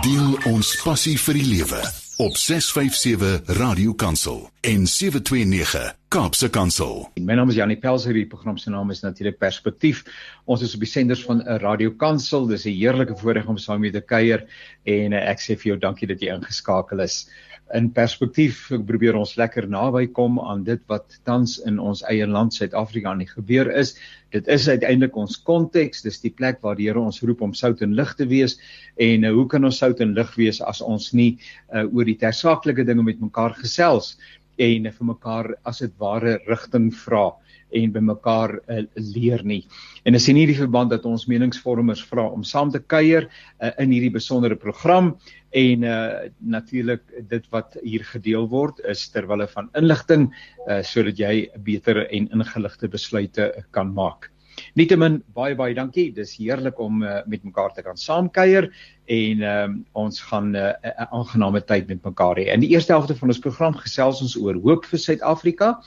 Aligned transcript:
Deel 0.00 0.38
ons 0.48 0.68
passie 0.80 1.18
vir 1.20 1.36
die 1.36 1.44
lewe 1.44 1.78
op 2.24 2.36
657 2.40 3.50
Radio 3.58 3.92
Kansel 3.92 4.38
en 4.64 4.86
729 4.88 5.90
Kaapse 6.08 6.48
Kansel. 6.48 7.02
My 7.20 7.36
naam 7.36 7.52
is 7.52 7.58
Janie 7.58 7.76
Pelser, 7.76 8.16
die 8.16 8.24
program 8.24 8.56
se 8.56 8.72
naam 8.72 8.88
is 8.94 9.02
natuurlik 9.04 9.36
Perspektief. 9.42 10.00
Ons 10.48 10.64
is 10.64 10.72
op 10.78 10.86
die 10.86 10.88
senders 10.88 11.20
van 11.28 11.44
Radio 11.60 11.92
Kansel. 12.00 12.48
Dis 12.48 12.64
'n 12.64 12.72
heerlike 12.78 13.18
voorreg 13.20 13.44
om 13.44 13.58
saam 13.60 13.80
met 13.80 13.92
julle 13.92 14.00
te 14.00 14.06
kuier 14.06 14.46
en 14.84 15.12
ek 15.12 15.38
sê 15.38 15.58
vir 15.60 15.74
jou 15.74 15.76
dankie 15.76 16.08
dat 16.08 16.20
jy 16.20 16.32
ingeskakel 16.32 17.04
is 17.04 17.28
in 17.76 17.90
perspektief 17.94 18.64
probeer 18.86 19.16
ons 19.18 19.36
lekker 19.38 19.68
naby 19.70 20.06
kom 20.16 20.38
aan 20.42 20.64
dit 20.66 20.80
wat 20.90 21.18
tans 21.28 21.58
in 21.68 21.78
ons 21.78 22.02
eie 22.10 22.26
land 22.26 22.54
Suid-Afrika 22.54 23.12
aan 23.12 23.22
die 23.22 23.30
gebeur 23.30 23.70
is. 23.70 23.94
Dit 24.34 24.48
is 24.50 24.68
uiteindelik 24.68 25.16
ons 25.18 25.38
konteks, 25.46 26.02
dis 26.06 26.20
die 26.22 26.32
plek 26.34 26.60
waar 26.64 26.78
die 26.78 26.88
Here 26.88 27.02
ons 27.02 27.22
roep 27.22 27.42
om 27.46 27.54
sout 27.54 27.82
en 27.86 27.94
lig 27.98 28.14
te 28.18 28.26
wees. 28.30 28.56
En 28.98 29.26
uh, 29.26 29.32
hoe 29.36 29.46
kan 29.50 29.64
ons 29.66 29.78
sout 29.82 30.02
en 30.02 30.14
lig 30.16 30.34
wees 30.38 30.60
as 30.62 30.82
ons 30.82 31.12
nie 31.14 31.30
uh, 31.36 31.86
oor 31.86 32.08
die 32.08 32.18
tersaaklike 32.18 32.86
dinge 32.88 33.06
met 33.06 33.22
mekaar 33.22 33.54
gesels 33.58 34.16
en 34.60 34.90
uh, 34.90 34.94
vir 34.96 35.12
mekaar 35.14 35.54
as 35.68 35.82
dit 35.84 35.94
ware 36.02 36.38
rigting 36.48 36.90
vra 37.04 37.30
en 37.72 37.92
by 37.92 38.02
mekaar 38.04 38.56
uh, 38.58 38.82
leer 39.14 39.44
nie. 39.44 39.62
En 40.04 40.16
as 40.16 40.28
in 40.28 40.38
hierdie 40.40 40.58
verband 40.58 40.90
dat 40.90 41.06
ons 41.08 41.26
meningsvormers 41.30 42.02
vra 42.10 42.26
om 42.30 42.44
saam 42.46 42.72
te 42.72 42.80
kuier 42.80 43.28
uh, 43.28 43.70
in 43.78 43.92
hierdie 43.94 44.12
besondere 44.14 44.56
program 44.56 45.14
en 45.50 45.82
uh 45.82 46.30
natuurlik 46.38 47.02
dit 47.28 47.46
wat 47.50 47.74
hier 47.82 48.04
gedeel 48.06 48.46
word 48.48 48.78
is 48.86 49.08
terwyl 49.10 49.42
van 49.50 49.70
inligting 49.78 50.28
uh 50.68 50.78
sodat 50.86 51.18
jy 51.18 51.48
beter 51.66 52.04
en 52.06 52.28
ingeligte 52.30 52.88
besluite 52.88 53.50
kan 53.74 53.90
maak. 53.94 54.30
Nietemin 54.78 55.20
baie 55.34 55.56
baie 55.58 55.74
dankie. 55.74 56.10
Dis 56.14 56.36
heerlik 56.38 56.78
om 56.80 57.02
uh, 57.02 57.20
met 57.26 57.44
mekaar 57.44 57.74
te 57.74 57.82
kan 57.82 57.98
saamkuier 57.98 58.70
en 59.10 59.42
um, 59.42 59.76
ons 59.98 60.20
gaan 60.30 60.52
'n 60.52 60.56
uh, 60.56 61.06
aangename 61.10 61.60
tyd 61.66 61.88
met 61.88 62.04
mekaar 62.04 62.38
hê. 62.38 62.46
In 62.54 62.60
die 62.60 62.70
eerste 62.70 62.92
helfte 62.92 63.16
van 63.18 63.28
ons 63.28 63.42
program 63.42 63.74
gesels 63.74 64.22
ons 64.22 64.36
oor 64.36 64.54
hoop 64.54 64.84
vir 64.86 64.98
Suid-Afrika 64.98 65.80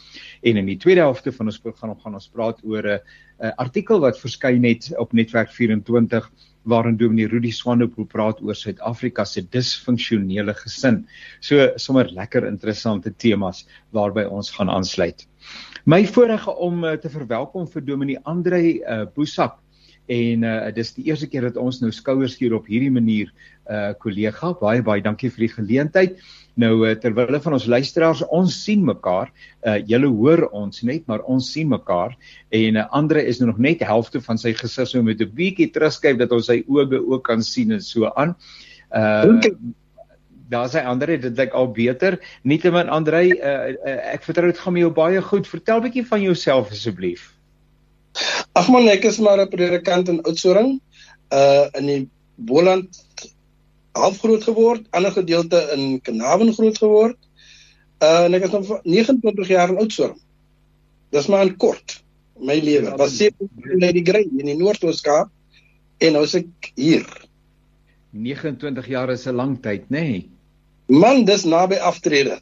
en 0.44 0.58
in 0.58 0.66
die 0.66 0.78
tweede 0.78 1.02
helfte 1.02 1.32
van 1.32 1.48
ons 1.48 1.60
program 1.60 1.96
gaan 2.00 2.14
ons 2.20 2.28
praat 2.28 2.60
oor 2.64 2.84
'n 2.84 3.00
uh, 3.00 3.52
artikel 3.58 4.00
wat 4.00 4.20
verskyn 4.20 4.64
het 4.64 4.92
op 4.98 5.14
Netwerk 5.14 5.52
24 5.52 6.32
waarin 6.64 6.98
Dominee 6.98 7.28
Rudy 7.28 7.52
Swanepoel 7.52 8.06
praat 8.06 8.42
oor 8.42 8.56
Suid-Afrika 8.56 9.26
se 9.26 9.42
disfunksionele 9.42 10.54
gesin. 10.54 11.06
So 11.42 11.70
sommer 11.76 12.10
lekker 12.12 12.48
interessante 12.48 13.12
temas 13.12 13.66
waarby 13.92 14.24
ons 14.24 14.52
gaan 14.52 14.70
aansluit. 14.70 15.28
My 15.86 16.06
voorreg 16.08 16.48
om 16.48 16.84
uh, 16.84 16.94
te 16.96 17.10
verwelkom 17.12 17.68
vir 17.68 17.84
Dominee 17.84 18.22
Andre 18.24 18.62
uh, 18.64 19.04
Boesak 19.16 19.60
en 20.12 20.44
uh, 20.44 20.68
dis 20.76 20.92
die 20.98 21.06
eerste 21.08 21.30
keer 21.32 21.48
dat 21.48 21.58
ons 21.60 21.80
nou 21.80 21.92
skouers 21.96 22.36
skuur 22.36 22.58
op 22.58 22.68
hierdie 22.68 22.92
manier 22.92 23.32
uh 23.72 23.94
kollega 23.96 24.50
baie 24.60 24.82
baie 24.84 25.00
dankie 25.00 25.30
vir 25.32 25.46
die 25.46 25.54
geleentheid. 25.54 26.18
Nou 26.60 26.84
uh, 26.84 26.92
terwyl 27.00 27.40
van 27.40 27.56
ons 27.56 27.68
luisteraars 27.72 28.26
ons 28.28 28.58
sien 28.66 28.84
mekaar, 28.84 29.32
uh 29.64 29.78
julle 29.88 30.10
hoor 30.12 30.50
ons 30.52 30.84
net 30.84 31.08
maar 31.08 31.24
ons 31.32 31.48
sien 31.56 31.70
mekaar 31.72 32.18
en 32.52 32.82
uh, 32.82 32.88
Andre 32.92 33.24
is 33.24 33.40
nou 33.40 33.48
nog 33.54 33.62
net 33.64 33.86
helfte 33.88 34.20
van 34.22 34.38
sy 34.38 34.52
gesig 34.60 34.92
so 34.92 35.04
met 35.04 35.22
'n 35.22 35.32
bietjie 35.32 35.72
terugskyf 35.72 36.20
dat 36.20 36.36
ons 36.36 36.52
sy 36.52 36.64
oë 36.68 37.00
ook 37.00 37.24
kan 37.24 37.42
sien 37.44 37.72
en 37.72 37.82
so 37.82 38.12
aan. 38.16 38.36
Uh 38.92 39.40
daar 40.50 40.70
sê 40.70 40.84
Andre 40.86 41.18
dit 41.18 41.38
lyk 41.38 41.54
al 41.54 41.72
beter. 41.72 42.20
Nietemin 42.44 42.90
Andre, 42.90 43.24
uh, 43.24 43.54
uh, 43.74 44.00
ek 44.14 44.26
vertrou 44.28 44.52
dit 44.52 44.60
gaan 44.60 44.74
met 44.74 44.86
jou 44.86 44.92
baie 44.94 45.22
goed. 45.22 45.48
Vertel 45.48 45.82
bietjie 45.86 46.06
van 46.08 46.22
jouself 46.22 46.72
asseblief. 46.72 47.32
Ag 48.54 48.70
man, 48.70 48.88
ek 48.92 49.08
is 49.10 49.20
maar 49.20 49.42
'n 49.42 49.50
predikant 49.50 50.10
in 50.10 50.22
Oudtshoorn, 50.22 50.80
uh 51.34 51.66
in 51.80 51.86
die 51.86 52.10
Boland 52.36 53.02
half 53.94 54.20
groot 54.20 54.44
geword, 54.44 54.86
ander 54.92 55.12
gedeelte 55.12 55.60
in 55.76 56.02
Kanaven 56.02 56.54
groot 56.54 56.78
geword. 56.78 57.18
Uh 58.02 58.26
en 58.26 58.34
ek 58.34 58.46
is 58.50 58.52
nou 58.52 58.80
29 58.84 59.48
jaar 59.48 59.70
in 59.70 59.82
Oudtshoorn. 59.82 60.20
Dis 61.12 61.28
maar 61.28 61.46
'n 61.46 61.58
kort 61.58 62.04
my 62.40 62.60
lewe. 62.60 62.90
Ja, 62.90 62.98
Was 62.98 63.18
seker 63.18 63.48
in 63.72 63.80
Lady 63.80 64.04
Grey 64.04 64.28
in 64.38 64.46
die 64.46 64.58
Noord-Ooskaap 64.58 65.30
en 66.00 66.14
nou 66.14 66.24
is 66.24 66.36
ek 66.36 66.72
hier. 66.76 67.06
29 68.12 68.88
jaar 68.88 69.10
is 69.10 69.26
'n 69.28 69.36
lang 69.36 69.62
tyd, 69.62 69.90
nê? 69.90 70.02
Nee? 70.02 70.33
Man, 70.86 71.26
dis 71.26 71.44
naby 71.44 71.76
aftrede. 71.76 72.40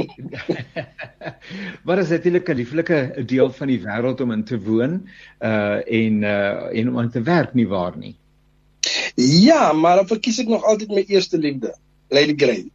Wat 1.84 1.98
is 1.98 2.08
natuurlik 2.08 2.48
'n 2.48 2.56
lieflike 2.56 3.24
deel 3.26 3.52
van 3.52 3.66
die 3.66 3.80
wêreld 3.82 4.20
om 4.20 4.32
in 4.32 4.44
te 4.44 4.58
woon 4.60 5.08
uh 5.40 5.80
en 5.84 6.22
uh 6.22 6.78
en 6.78 6.88
om 6.88 6.98
aan 6.98 7.10
te 7.10 7.22
werk 7.22 7.54
nie 7.54 7.68
waar 7.68 7.96
nie. 7.96 8.16
Ja, 9.16 9.72
maar 9.72 9.96
dan 9.96 10.06
verkies 10.06 10.38
ek 10.38 10.48
nog 10.48 10.64
altyd 10.64 10.88
my 10.88 11.04
eerste 11.06 11.38
liefde, 11.38 11.76
Lady 12.08 12.34
Grey. 12.36 12.70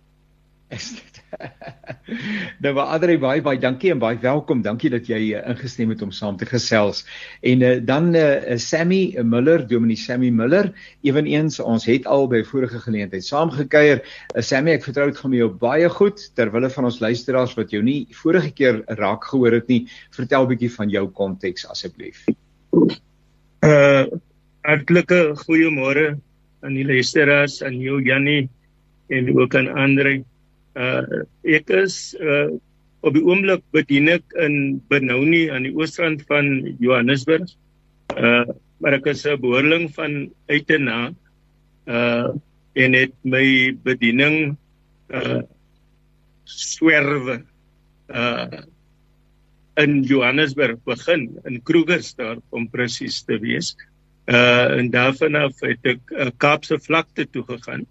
nou 2.63 2.71
maar 2.75 2.91
Adri 2.95 3.15
baie 3.19 3.41
baie 3.43 3.59
dankie 3.59 3.91
en 3.93 3.99
baie 4.01 4.17
welkom. 4.21 4.61
Dankie 4.65 4.91
dat 4.93 5.07
jy 5.09 5.19
uh, 5.35 5.41
ingestem 5.51 5.91
het 5.93 6.03
om 6.05 6.11
saam 6.15 6.37
te 6.39 6.47
gesels. 6.49 7.03
En 7.45 7.63
uh, 7.65 7.73
dan 7.83 8.11
uh, 8.15 8.55
Sammy 8.61 9.15
Miller, 9.23 9.65
Dominee 9.67 9.99
Sammy 9.99 10.29
Miller, 10.33 10.71
eweneens 11.05 11.59
ons 11.63 11.87
het 11.89 12.07
al 12.09 12.27
by 12.31 12.43
vorige 12.47 12.81
geleentheid 12.83 13.25
saamgekuier. 13.25 14.03
Uh, 14.33 14.43
Sammy, 14.45 14.77
ek 14.77 14.87
vertrou 14.87 15.09
dit 15.11 15.19
gaan 15.21 15.33
met 15.33 15.41
jou 15.43 15.51
baie 15.65 15.89
goed 15.97 16.27
terwyl 16.37 16.69
van 16.77 16.89
ons 16.91 17.01
luisteraars 17.03 17.55
wat 17.59 17.73
jou 17.75 17.83
nie 17.85 18.05
vorige 18.21 18.53
keer 18.55 18.83
raak 18.99 19.27
gehoor 19.31 19.59
het 19.59 19.67
nie, 19.71 19.85
vertel 20.15 20.45
'n 20.45 20.53
bietjie 20.53 20.71
van 20.77 20.89
jou 20.89 21.07
konteks 21.09 21.67
asseblief. 21.71 22.25
Uh 23.65 24.05
hartlike 24.65 25.35
goeiemôre 25.45 26.15
aan 26.65 26.73
die 26.73 26.85
luisteraars, 26.85 27.59
aan 27.61 27.77
jou 27.77 27.99
Jannie 28.01 28.49
en 29.13 29.29
ook 29.37 29.55
aan 29.55 29.67
Andre. 29.77 30.23
Uh 30.75 31.23
ek 31.47 31.71
is 31.71 32.15
uh 32.19 32.51
op 33.05 33.13
die 33.15 33.23
oomblik 33.23 33.61
bedien 33.71 34.09
ek 34.11 34.33
in 34.41 34.81
Benoni 34.91 35.45
aan 35.53 35.67
die 35.67 35.75
oosrand 35.77 36.25
van 36.27 36.75
Johannesburg. 36.83 37.47
Uh 38.11 38.43
maar 38.83 38.97
ek 38.99 39.07
is 39.07 39.23
'n 39.25 39.39
behoorling 39.39 39.87
van 39.95 40.31
Uitena. 40.51 41.13
Uh 41.87 42.35
en 42.75 42.93
het 42.93 43.15
my 43.23 43.71
bediening 43.87 44.57
uh 45.09 45.41
swerwe 46.43 47.45
uh 48.11 48.63
in 49.79 50.03
Johannesburg 50.03 50.83
begin 50.83 51.39
in 51.45 51.61
Krugersdorp 51.63 52.43
om 52.49 52.67
presies 52.69 53.23
te 53.23 53.39
wees. 53.39 53.75
Uh 54.27 54.75
en 54.75 54.91
daarvan 54.91 55.35
af 55.35 55.59
het 55.63 55.83
ek 55.83 56.01
uh, 56.11 56.31
Kaapse 56.37 56.79
vlakte 56.79 57.29
toe 57.31 57.43
gegaan 57.47 57.87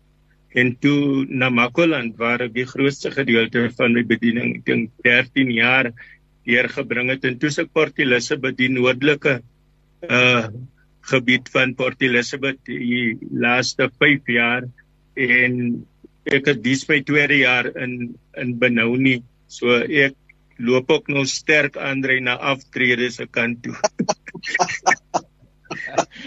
en 0.55 0.75
toe 0.79 1.27
na 1.29 1.51
Makoland 1.51 2.15
waar 2.19 2.45
ek 2.47 2.55
die 2.55 2.67
grootste 2.69 3.11
gedeelte 3.15 3.67
van 3.79 3.95
my 3.97 4.05
bediening, 4.07 4.57
ek 4.61 4.67
dink 4.69 4.93
13 5.07 5.51
jaar 5.55 5.91
deurgebring 6.47 7.11
het 7.11 7.25
en 7.27 7.39
toe 7.41 7.51
se 7.51 7.65
Port 7.67 7.99
Elizabeth 7.99 8.57
die 8.61 8.71
noordelike 8.73 9.41
uh 10.09 10.47
gebied 11.05 11.51
van 11.53 11.75
Port 11.77 12.01
Elizabeth 12.01 12.63
die 12.65 13.19
laaste 13.29 13.91
5 14.01 14.31
jaar. 14.33 14.65
En 15.21 15.85
ek 16.25 16.47
het 16.49 16.63
dis 16.65 16.87
my 16.89 17.03
tweede 17.05 17.37
jaar 17.43 17.69
in 17.77 18.15
in 18.41 18.55
Benoni 18.59 19.19
so 19.53 19.77
ek 19.85 20.17
loop 20.57 20.91
ook 20.91 21.09
nog 21.13 21.29
sterk 21.29 21.77
aandry 21.77 22.21
na 22.25 22.39
aftrede 22.41 23.11
se 23.11 23.27
kant 23.27 23.61
toe 23.67 23.77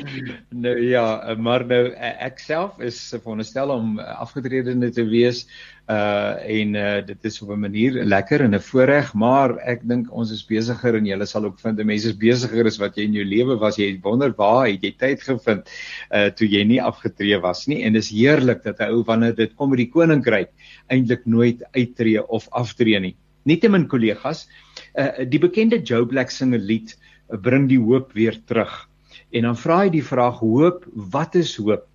nou 0.65 0.75
ja, 0.81 1.35
maar 1.39 1.65
nou 1.67 1.81
ek 1.97 2.39
self 2.41 2.77
is 2.83 2.99
veronderstel 3.15 3.71
om 3.73 3.97
afgetredene 3.99 4.89
te 4.93 5.05
wees 5.07 5.45
uh 5.87 6.35
en 6.43 6.73
uh 6.75 6.99
dit 7.07 7.27
is 7.29 7.41
op 7.41 7.53
'n 7.55 7.59
manier 7.59 8.03
lekker 8.03 8.41
en 8.41 8.55
'n 8.55 8.59
voorreg, 8.59 9.13
maar 9.13 9.57
ek 9.59 9.87
dink 9.87 10.11
ons 10.11 10.31
is 10.31 10.43
besigger 10.45 10.95
en 10.95 11.05
jy 11.05 11.25
sal 11.25 11.45
ook 11.45 11.59
vind 11.59 11.83
mense 11.83 12.07
is 12.07 12.17
besigger 12.17 12.65
as 12.65 12.77
wat 12.77 12.97
jy 12.97 13.03
in 13.03 13.13
jou 13.13 13.25
lewe 13.25 13.57
was. 13.57 13.77
Jy 13.77 13.99
wonder 14.03 14.33
waar 14.37 14.67
het 14.67 14.83
jy 14.83 14.91
tyd 14.97 15.21
gevind 15.21 15.69
uh 16.11 16.29
toe 16.29 16.47
jy 16.47 16.63
nie 16.63 16.81
afgetree 16.81 17.39
was 17.39 17.67
nie 17.67 17.83
en 17.83 17.93
dis 17.93 18.09
heerlik 18.09 18.63
dat 18.63 18.79
'n 18.79 18.91
ou 18.91 19.03
wanneer 19.03 19.35
dit 19.35 19.55
kom 19.55 19.69
by 19.69 19.77
die 19.77 19.91
koninkryk 19.91 20.49
eintlik 20.89 21.25
nooit 21.25 21.63
uittreë 21.73 22.27
of 22.27 22.47
aftree 22.51 22.99
nie. 22.99 23.15
Nietemin 23.45 23.87
kollegas, 23.87 24.47
uh 24.95 25.23
die 25.23 25.39
bekende 25.39 25.81
Joe 25.81 26.05
Black 26.05 26.29
singe 26.31 26.57
lied 26.57 26.97
bring 27.27 27.67
die 27.69 27.79
hoop 27.79 28.13
weer 28.13 28.35
terug. 28.45 28.86
En 29.31 29.47
dan 29.49 29.57
vra 29.59 29.81
hy 29.83 29.91
die 29.91 30.05
vraag 30.05 30.39
hoop, 30.39 30.85
wat 31.11 31.35
is 31.35 31.55
hoop? 31.59 31.87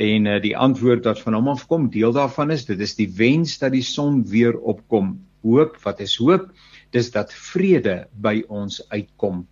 En 0.00 0.26
uh, 0.26 0.38
die 0.42 0.56
antwoord 0.56 1.04
wat 1.06 1.20
van 1.22 1.36
hom 1.36 1.50
afkom, 1.52 1.90
deel 1.92 2.14
daarvan 2.16 2.50
is 2.54 2.64
dit 2.66 2.80
is 2.80 2.96
die 2.98 3.10
wens 3.18 3.58
dat 3.60 3.74
die 3.76 3.84
son 3.84 4.22
weer 4.30 4.56
opkom. 4.58 5.18
Hoop, 5.44 5.76
wat 5.84 6.00
is 6.00 6.16
hoop? 6.18 6.48
Dis 6.96 7.10
dat 7.14 7.32
vrede 7.52 8.04
by 8.24 8.40
ons 8.48 8.80
uitkom. 8.88 9.44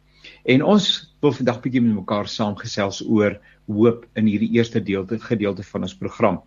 En 0.48 0.64
ons 0.64 0.88
wil 1.22 1.34
vandag 1.36 1.60
bietjie 1.62 1.82
met 1.84 1.94
mekaar 2.00 2.30
saamgesels 2.30 3.02
oor 3.06 3.36
hoop 3.70 4.06
in 4.18 4.26
hierdie 4.30 4.50
eerste 4.56 4.82
deelte 4.82 5.18
gedeelte 5.22 5.62
van 5.66 5.86
ons 5.86 5.94
program. 5.98 6.40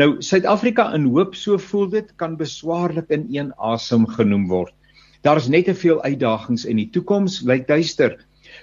Nou 0.00 0.16
Suid-Afrika 0.24 0.90
in 0.96 1.06
hoop, 1.12 1.36
so 1.38 1.58
voel 1.70 1.88
dit, 1.92 2.10
kan 2.20 2.36
beswaarlik 2.40 3.12
in 3.14 3.28
een 3.32 3.52
asem 3.56 4.06
genoem 4.10 4.48
word. 4.50 4.74
Daar 5.24 5.36
is 5.36 5.50
net 5.52 5.68
te 5.68 5.74
veel 5.76 6.00
uitdagings 6.02 6.64
en 6.64 6.80
die 6.80 6.88
toekoms 6.92 7.42
lyk 7.48 7.66
duister. 7.68 8.16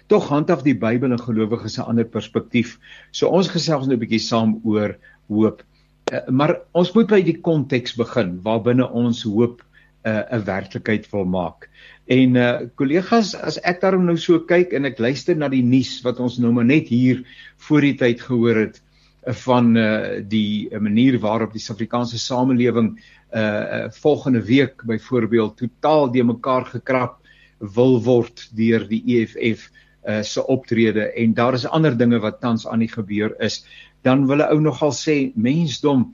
Tog 0.07 0.29
handhaaf 0.31 0.63
die 0.63 0.77
Bybel 0.79 1.11
en 1.11 1.19
gelowiges 1.19 1.77
'n 1.77 1.87
ander 1.91 2.05
perspektief. 2.05 2.77
So 3.11 3.27
ons 3.27 3.47
gesels 3.51 3.87
nou 3.87 3.95
'n 3.95 3.99
bietjie 3.99 4.23
saam 4.23 4.61
oor 4.63 4.97
hoop. 5.27 5.63
Uh, 6.11 6.19
maar 6.29 6.61
ons 6.71 6.93
moet 6.93 7.07
by 7.07 7.21
die 7.21 7.41
konteks 7.41 7.95
begin 7.95 8.39
waarbinne 8.43 8.87
ons 8.87 9.23
hoop 9.23 9.63
'n 10.05 10.09
uh, 10.09 10.45
werklikheid 10.45 11.09
wil 11.11 11.25
maak. 11.25 11.69
En 12.07 12.35
uh 12.35 12.59
kollegas, 12.79 13.35
as 13.35 13.57
ek 13.67 13.81
daarom 13.81 14.05
nou 14.05 14.15
so 14.17 14.39
kyk 14.39 14.71
en 14.73 14.85
ek 14.85 14.99
luister 14.99 15.35
na 15.35 15.49
die 15.51 15.63
nuus 15.63 15.99
wat 16.05 16.19
ons 16.23 16.37
nou 16.39 16.53
maar 16.55 16.65
net 16.65 16.87
hier 16.87 17.25
voor 17.67 17.81
die 17.81 17.97
tyd 17.99 18.21
gehoor 18.21 18.55
het 18.55 18.79
uh, 19.27 19.33
van 19.33 19.75
uh 19.75 20.21
die 20.23 20.69
manier 20.79 21.19
waarop 21.19 21.51
die 21.51 21.59
Suid-Afrikaanse 21.59 22.17
samelewing 22.17 22.93
uh, 22.95 23.41
uh 23.41 23.89
volgende 23.91 24.41
week 24.41 24.85
byvoorbeeld 24.87 25.57
totaal 25.57 26.11
de 26.11 26.23
mekaar 26.23 26.65
gekrap 26.65 27.19
wil 27.59 27.99
word 28.03 28.47
deur 28.55 28.87
die 28.87 29.03
EFF 29.17 29.67
uh 30.07 30.23
se 30.23 30.47
optrede 30.47 31.11
en 31.13 31.33
daar 31.33 31.53
is 31.53 31.65
ander 31.65 31.97
dinge 31.97 32.19
wat 32.19 32.39
tans 32.41 32.67
aan 32.67 32.79
die 32.79 32.91
gebeur 32.91 33.35
is 33.43 33.65
dan 34.07 34.27
wil 34.27 34.41
'n 34.43 34.51
ou 34.53 34.59
nogal 34.59 34.91
sê 34.91 35.31
mensdom 35.35 36.13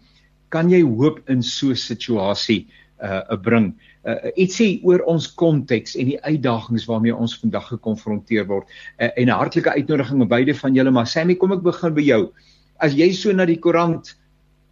kan 0.49 0.69
jy 0.69 0.81
hoop 0.81 1.21
in 1.29 1.43
so 1.43 1.69
'n 1.69 1.75
situasie 1.75 2.67
uh 3.03 3.37
bring? 3.41 3.73
Uh 4.05 4.31
ietsie 4.35 4.81
oor 4.83 5.03
ons 5.09 5.27
konteks 5.33 5.95
en 5.95 6.09
die 6.11 6.21
uitdagings 6.23 6.85
waarmee 6.85 7.15
ons 7.15 7.37
vandag 7.41 7.67
gekonfronteer 7.67 8.47
word 8.47 8.67
uh, 8.99 9.09
en 9.15 9.27
'n 9.27 9.39
hartlike 9.41 9.69
uitnodiging 9.69 10.21
aan 10.21 10.27
beide 10.27 10.55
van 10.55 10.73
julle 10.73 10.91
maar 10.91 11.07
Sammy 11.07 11.35
kom 11.35 11.51
ek 11.51 11.63
begin 11.63 11.93
by 11.93 12.01
jou. 12.01 12.31
As 12.79 12.93
jy 12.93 13.11
so 13.13 13.31
na 13.31 13.45
die 13.45 13.59
koerant 13.59 14.15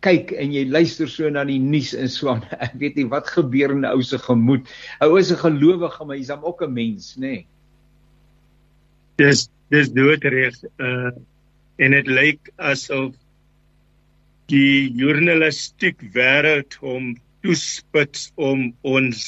kyk 0.02 0.32
en 0.32 0.52
jy 0.52 0.66
luister 0.66 1.08
so 1.08 1.30
na 1.30 1.44
die 1.46 1.60
nuus 1.60 1.94
en 1.94 2.10
so 2.10 2.30
aan 2.30 2.44
ek 2.66 2.74
weet 2.74 2.96
nie 2.96 3.06
wat 3.06 3.28
gebeur 3.28 3.72
in 3.72 3.86
'n 3.86 3.94
ou 3.94 4.02
se 4.02 4.18
gemoed. 4.18 4.66
'n 5.02 5.06
ou 5.06 5.18
is 5.18 5.32
'n 5.32 5.38
gelowige 5.38 6.06
maar 6.06 6.18
hy's 6.18 6.28
dan 6.28 6.44
ook 6.44 6.62
'n 6.62 6.74
mens 6.74 7.16
nê? 7.18 7.22
nee. 7.22 7.51
Dis 9.22 9.48
dis 9.74 9.92
doodreg 9.98 10.58
uh 10.88 11.12
en 11.82 11.94
dit 11.96 12.10
lyk 12.20 12.50
asof 12.72 13.14
die 14.54 14.90
journalistiek 15.00 16.04
wêreld 16.18 16.76
hom 16.84 17.14
toespits 17.42 18.28
om 18.50 18.68
ons 18.86 19.24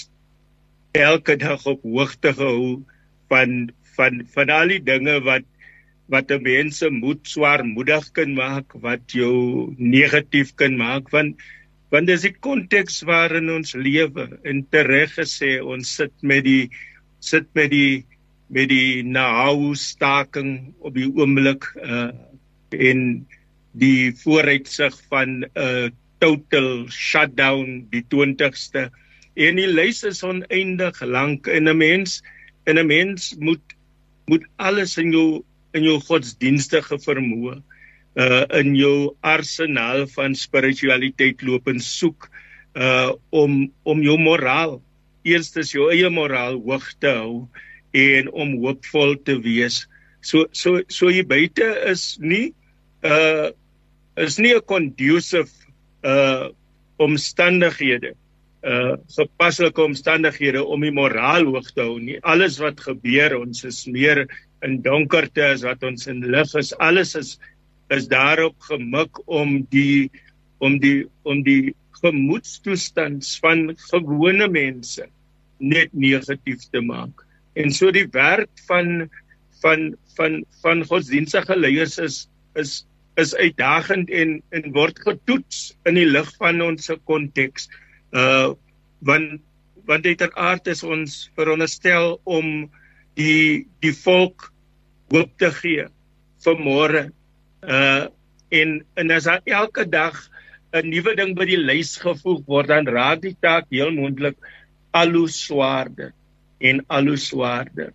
elke 1.06 1.38
dag 1.42 1.66
op 1.72 1.82
hoogte 1.96 2.34
gehou 2.38 2.84
van 3.34 3.72
van 3.96 4.22
van 4.36 4.54
al 4.60 4.76
die 4.76 4.84
dinge 4.92 5.18
wat 5.30 5.48
wat 6.14 6.34
mense 6.46 6.90
moed 6.94 7.26
swaarmoedig 7.34 8.12
kan 8.20 8.36
maak 8.38 8.76
wat 8.86 9.18
jou 9.18 9.74
negatief 9.80 10.54
kan 10.62 10.78
maak 10.78 11.10
want 11.16 11.42
want 11.94 12.10
dis 12.10 12.26
die 12.26 12.34
konteks 12.34 13.04
waarin 13.06 13.52
ons 13.54 13.76
lewe. 13.78 14.26
En 14.50 14.64
tereg 14.74 15.14
gesê 15.14 15.60
ons 15.62 15.90
sit 16.00 16.14
met 16.26 16.42
die 16.46 16.72
sit 17.22 17.46
met 17.54 17.70
die 17.70 18.02
met 18.54 18.70
die 18.70 19.04
nou 19.04 19.74
staking 19.80 20.74
op 20.80 20.94
die 20.98 21.10
oomblik 21.10 21.70
uh 21.82 22.12
en 22.74 23.02
die 23.78 24.10
vooruitsig 24.18 24.96
van 25.10 25.44
'n 25.46 25.50
uh, 25.54 25.90
total 26.18 26.88
shutdown 26.90 27.84
die 27.94 28.02
20ste 28.10 28.88
en 29.34 29.60
die 29.62 29.70
lys 29.70 30.04
is 30.10 30.24
oneindig 30.26 31.02
lank 31.02 31.48
en 31.48 31.70
'n 31.70 31.78
mens 31.78 32.22
en 32.66 32.80
'n 32.80 32.88
mens 32.88 33.36
moet 33.40 33.76
moet 34.26 34.46
alles 34.58 34.98
in 34.98 35.12
jou 35.12 35.44
in 35.74 35.84
jou 35.84 36.00
godsdienstige 36.00 36.98
vermoë 37.06 37.58
uh 38.16 38.46
in 38.62 38.76
jou 38.78 39.16
arsenaal 39.22 40.06
van 40.08 40.36
spiritualiteit 40.38 41.42
loop 41.42 41.68
en 41.68 41.80
soek 41.82 42.30
uh 42.78 43.12
om 43.30 43.72
om 43.84 44.02
jou 44.02 44.18
moraal 44.18 44.82
eerstens 45.24 45.74
jou 45.74 45.90
eie 45.92 46.10
moraal 46.10 46.62
hoog 46.62 46.94
te 47.00 47.10
hou 47.10 47.48
en 47.94 48.32
om 48.32 48.58
hoopvol 48.64 49.16
te 49.24 49.38
wees. 49.42 49.84
So 50.22 50.48
so 50.52 50.82
so 50.90 51.12
hier 51.14 51.28
buite 51.30 51.68
is 51.92 52.18
nie 52.20 52.54
uh 53.04 53.52
is 54.18 54.40
nie 54.40 54.54
'n 54.56 54.66
conducive 54.66 55.52
uh 56.04 56.50
omstandighede 56.98 58.14
uh 58.64 58.96
gepaslike 59.18 59.82
omstandighede 59.82 60.64
om 60.64 60.82
die 60.82 60.92
moraal 60.92 61.46
hoog 61.46 61.72
te 61.72 61.82
hou 61.82 62.00
nie. 62.00 62.20
Alles 62.22 62.60
wat 62.60 62.80
gebeur 62.80 63.38
ons 63.40 63.64
is 63.64 63.86
meer 63.88 64.28
in 64.64 64.82
donkerte 64.82 65.44
as 65.54 65.64
wat 65.64 65.84
ons 65.84 66.08
in 66.08 66.22
lig 66.22 66.56
is. 66.56 66.74
Alles 66.80 67.16
is 67.16 67.40
is 67.90 68.08
daarop 68.08 68.56
gemik 68.60 69.20
om 69.28 69.68
die 69.70 70.10
om 70.60 70.80
die 70.80 71.06
om 71.24 71.44
die 71.44 71.76
gemoedstoestand 72.02 73.28
van 73.44 73.76
gewone 73.92 74.48
mense 74.48 75.06
net 75.60 75.94
negatief 75.94 76.66
te 76.72 76.82
maak 76.82 77.24
en 77.60 77.72
so 77.72 77.92
die 77.94 78.08
werk 78.12 78.50
van 78.68 79.10
van 79.62 79.94
van 80.18 80.44
van 80.62 80.84
godsdienstige 80.86 81.56
leiers 81.58 81.98
is 81.98 82.28
is 82.60 82.84
is 83.22 83.36
uitdagend 83.36 84.10
en 84.10 84.42
en 84.50 84.72
word 84.74 85.00
getoets 85.06 85.74
in 85.90 85.98
die 86.00 86.10
lig 86.10 86.30
van 86.42 86.62
ons 86.66 86.92
konteks. 87.10 87.70
Uh 88.12 88.54
want 89.06 89.42
want 89.86 90.06
uiteraard 90.06 90.68
is 90.72 90.84
ons 90.84 91.18
veronderstel 91.36 92.18
om 92.24 92.70
die 93.20 93.68
die 93.84 93.94
volk 93.94 94.50
hoop 95.14 95.32
te 95.38 95.52
gee 95.60 95.88
vir 96.46 96.60
môre. 96.68 97.08
Uh 97.62 98.10
en 98.54 98.80
en 99.02 99.12
as 99.12 99.28
elke 99.28 99.86
dag 99.90 100.18
'n 100.74 100.90
nuwe 100.90 101.16
ding 101.16 101.36
by 101.38 101.46
die 101.46 101.62
lys 101.62 101.98
gevoeg 102.02 102.42
word 102.50 102.68
dan 102.74 102.90
raak 102.90 103.22
die 103.22 103.38
taak 103.42 103.70
heel 103.70 103.92
moontlik 103.94 104.38
al 104.94 105.14
hoe 105.14 105.30
swaarder 105.30 106.14
en 106.64 106.82
al 106.88 107.12
hoe 107.12 107.20
swaarder. 107.20 107.92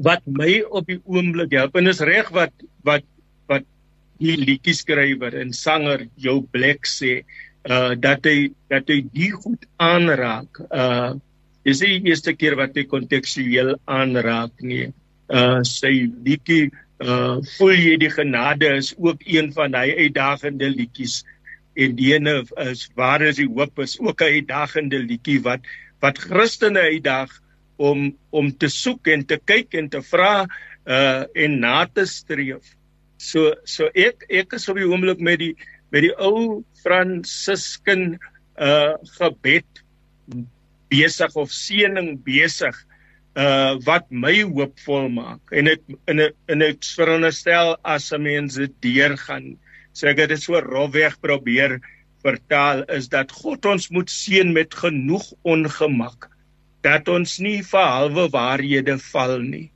Wat 0.00 0.24
my 0.24 0.60
op 0.72 0.88
die 0.88 1.00
oomblik 1.04 1.52
help 1.58 1.76
en 1.76 1.92
is 1.92 2.02
reg 2.08 2.30
wat 2.36 2.54
wat 2.88 3.04
wat 3.50 3.66
die 4.20 4.36
liedjie 4.40 4.76
skrywer 4.76 5.36
en 5.42 5.52
sanger 5.56 6.06
Joe 6.16 6.42
Black 6.54 6.88
sê 6.88 7.20
uh 7.68 7.92
dat 7.96 8.24
hy 8.24 8.52
dat 8.72 8.88
hy 8.88 9.02
die 9.12 9.32
goed 9.36 9.66
aanraak. 9.76 10.62
Uh 10.70 11.18
is 11.68 11.82
die 11.84 12.00
eerste 12.08 12.32
keer 12.32 12.56
wat 12.56 12.76
hy 12.76 12.86
kontekstueel 12.88 13.74
aanraak 13.84 14.64
nie. 14.64 14.88
Uh 15.28 15.60
sy 15.68 15.92
liedjie 16.24 16.70
uh 17.04 17.36
voel 17.58 17.76
jy 17.76 17.98
die 18.00 18.12
genade 18.12 18.72
is 18.78 18.94
ook 18.96 19.20
een 19.26 19.52
van 19.56 19.76
hy 19.76 19.92
uitdagende 20.06 20.72
liedjies 20.72 21.20
en 21.80 21.94
die 21.96 22.10
ene 22.16 22.40
is 22.64 22.88
waar 22.96 23.22
is 23.24 23.38
die 23.40 23.48
hoop 23.48 23.78
is 23.84 23.98
ook 24.00 24.24
'n 24.24 24.40
uitdagende 24.40 24.98
liedjie 24.98 25.40
wat 25.44 25.60
wat 26.00 26.18
Christene 26.18 26.80
uitdaag 26.80 27.30
om 27.80 28.10
om 28.36 28.50
te 28.52 28.68
soek 28.72 29.08
en 29.14 29.24
te 29.24 29.38
kyk 29.40 29.76
en 29.80 29.88
te 29.92 30.02
vra 30.10 30.34
uh 30.44 31.24
en 31.44 31.58
na 31.62 31.86
te 31.86 32.06
streef. 32.08 32.74
So 33.20 33.54
so 33.64 33.88
ek 33.94 34.26
ek 34.28 34.56
is 34.58 34.68
op 34.72 34.80
die 34.80 34.88
oomblik 34.88 35.22
met 35.24 35.40
die 35.40 35.54
met 35.92 36.04
die 36.06 36.14
ou 36.16 36.62
Fransisken 36.84 38.18
uh 38.60 38.96
gebed 39.16 39.84
besig 40.90 41.36
of 41.38 41.52
seëning 41.54 42.16
besig 42.26 42.76
uh 43.38 43.78
wat 43.86 44.08
my 44.10 44.34
hoopvol 44.42 45.08
maak. 45.14 45.40
En 45.52 45.70
dit 45.70 45.82
in 46.10 46.20
'n 46.20 46.32
in 46.48 46.62
'n 46.62 46.76
veronderstel 46.96 47.76
as 47.84 48.12
'n 48.12 48.22
mens 48.22 48.54
dit 48.54 48.74
deurgaan 48.80 49.56
so 49.92 50.08
ek 50.10 50.22
het 50.22 50.34
dit 50.34 50.42
so 50.42 50.60
rofweg 50.60 51.18
probeer 51.20 51.78
vertaal 52.24 52.84
is 52.92 53.08
dat 53.08 53.32
God 53.32 53.64
ons 53.66 53.88
moet 53.90 54.10
seën 54.10 54.52
met 54.52 54.74
genoeg 54.74 55.24
ongemak 55.42 56.28
dat 56.86 57.08
ons 57.08 57.38
nie 57.44 57.60
vir 57.66 57.86
halwe 57.94 58.28
waarhede 58.32 58.96
val 59.10 59.38
nie 59.42 59.68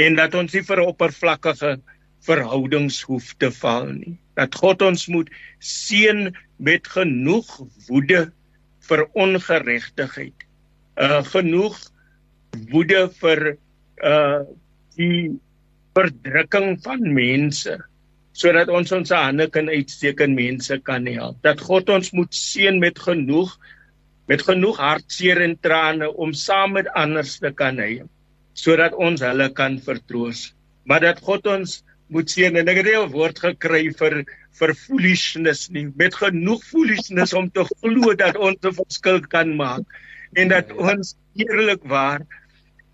en 0.00 0.16
dat 0.18 0.34
ons 0.38 0.54
nie 0.54 0.62
vir 0.66 0.82
oppervlakkige 0.84 1.76
verhoudings 2.24 3.02
hoef 3.08 3.34
te 3.38 3.50
val 3.52 3.90
nie. 3.92 4.16
Dat 4.38 4.56
God 4.58 4.82
ons 4.82 5.06
moet 5.12 5.30
seën 5.62 6.32
met 6.56 6.88
genoeg 6.90 7.50
woede 7.88 8.26
vir 8.88 9.04
ongeregtigheid. 9.12 10.46
Uh 10.98 11.22
genoeg 11.30 11.78
woede 12.72 13.06
vir 13.20 13.56
uh 14.02 14.42
die 14.98 15.34
verdrukking 15.94 16.78
van 16.82 17.02
mense 17.14 17.78
sodat 18.34 18.70
ons 18.74 18.90
ons 18.94 19.12
hande 19.14 19.46
kan 19.54 19.68
uitsteek 19.70 20.20
en 20.24 20.34
mense 20.34 20.78
kan 20.86 21.06
help. 21.06 21.38
Dat 21.46 21.60
God 21.62 21.90
ons 21.94 22.10
moet 22.18 22.34
seën 22.34 22.80
met 22.82 22.98
genoeg 22.98 23.52
met 24.30 24.42
genoeg 24.42 24.78
hartseer 24.80 25.42
en 25.44 25.56
trane 25.60 26.08
om 26.24 26.32
saam 26.32 26.76
met 26.78 26.88
ander 26.96 27.26
te 27.28 27.50
kan 27.52 27.80
hê 27.82 28.04
sodat 28.54 28.94
ons 28.94 29.22
hulle 29.24 29.48
kan 29.58 29.80
vertroos. 29.82 30.52
Maar 30.86 31.00
dat 31.02 31.20
God 31.26 31.48
ons 31.50 31.80
moet 32.14 32.30
sien 32.30 32.56
en 32.56 32.68
ek 32.70 32.80
het 32.80 32.90
'n 32.94 33.10
woord 33.10 33.40
gekry 33.42 33.90
vir 34.00 34.24
vir 34.58 34.74
foolishness 34.74 35.70
nie. 35.74 35.88
Met 35.96 36.14
genoeg 36.14 36.62
foolishness 36.62 37.34
om 37.34 37.50
te 37.50 37.64
glo 37.64 38.14
dat 38.14 38.36
ons 38.36 38.58
'n 38.62 38.76
verskil 38.78 39.20
kan 39.20 39.56
maak 39.56 39.84
en 40.36 40.48
dat 40.48 40.70
ons 40.72 41.16
eerlikwaar 41.34 42.22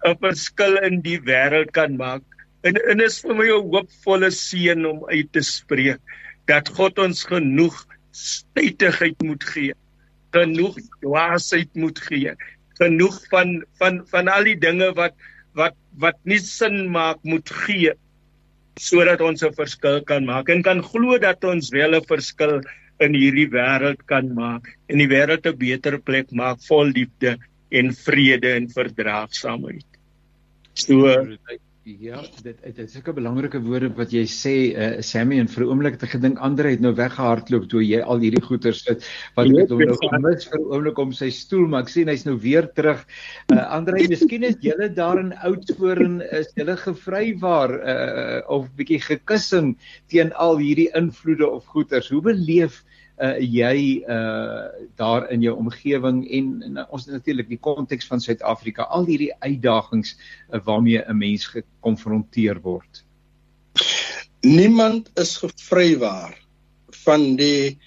'n 0.07 0.17
verskil 0.25 0.79
in 0.89 1.01
die 1.03 1.21
wêreld 1.21 1.71
kan 1.73 1.97
maak. 1.97 2.23
En 2.65 2.77
en 2.91 3.01
is 3.01 3.21
vir 3.21 3.35
my 3.35 3.47
'n 3.47 3.69
hoopvolle 3.73 4.31
seën 4.31 4.87
om 4.87 5.05
uit 5.09 5.33
te 5.33 5.43
spreek 5.43 6.01
dat 6.47 6.69
God 6.69 6.99
ons 6.99 7.25
genoeg 7.25 7.87
stytigheid 8.11 9.23
moet 9.23 9.45
gee 9.45 9.75
genoeg 10.33 10.77
dwaasheid 11.01 11.71
moet 11.75 11.99
gee 12.09 12.35
genoeg 12.81 13.17
van 13.33 13.65
van 13.81 14.03
van 14.13 14.29
al 14.29 14.45
die 14.45 14.59
dinge 14.59 14.93
wat 14.99 15.15
wat 15.59 15.77
wat 15.99 16.19
nie 16.25 16.39
sin 16.39 16.87
maak 16.95 17.19
moet 17.23 17.51
gee 17.65 17.93
sodat 18.81 19.21
ons 19.21 19.43
'n 19.45 19.53
verskil 19.53 20.01
kan 20.11 20.25
maak 20.25 20.49
en 20.49 20.63
kan 20.63 20.83
glo 20.83 21.19
dat 21.19 21.45
ons 21.45 21.71
wel 21.71 21.95
'n 21.95 22.11
verskil 22.13 22.61
in 23.01 23.15
hierdie 23.15 23.49
wêreld 23.53 24.01
kan 24.07 24.33
maak 24.35 24.69
en 24.89 24.99
die 25.03 25.11
wêreld 25.11 25.47
'n 25.47 25.57
beter 25.57 25.99
plek 25.99 26.33
maak 26.33 26.59
vol 26.69 26.93
liefde 26.99 27.37
en 27.71 27.93
vrede 27.95 28.51
en 28.59 28.69
verdraagsaamheid. 28.69 29.87
So 30.75 31.07
Ja, 31.99 32.21
dit 32.45 32.59
dit 32.63 32.79
is 32.83 32.93
sulke 32.95 33.13
belangrike 33.17 33.59
woorde 33.65 33.89
wat 33.99 34.13
jy 34.15 34.23
sê 34.31 34.53
uh, 34.71 34.89
Sammy 35.03 35.41
en 35.43 35.49
vir 35.51 35.65
'n 35.65 35.71
oomblik 35.73 35.97
het 35.97 36.05
ek 36.07 36.13
gedink 36.15 36.39
Andre 36.39 36.71
het 36.75 36.83
nou 36.85 36.93
weggehardloop 36.95 37.67
toe 37.73 37.83
jy 37.83 37.99
al 38.03 38.21
hierdie 38.23 38.43
goeie 38.45 38.73
sit 38.77 39.07
wat 39.35 39.49
ek 39.49 39.57
het 39.59 39.73
hom 39.75 39.83
nou 39.83 39.97
gemis 40.05 40.47
vir 40.47 40.59
'n 40.61 40.69
oomblik 40.71 41.01
om 41.03 41.13
sy 41.17 41.31
stoel 41.35 41.67
maar 41.67 41.83
ek 41.83 41.91
sien 41.91 42.09
hy's 42.13 42.27
nou 42.27 42.37
weer 42.39 42.69
terug. 42.77 43.03
Uh, 43.51 43.65
Andre, 43.75 44.07
miskien 44.13 44.45
is 44.47 44.61
julle 44.63 44.89
daar 44.95 45.19
in 45.19 45.33
Oudtshoorn 45.43 46.21
is 46.31 46.53
julle 46.55 46.77
gevrywaar 46.77 47.75
uh, 47.81 48.41
of 48.47 48.71
bietjie 48.77 49.01
gekussing 49.01 49.75
teen 50.07 50.33
al 50.33 50.59
hierdie 50.63 50.91
invloede 50.95 51.49
of 51.49 51.67
goeters. 51.67 52.11
Hoe 52.11 52.23
beleef 52.23 52.85
uh, 53.21 53.37
jy 53.39 54.03
uh 54.09 54.69
daar 54.97 55.29
in 55.33 55.45
jou 55.45 55.55
omgewing 55.57 56.23
en, 56.31 56.49
en 56.63 56.83
ons 56.89 57.07
natuurlik 57.07 57.49
die 57.49 57.61
konteks 57.61 58.09
van 58.11 58.21
Suid-Afrika 58.21 58.89
al 58.89 59.07
hierdie 59.09 59.33
uitdagings 59.39 60.17
uh, 60.17 60.61
waarmee 60.65 61.05
'n 61.05 61.17
mens 61.17 61.47
gekonfronteer 61.53 62.61
word. 62.61 63.05
Niemand 64.41 65.11
is 65.21 65.37
gevrywaar 65.37 66.37
van 67.05 67.37
die 67.37 67.79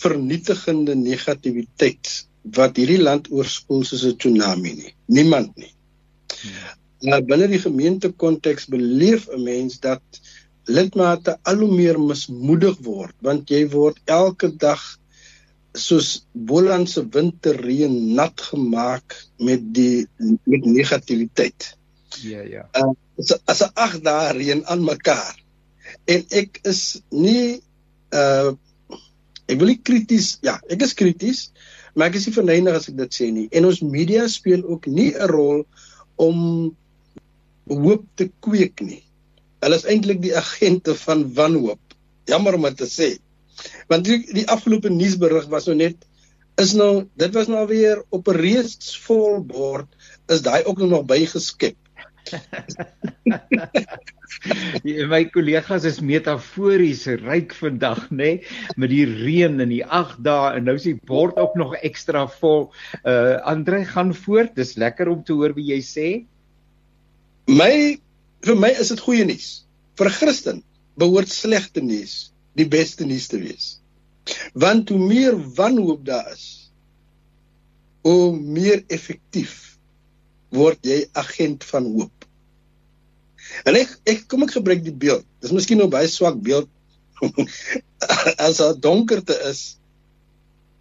vernietigende 0.00 0.94
negativiteit 0.94 2.28
wat 2.56 2.76
hierdie 2.76 3.02
land 3.02 3.30
oorspoel 3.30 3.84
soos 3.84 4.04
'n 4.06 4.16
tsunami 4.16 4.74
nie. 4.74 4.94
Niemand 5.06 5.56
nie. 5.56 5.74
Hmm. 6.40 6.78
Nou 7.10 7.22
binne 7.24 7.48
die 7.48 7.60
gemeente 7.60 8.10
konteks 8.12 8.66
beleef 8.66 9.28
'n 9.28 9.42
mens 9.42 9.80
dat 9.80 10.02
lidmate 10.70 11.36
al 11.50 11.62
hoe 11.64 11.74
meer 11.74 11.98
mismoedig 12.00 12.78
word 12.86 13.16
want 13.26 13.50
jy 13.50 13.64
word 13.74 13.98
elke 14.06 14.50
dag 14.62 14.82
soos 15.78 16.26
Bolandse 16.34 17.04
winterreën 17.14 17.92
nat 18.14 18.40
gemaak 18.50 19.14
met 19.38 19.62
die 19.74 20.06
met 20.18 20.64
negativiteit. 20.66 21.76
Ja 22.26 22.42
ja. 22.42 22.66
Uh, 22.74 22.90
as 23.46 23.62
'n 23.62 23.70
ag 23.74 24.00
daar 24.00 24.36
reën 24.36 24.66
aan 24.66 24.84
mekaar. 24.84 25.36
En 26.04 26.24
ek 26.28 26.58
is 26.62 27.02
nie 27.10 27.62
uh 28.10 28.52
ek 29.50 29.58
wil 29.58 29.66
nie 29.74 29.82
krities 29.82 30.38
ja, 30.46 30.60
ek 30.70 30.82
is 30.82 30.94
krities, 30.94 31.50
maar 31.94 32.10
ek 32.10 32.18
is 32.20 32.26
nie 32.26 32.34
verneig 32.34 32.74
as 32.74 32.88
ek 32.88 32.96
dit 32.96 33.14
sê 33.14 33.30
nie. 33.30 33.48
En 33.50 33.66
ons 33.66 33.80
media 33.82 34.28
speel 34.28 34.62
ook 34.62 34.86
nie 34.86 35.14
'n 35.14 35.26
rol 35.30 35.66
om 36.16 36.74
hoop 37.66 38.04
te 38.14 38.30
kweek 38.40 38.80
nie. 38.80 39.04
Hulle 39.60 39.76
is 39.76 39.84
eintlik 39.84 40.22
die 40.24 40.36
agente 40.36 40.94
van 41.02 41.26
wanhoop. 41.34 41.96
Jammer 42.30 42.56
om 42.56 42.64
dit 42.68 42.78
te 42.80 42.88
sê. 42.88 43.10
Want 43.92 44.06
die, 44.08 44.22
die 44.32 44.46
afgelope 44.48 44.88
nuusberig 44.92 45.50
was 45.52 45.68
nou 45.68 45.76
net 45.76 46.06
is 46.60 46.72
nou 46.76 47.06
dit 47.20 47.36
was 47.36 47.48
nou 47.48 47.66
weer 47.68 48.02
op 48.12 48.28
'n 48.28 48.36
reeks 48.36 48.96
vol 49.06 49.40
bord 49.44 49.88
is 50.28 50.42
daai 50.42 50.64
ook 50.64 50.78
nog 50.78 51.04
bygeskep. 51.08 51.76
my 55.12 55.24
kollegas 55.34 55.84
is 55.84 56.00
metafories 56.00 57.06
ryk 57.06 57.54
vandag 57.56 58.10
nê 58.10 58.16
nee? 58.16 58.42
met 58.76 58.90
die 58.92 59.06
reën 59.06 59.60
in 59.60 59.68
die 59.72 59.84
8 59.84 60.24
dae 60.24 60.52
en 60.56 60.64
nou 60.68 60.76
is 60.78 60.88
die 60.88 61.00
bord 61.06 61.36
ook 61.36 61.54
nog 61.56 61.74
ekstra 61.80 62.26
vol. 62.40 62.72
Uh 63.04 63.40
Andre 63.44 63.84
gaan 63.84 64.14
voort. 64.14 64.54
Dis 64.54 64.76
lekker 64.76 65.08
om 65.08 65.24
te 65.24 65.32
hoor 65.32 65.54
wie 65.56 65.72
jy 65.72 65.80
sê. 65.84 66.24
My 67.48 68.00
vir 68.46 68.56
my 68.56 68.70
is 68.82 68.92
dit 68.92 69.00
goeie 69.00 69.24
nuus. 69.24 69.64
Vir 69.98 70.08
'n 70.08 70.16
Christen 70.18 70.62
behoort 70.96 71.28
slegte 71.28 71.80
nuus 71.80 72.32
die 72.56 72.68
beste 72.68 73.04
nuus 73.04 73.28
te 73.28 73.38
wees. 73.38 73.80
Want 74.54 74.88
hoe 74.88 74.98
meer 74.98 75.36
wanhoop 75.56 76.04
daar 76.04 76.32
is, 76.32 76.70
hoe 78.02 78.36
meer 78.36 78.84
effektief 78.88 79.78
word 80.50 80.78
jy 80.86 81.04
agent 81.12 81.64
van 81.64 81.86
hoop. 81.94 82.26
En 83.66 83.76
ek 83.76 83.96
ek 84.08 84.26
kom 84.28 84.44
ek 84.46 84.56
gebruik 84.56 84.84
die 84.84 84.94
beeld. 84.94 85.26
Dis 85.42 85.54
miskien 85.54 85.78
nou 85.78 85.88
baie 85.90 86.08
swak 86.08 86.38
beeld 86.42 86.68
as 88.46 88.60
daar 88.62 88.78
donkerte 88.78 89.36
is. 89.50 89.78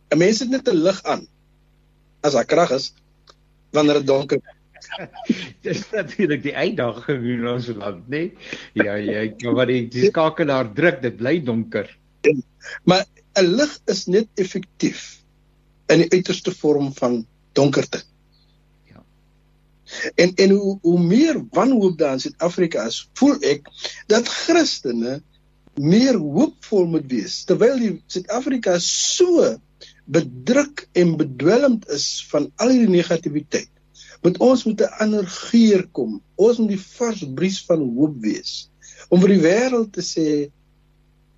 'n 0.10 0.18
Mens 0.18 0.40
het 0.40 0.50
net 0.50 0.68
'n 0.68 0.84
lig 0.84 1.04
aan 1.04 1.28
as 2.22 2.34
daar 2.34 2.46
krag 2.46 2.72
is 2.72 2.94
wanneer 3.72 4.02
dit 4.02 4.08
donker 4.08 4.38
is. 4.38 4.59
Dis 5.66 5.84
natuurlik 5.92 6.44
die 6.44 6.56
uitdaging 6.56 7.26
in 7.36 7.48
ons 7.48 7.70
land, 7.74 8.04
né? 8.08 8.26
Nee? 8.30 8.86
Ja, 8.86 8.96
ja, 8.96 9.54
maar 9.56 9.70
die, 9.70 9.88
die 9.92 10.10
skakelaar 10.10 10.72
druk, 10.76 11.02
dit 11.06 11.18
bly 11.20 11.40
donker. 11.44 11.90
Maar 12.84 13.06
'n 13.40 13.56
lig 13.56 13.74
is 13.86 14.06
net 14.06 14.28
effektief 14.36 15.22
in 15.90 16.04
die 16.04 16.12
uiterste 16.12 16.54
vorm 16.56 16.92
van 16.94 17.26
donkerte. 17.58 18.02
Ja. 18.90 19.04
En 20.16 20.34
en 20.36 20.50
hoe 20.50 20.78
hoe 20.82 21.00
meer 21.00 21.42
wanhoop 21.56 21.98
daar 21.98 22.18
in 22.18 22.20
Suid-Afrika 22.20 22.86
is, 22.86 23.10
voel 23.14 23.40
ek 23.42 23.70
dat 24.08 24.28
Christene 24.28 25.20
meer 25.80 26.18
hoopvol 26.18 26.86
moet 26.92 27.08
wees 27.12 27.44
terwyl 27.48 27.78
die 27.80 27.96
Suid-Afrika 28.08 28.78
so 28.84 29.56
bedruk 30.10 30.88
en 30.98 31.16
bedwelmd 31.18 31.88
is 31.96 32.26
van 32.32 32.50
al 32.58 32.74
hierdie 32.74 32.98
negativiteit 32.98 33.70
want 34.26 34.40
ons 34.44 34.64
moet 34.68 34.82
'n 34.82 34.96
ander 35.04 35.28
geur 35.28 35.88
kom. 35.92 36.22
Ons 36.36 36.58
moet 36.58 36.74
die 36.76 36.86
vars 36.98 37.24
bries 37.36 37.60
van 37.66 37.84
hoop 37.96 38.16
wees 38.22 38.70
om 39.10 39.22
vir 39.22 39.36
die 39.36 39.44
wêreld 39.44 39.92
te 39.94 40.04
sê 40.06 40.52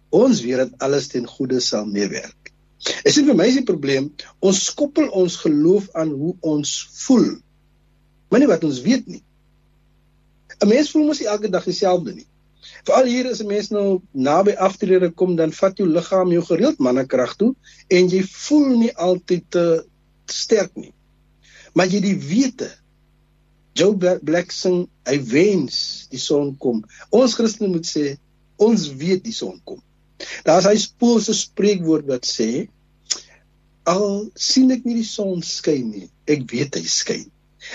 ons 0.09 0.41
weet 0.41 0.57
dat 0.57 0.71
alles 0.85 1.07
ten 1.07 1.27
goeie 1.27 1.59
sal 1.59 1.85
meewerk. 1.85 2.51
Ek 3.05 3.13
sien 3.13 3.25
vir 3.25 3.37
my 3.37 3.45
is 3.47 3.59
die 3.59 3.67
probleem, 3.67 4.09
ons 4.39 4.73
koppel 4.73 5.07
ons 5.09 5.35
geloof 5.43 5.89
aan 5.93 6.09
hoe 6.09 6.35
ons 6.41 6.71
voel. 7.05 7.37
Maar 8.29 8.39
nie 8.39 8.49
wat 8.49 8.63
ons 8.63 8.81
weet 8.81 9.07
nie. 9.07 9.23
'n 10.61 10.67
Mens 10.67 10.91
voel 10.91 11.05
mos 11.05 11.19
nie 11.19 11.27
elke 11.27 11.49
dag 11.49 11.63
dieselfde 11.63 12.13
nie. 12.13 12.27
Veral 12.85 13.05
hier 13.05 13.25
is 13.29 13.41
'n 13.41 13.47
mens 13.47 13.69
nou 13.69 14.01
naby 14.11 14.51
aftrede 14.57 15.11
kom 15.11 15.35
dan 15.35 15.51
vat 15.51 15.77
jou 15.77 15.87
liggaam 15.87 16.31
jou 16.31 16.41
gereeld 16.41 16.79
mannekrag 16.79 17.35
toe 17.35 17.55
en 17.87 18.09
jy 18.09 18.23
voel 18.23 18.77
nie 18.77 18.95
altyd 18.95 19.43
te 19.49 19.85
sterk 20.25 20.75
nie 20.75 20.93
maar 21.73 21.87
jy 21.91 22.01
die 22.03 22.17
wete 22.19 22.69
Joe 23.77 23.95
Black 23.95 24.51
sing 24.51 24.83
hy 25.07 25.17
wens 25.31 26.07
die 26.11 26.19
son 26.19 26.55
kom. 26.59 26.81
Ons 27.15 27.37
Christene 27.39 27.71
moet 27.71 27.87
sê 27.87 28.17
ons 28.61 28.89
weet 28.99 29.23
die 29.23 29.35
son 29.35 29.57
kom. 29.63 29.79
Daar's 30.45 30.67
hy 30.67 30.75
Poolse 31.01 31.33
spreekwoord 31.37 32.09
wat 32.11 32.27
sê 32.27 32.67
al 33.89 34.27
sien 34.37 34.73
ek 34.75 34.83
nie 34.85 34.99
die 34.99 35.07
son 35.07 35.39
skyn 35.45 35.87
nie 35.93 36.09
ek 36.29 36.45
weet 36.51 36.77
hy 36.77 36.83
skyn. 36.85 37.25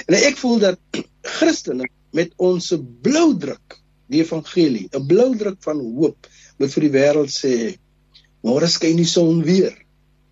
En 0.06 0.18
ek 0.18 0.38
voel 0.38 0.60
dat 0.62 1.00
Christene 1.38 1.88
met 2.16 2.32
ons 2.36 2.70
blou 3.02 3.32
druk 3.40 3.80
die 4.12 4.22
evangelie 4.22 4.86
'n 4.92 5.08
blou 5.08 5.32
druk 5.34 5.58
van 5.64 5.80
hoop 5.80 6.28
moet 6.60 6.72
vir 6.72 6.86
die 6.86 6.94
wêreld 6.94 7.32
sê 7.32 7.54
môre 8.46 8.68
skyn 8.70 9.00
die 9.00 9.08
son 9.08 9.42
weer. 9.42 9.74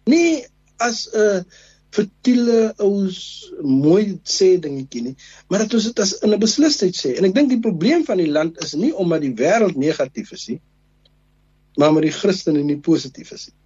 Nie 0.07 0.45
as 0.79 1.09
'n 1.09 1.41
uh, 1.41 1.43
vertiele 1.95 2.59
ouens 2.83 3.19
mooi 3.63 4.19
sê 4.27 4.55
dingetjie 4.61 5.03
nie, 5.09 5.17
maar 5.49 5.65
dit 5.65 5.77
is 5.79 5.89
dit 5.91 6.01
as 6.03 6.15
'n 6.23 6.39
beslisheid 6.41 6.97
sê. 6.99 7.15
En 7.19 7.25
ek 7.29 7.35
dink 7.35 7.51
die 7.51 7.61
probleem 7.61 8.05
van 8.05 8.19
die 8.19 8.31
land 8.31 8.59
is 8.65 8.75
nie 8.75 8.93
omdat 8.93 9.21
die 9.23 9.35
wêreld 9.35 9.77
negatief 9.77 10.33
is 10.33 10.49
nie, 10.49 10.61
maar 11.77 11.89
omdat 11.89 12.09
die 12.11 12.19
Christene 12.19 12.63
nie 12.63 12.81
positief 12.81 13.33
is 13.33 13.49
nie. 13.49 13.59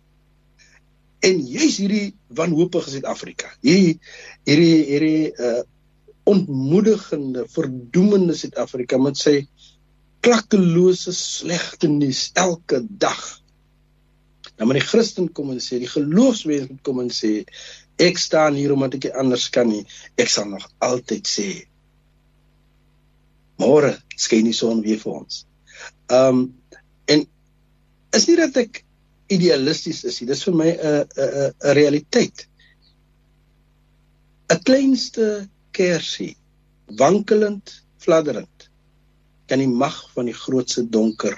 En 1.21 1.41
jy's 1.43 1.81
hierdie 1.83 2.15
wanhoopige 2.29 2.91
Suid-Afrika. 2.91 3.51
Hierdie 3.63 3.99
hierdie 4.47 4.85
hierdie 4.93 5.33
uh 5.35 5.65
ontmoedigende, 6.29 7.47
verdoemende 7.49 8.35
Suid-Afrika 8.37 8.99
met 9.01 9.17
sy 9.17 9.47
klakkelose 10.21 11.15
slegte 11.17 11.89
nuus 11.89 12.27
elke 12.37 12.83
dag. 12.85 13.23
Nou 14.59 14.67
maar 14.69 14.77
die 14.77 14.85
Christen 14.85 15.31
kom 15.33 15.55
en 15.55 15.63
sê, 15.63 15.79
die 15.81 15.89
geloofsmense 15.89 16.77
kom 16.85 17.01
en 17.01 17.09
sê, 17.15 17.47
ek 17.99 18.19
staan 18.19 18.55
hier 18.55 18.73
omdat 18.73 18.95
ek 18.99 19.11
anders 19.19 19.49
kan 19.51 19.69
nie. 19.69 19.85
Ek 20.17 20.31
sal 20.31 20.49
nog 20.53 20.67
altyd 20.85 21.27
sê 21.27 21.49
môre 23.59 23.97
skyn 24.17 24.47
die 24.47 24.57
son 24.57 24.83
weer 24.85 25.01
vir 25.03 25.17
ons. 25.21 25.43
Um 26.15 26.45
en 27.11 27.25
is 28.15 28.29
nie 28.29 28.37
dat 28.39 28.57
ek 28.61 28.85
idealisties 29.35 30.05
is 30.09 30.21
nie. 30.21 30.29
Dis 30.31 30.45
vir 30.47 30.55
my 30.55 30.71
'n 30.71 31.05
'n 31.05 31.51
'n 31.51 31.75
realiteit. 31.75 32.47
'n 34.49 34.63
Kleinste 34.65 35.49
kersie, 35.73 36.37
wankelend, 36.97 37.85
fladderend, 37.99 38.71
kan 39.49 39.59
die 39.59 39.69
mag 39.69 39.99
van 40.15 40.27
die 40.27 40.37
grootste 40.37 40.85
donker 40.89 41.37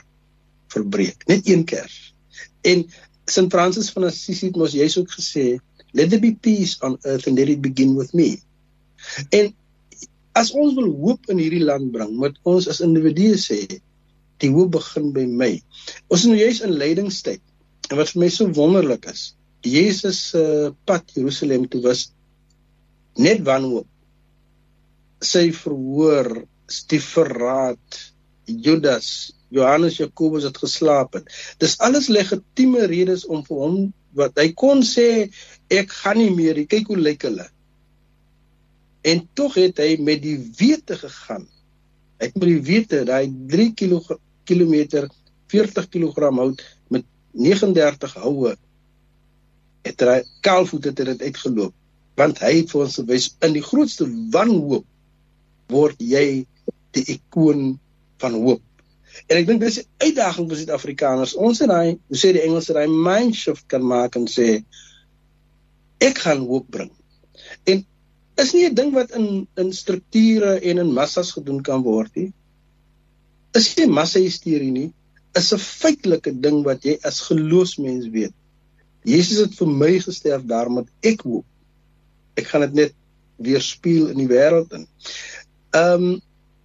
verbreek. 0.68 1.26
Net 1.26 1.48
een 1.48 1.64
kers. 1.64 2.14
En 2.62 2.86
Sint 3.30 3.52
Francis 3.52 3.90
van 3.90 4.04
Assisi 4.04 4.46
het 4.46 4.56
mos 4.56 4.74
jy's 4.74 4.96
ook 4.98 5.10
gesê 5.10 5.58
let 5.92 6.10
there 6.10 6.22
be 6.22 6.34
peace 6.34 6.78
on 6.82 6.98
earth 7.04 7.26
and 7.26 7.38
let 7.38 7.48
it 7.48 7.62
begin 7.62 7.96
with 7.96 8.14
me. 8.14 8.38
En 9.32 9.52
as 10.38 10.52
ons 10.54 10.76
wil 10.78 10.90
hoop 11.02 11.30
in 11.32 11.40
hierdie 11.42 11.64
land 11.64 11.90
bring, 11.94 12.14
moet 12.16 12.36
ons 12.48 12.68
as 12.70 12.82
individue 12.84 13.38
sê 13.40 13.60
die 14.40 14.52
hoop 14.54 14.72
begin 14.78 15.10
by 15.16 15.26
my. 15.26 15.52
Ons 16.08 16.24
is 16.24 16.30
nou 16.30 16.38
juis 16.38 16.62
in 16.66 16.76
lydingstyd. 16.80 17.42
En 17.90 17.98
wat 17.98 18.12
vir 18.14 18.22
my 18.24 18.30
so 18.32 18.48
wonderlik 18.56 19.08
is, 19.10 19.32
Jesus 19.66 20.20
se 20.30 20.40
uh, 20.40 20.70
pad 20.88 21.10
Jerusalem 21.16 21.66
toe 21.68 21.82
was 21.84 22.06
net 23.20 23.42
wanhoop. 23.44 23.88
Sy 25.20 25.50
verhoor, 25.52 26.30
die 26.88 27.02
verraad, 27.04 27.98
Judas, 28.48 29.34
Johannes 29.52 29.98
Jakobus 29.98 30.46
het 30.48 30.56
geslaap 30.62 31.18
het. 31.18 31.28
Dis 31.60 31.76
alles 31.82 32.08
legitieme 32.08 32.86
redes 32.88 33.26
om 33.26 33.42
vir 33.44 33.60
hom 33.60 33.76
wat 34.18 34.36
hy 34.40 34.50
kon 34.58 34.82
sê 34.86 35.30
ek 35.70 35.92
gaan 36.02 36.18
nie 36.18 36.32
meer, 36.34 36.58
kyk 36.66 36.90
hoe 36.90 36.98
lyk 36.98 37.24
hulle. 37.28 37.46
En 39.06 39.22
tog 39.38 39.56
het 39.56 39.78
hy 39.80 39.96
met 40.02 40.20
die 40.22 40.36
wete 40.58 40.98
gegaan. 41.00 41.46
Hy 42.20 42.28
het 42.28 42.36
met 42.36 42.50
die 42.50 42.62
wete 42.66 43.04
daai 43.08 43.30
3 43.52 43.70
km 43.78 45.06
40 45.50 45.88
kg 45.90 46.30
hout 46.36 46.62
met 46.88 47.06
39 47.32 48.14
houe 48.22 48.54
het 49.86 50.02
hy 50.04 50.18
kaalvoet 50.44 50.90
het 50.90 51.02
dit 51.08 51.22
uitgeloop 51.22 51.74
want 52.20 52.40
hy 52.44 52.52
het 52.60 52.72
vir 52.72 52.82
ons 52.84 52.98
gewys 53.00 53.30
in 53.46 53.54
die 53.56 53.64
grootste 53.64 54.06
wanhoop 54.34 54.84
word 55.72 56.02
jy 56.04 56.44
die 56.96 57.04
ikoon 57.16 57.78
van 58.20 58.36
hoop 58.36 58.62
En 59.28 59.36
ek 59.36 59.46
dink 59.46 59.60
dis 59.60 59.78
'n 59.80 59.86
uitdaging 60.06 60.48
vir 60.48 60.56
Suid-Afrikaners. 60.56 61.34
Ons 61.34 61.60
en 61.60 61.70
hy, 61.74 61.98
hoe 62.08 62.18
sê 62.18 62.32
die 62.32 62.44
Engelse, 62.46 62.72
daai 62.72 62.88
mind 62.88 63.34
shift 63.34 63.66
kan 63.66 63.82
maak 63.82 64.16
en 64.16 64.26
sê 64.26 64.64
ek 66.00 66.18
gaan 66.24 66.46
hoop 66.48 66.70
bring. 66.70 66.90
En 67.66 67.84
is 68.40 68.52
nie 68.54 68.66
'n 68.68 68.74
ding 68.74 68.92
wat 68.92 69.10
in 69.10 69.48
in 69.56 69.72
strukture 69.72 70.60
en 70.60 70.78
in 70.78 70.92
massas 70.92 71.32
gedoen 71.36 71.62
kan 71.62 71.82
word 71.82 72.14
nie. 72.16 72.32
Is 73.54 73.76
nie 73.76 73.86
massa 73.86 74.18
hysterie 74.18 74.70
nie. 74.70 74.92
Is 75.34 75.52
'n 75.52 75.58
feitelike 75.58 76.32
ding 76.40 76.62
wat 76.64 76.84
jy 76.84 76.98
as 77.02 77.20
geloofsmens 77.20 78.08
weet. 78.08 78.34
Jesus 79.04 79.38
het 79.38 79.54
vir 79.54 79.68
my 79.68 79.98
gesterf 79.98 80.42
daarom 80.44 80.74
dat 80.74 80.88
ek 81.02 81.22
hoop. 81.22 81.44
Ek 82.36 82.46
gaan 82.46 82.60
dit 82.60 82.74
net 82.74 82.94
weer 83.36 83.60
speel 83.60 84.08
in 84.08 84.18
die 84.20 84.28
wêreld 84.28 84.72
in. 84.72 84.86
Ehm 85.72 86.04
um, 86.04 86.20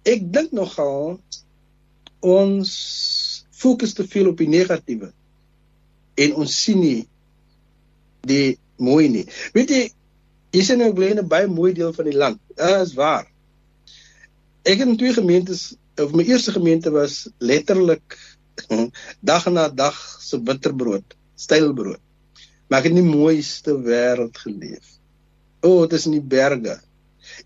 ek 0.06 0.32
dink 0.32 0.52
nogal 0.52 1.18
ons 2.26 2.70
fokus 3.56 3.94
te 3.96 4.06
veel 4.08 4.30
op 4.32 4.40
die 4.40 4.50
negatiewe 4.50 5.12
en 6.16 6.34
ons 6.42 6.56
sien 6.64 6.80
nie 6.80 7.06
die 8.26 8.56
mooi 8.82 9.06
nie. 9.12 9.24
Weet 9.54 9.72
jy, 9.72 9.82
jy 10.56 10.62
sien 10.64 10.80
nou 10.82 10.90
bly 10.96 11.12
in 11.14 11.22
'n 11.22 11.28
baie 11.28 11.48
mooi 11.48 11.72
deel 11.76 11.92
van 11.92 12.08
die 12.08 12.16
land. 12.16 12.40
Dit 12.48 12.80
is 12.82 12.94
waar. 12.94 13.26
Ek 14.64 14.78
het 14.78 14.88
in 14.88 14.96
twee 14.96 15.14
gemeentes, 15.14 15.76
of 16.00 16.12
my 16.12 16.24
eerste 16.24 16.52
gemeente 16.52 16.90
was 16.90 17.28
letterlik 17.38 18.18
dag 19.30 19.46
na 19.52 19.68
dag 19.68 19.96
se 20.20 20.40
bitterbrood, 20.40 21.16
stylbrood. 21.36 22.02
Maar 22.68 22.82
ek 22.82 22.90
het 22.90 22.96
nie 22.98 23.06
mooiste 23.06 23.76
wêreld 23.78 24.36
geleef. 24.42 24.98
O, 25.62 25.68
oh, 25.68 25.80
dit 25.86 25.98
is 25.98 26.06
in 26.06 26.18
die 26.18 26.28
berge. 26.34 26.80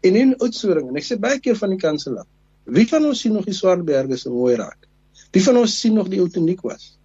En 0.01 0.17
in 0.17 0.37
Oudtshoorn 0.39 0.89
en 0.89 0.97
ek 0.97 1.05
sê 1.05 1.19
baie 1.21 1.41
keer 1.41 1.59
van 1.59 1.75
die 1.75 1.81
kanselaar 1.81 2.29
Wie 2.71 2.87
van 2.89 3.05
ons 3.05 3.21
sien 3.21 3.35
nog 3.35 3.47
die 3.49 3.57
Swartberge 3.57 4.17
so 4.17 4.33
mooi 4.35 4.55
raak? 4.61 4.89
Wie 5.35 5.43
van 5.43 5.59
ons 5.61 5.77
sien 5.81 5.95
nog 5.99 6.09
die 6.11 6.21
Outeniek 6.23 6.63
was? 6.67 6.97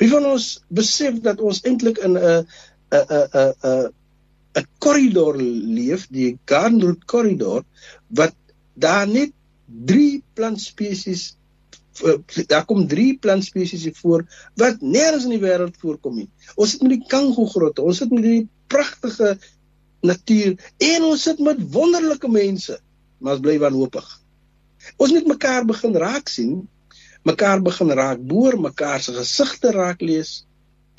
Wie 0.00 0.08
van 0.10 0.26
ons 0.26 0.58
besef 0.68 1.20
dat 1.24 1.40
ons 1.40 1.62
eintlik 1.68 2.00
in 2.04 2.16
'n 2.16 2.26
'n 2.26 2.44
'n 2.96 3.28
'n 3.42 3.54
'n 3.72 3.88
'n 4.58 4.66
korridor 4.78 5.36
leef, 5.38 6.06
die 6.10 6.38
Garden 6.44 6.80
Route 6.80 7.06
korridor 7.06 7.64
wat 8.08 8.34
daar 8.74 9.08
net 9.08 9.32
3 9.66 10.22
plantspesies 10.34 11.34
daar 12.46 12.64
kom 12.64 12.86
3 12.86 13.18
plantspesies 13.18 13.88
voor 13.98 14.24
wat 14.54 14.80
nêrens 14.80 15.24
in 15.26 15.34
die 15.34 15.42
wêreld 15.42 15.76
voorkom 15.82 16.14
nie. 16.14 16.28
Ons 16.54 16.76
sit 16.76 16.82
met 16.82 16.94
die 16.94 17.06
Kango 17.10 17.46
grotte, 17.50 17.82
ons 17.82 17.98
sit 17.98 18.12
met 18.14 18.22
die 18.22 18.48
pragtige 18.70 19.34
natuur 20.06 20.54
en 20.78 21.08
ons 21.10 21.22
sit 21.22 21.42
met 21.42 21.58
wonderlike 21.74 22.30
mense, 22.30 22.78
maar 23.18 23.34
ons 23.34 23.42
bly 23.42 23.58
wanhoopig. 23.58 24.06
Ons 24.98 25.14
moet 25.14 25.28
mekaar 25.30 25.66
begin 25.68 25.94
raak 25.94 26.30
sien, 26.30 26.68
mekaar 27.26 27.62
begin 27.62 27.92
raak 27.94 28.22
boor, 28.30 28.58
mekaar 28.58 29.02
se 29.02 29.14
gesigte 29.14 29.70
raak 29.74 30.02
lees 30.02 30.42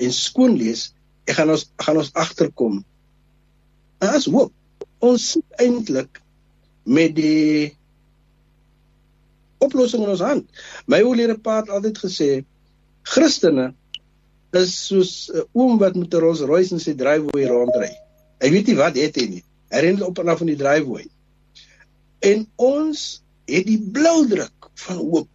en 0.00 0.12
skoon 0.12 0.56
lees. 0.56 0.90
Ek 1.28 1.36
gaan 1.36 1.52
ons 1.52 1.66
gaan 1.84 2.00
ons 2.00 2.12
agterkom. 2.16 2.80
As 4.00 4.26
hoop. 4.30 4.54
Ons 5.04 5.30
sit 5.34 5.60
eintlik 5.60 6.20
met 6.84 7.12
die 7.16 7.76
oplossing 9.60 10.04
in 10.04 10.12
ons 10.14 10.24
hand. 10.24 10.48
My 10.88 11.02
ouer 11.04 11.36
pa 11.44 11.60
het 11.60 11.70
altyd 11.72 12.00
gesê 12.00 12.30
Christene 13.12 13.70
is 14.56 14.74
soos 14.88 15.30
'n 15.30 15.44
oom 15.52 15.78
wat 15.78 15.96
met 15.96 16.14
'n 16.14 16.20
Rolls 16.20 16.40
Royce 16.40 16.72
in 16.72 16.80
sy 16.80 16.94
driveway 16.94 17.46
rondry. 17.46 17.92
Hy 18.40 18.50
weet 18.50 18.66
nie 18.66 18.76
wat 18.76 18.96
het 18.96 19.16
hy 19.16 19.26
nie. 19.28 19.44
Hy 19.70 19.80
ren 19.80 20.02
op 20.02 20.18
en 20.18 20.28
af 20.28 20.38
van 20.38 20.46
die 20.46 20.56
driveway. 20.56 21.06
En 22.20 22.46
ons 22.56 23.19
het 23.50 23.66
die 23.66 23.80
blou 23.80 24.26
druk 24.28 24.70
van 24.86 24.96
hoop. 24.96 25.28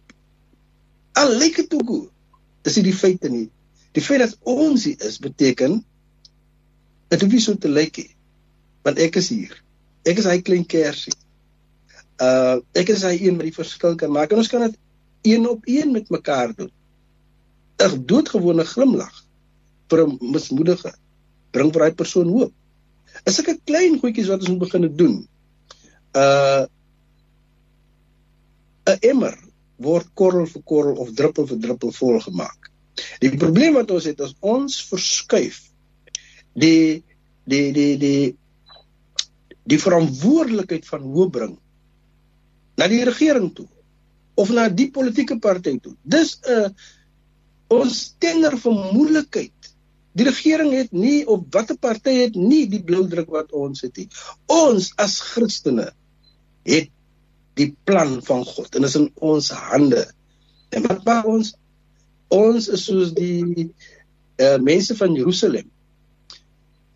Al 1.16 1.36
lyk 1.40 1.56
dit 1.62 1.74
ook 1.74 1.88
hoe. 1.88 2.06
Dis 2.66 2.76
nie 2.78 2.88
die 2.88 2.96
feite 2.96 3.30
nie. 3.32 3.48
Die 3.96 4.04
feit 4.04 4.20
dat 4.24 4.36
ons 4.42 4.84
hier 4.84 5.00
is 5.06 5.18
beteken 5.22 5.80
dit 7.08 7.22
hoef 7.22 7.32
nie 7.32 7.42
so 7.42 7.54
te 7.54 7.70
lyk 7.70 8.00
nie. 8.02 8.10
Want 8.86 8.98
ek 9.02 9.20
is 9.20 9.30
hier. 9.32 9.54
Ek 10.06 10.18
is 10.20 10.26
hy 10.28 10.40
klein 10.44 10.66
kersie. 10.68 11.14
Uh 12.22 12.58
ek 12.78 12.90
is 12.94 13.04
hy 13.06 13.14
een 13.20 13.38
wat 13.38 13.48
die 13.48 13.56
verskil 13.56 13.96
kan 14.00 14.12
maak 14.12 14.32
en 14.32 14.42
ons 14.42 14.50
kan 14.50 14.66
dit 14.66 14.76
een 15.32 15.46
op 15.48 15.64
een 15.68 15.92
met 15.92 16.10
mekaar 16.10 16.54
doen. 16.56 16.70
'n 17.82 18.04
Doodgewone 18.08 18.64
glimlag 18.64 19.24
vir 19.90 20.06
'n 20.06 20.18
mismoedige 20.32 20.92
bring 21.52 21.72
vir 21.72 21.80
daai 21.80 21.94
persoon 21.94 22.28
hoop. 22.28 22.52
Is 23.24 23.38
ek 23.40 23.48
'n 23.48 23.60
klein 23.64 23.98
goedjies 24.00 24.28
wat 24.28 24.40
ons 24.40 24.48
moet 24.48 24.64
begin 24.64 24.96
doen. 24.96 25.16
Uh 26.14 26.64
'n 28.86 28.98
emmer 29.10 29.36
word 29.82 30.08
korrel 30.14 30.46
vir 30.46 30.62
korrel 30.62 30.96
of 31.02 31.12
druppel 31.12 31.46
vir 31.46 31.58
druppel 31.58 31.92
vol 31.92 32.20
gemaak. 32.20 32.70
Die 33.20 33.32
probleem 33.36 33.74
wat 33.76 33.90
ons 33.90 34.08
het 34.08 34.20
is 34.24 34.34
ons 34.40 34.80
verskuif 34.90 35.60
die 36.56 37.04
die 37.44 37.72
die 37.72 37.96
die 38.00 38.36
die 39.66 39.80
verantwoordelikheid 39.82 40.86
van 40.88 41.02
hoe 41.02 41.30
bring 41.30 41.56
na 42.78 42.88
die 42.88 43.04
regering 43.04 43.50
toe 43.56 43.68
of 44.36 44.52
na 44.52 44.68
die 44.68 44.90
politieke 44.92 45.38
party 45.40 45.78
toe. 45.82 45.96
Dis 46.02 46.38
'n 46.44 46.74
ons 47.68 48.14
tener 48.22 48.56
vir 48.62 48.74
moeilikheid. 48.94 49.72
Die 50.16 50.24
regering 50.24 50.72
het 50.72 50.92
nie 50.92 51.26
of 51.26 51.44
watter 51.50 51.76
party 51.76 52.12
het 52.22 52.36
nie 52.36 52.66
die 52.70 52.82
blou 52.82 53.08
druk 53.08 53.28
wat 53.28 53.52
ons 53.52 53.82
het 53.82 53.96
nie. 53.96 54.08
Ons 54.46 54.92
as 54.96 55.20
Christene 55.20 55.90
het 56.64 56.90
die 57.56 57.70
plan 57.88 58.18
van 58.24 58.44
God 58.44 58.76
en 58.76 58.84
is 58.88 58.96
in 58.98 59.08
ons 59.24 59.50
hande. 59.50 60.04
En 60.76 60.84
wat 60.86 61.04
maak 61.06 61.28
ons? 61.30 61.54
Ons 62.32 62.68
is 62.68 62.84
soos 62.88 63.14
die 63.16 63.68
uh, 64.42 64.56
mense 64.62 64.96
van 64.98 65.14
Jerusalem. 65.16 65.68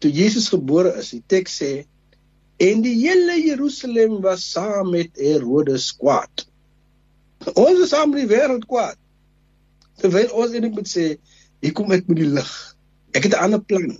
Toe 0.01 0.11
Jesus 0.12 0.49
gebore 0.53 0.92
is, 1.01 1.12
die 1.14 1.25
teks 1.29 1.61
sê 1.62 1.73
en 2.61 2.83
die 2.85 2.96
hele 3.01 3.38
Jerusalem 3.40 4.18
was 4.25 4.44
saam 4.53 4.92
met 4.92 5.16
Herodes 5.16 5.94
kwaad. 5.96 6.44
Ons 7.55 7.87
is 7.87 7.92
saam 7.94 8.12
met 8.12 8.27
die 8.27 8.33
wêreld 8.35 8.66
kwaad. 8.68 8.99
Terwyl 10.01 10.29
ons 10.37 10.53
eintlik 10.53 10.77
moet 10.77 10.90
sê, 10.90 11.07
hier 11.64 11.73
kom 11.77 11.92
ek 11.96 12.09
met 12.09 12.20
die 12.20 12.29
lig. 12.29 12.51
Ek 13.16 13.25
het 13.25 13.33
'n 13.33 13.44
ander 13.49 13.62
plan. 13.64 13.96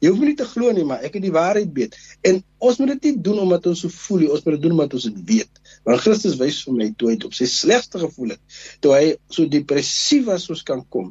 Jy 0.00 0.08
hoef 0.08 0.20
nie 0.24 0.36
te 0.36 0.46
glo 0.48 0.72
nie, 0.72 0.84
maar 0.88 1.02
ek 1.04 1.18
het 1.18 1.24
die 1.26 1.32
waarheid 1.34 1.72
weet. 1.76 1.96
En 2.24 2.38
ons 2.64 2.78
moet 2.80 2.94
dit 2.94 3.10
nie 3.10 3.24
doen 3.26 3.42
omdat 3.42 3.66
ons 3.68 3.82
so 3.84 3.92
voel 4.06 4.22
nie, 4.24 4.30
ons 4.32 4.44
moet 4.46 4.56
dit 4.56 4.62
doen 4.64 4.76
omdat 4.76 4.94
ons 4.96 5.08
dit 5.10 5.18
weet. 5.28 5.60
Want 5.84 6.00
Christus 6.00 6.38
wys 6.40 6.62
vir 6.64 6.76
my 6.78 6.86
toe 6.96 7.10
hy 7.10 7.16
op 7.28 7.36
sy 7.36 7.48
slegste 7.50 8.00
gevoel 8.00 8.34
het, 8.34 8.60
toe 8.80 8.94
hy 8.96 9.02
so 9.28 9.48
depressief 9.52 10.24
was 10.30 10.46
soos 10.48 10.64
kan 10.66 10.80
kom, 10.94 11.10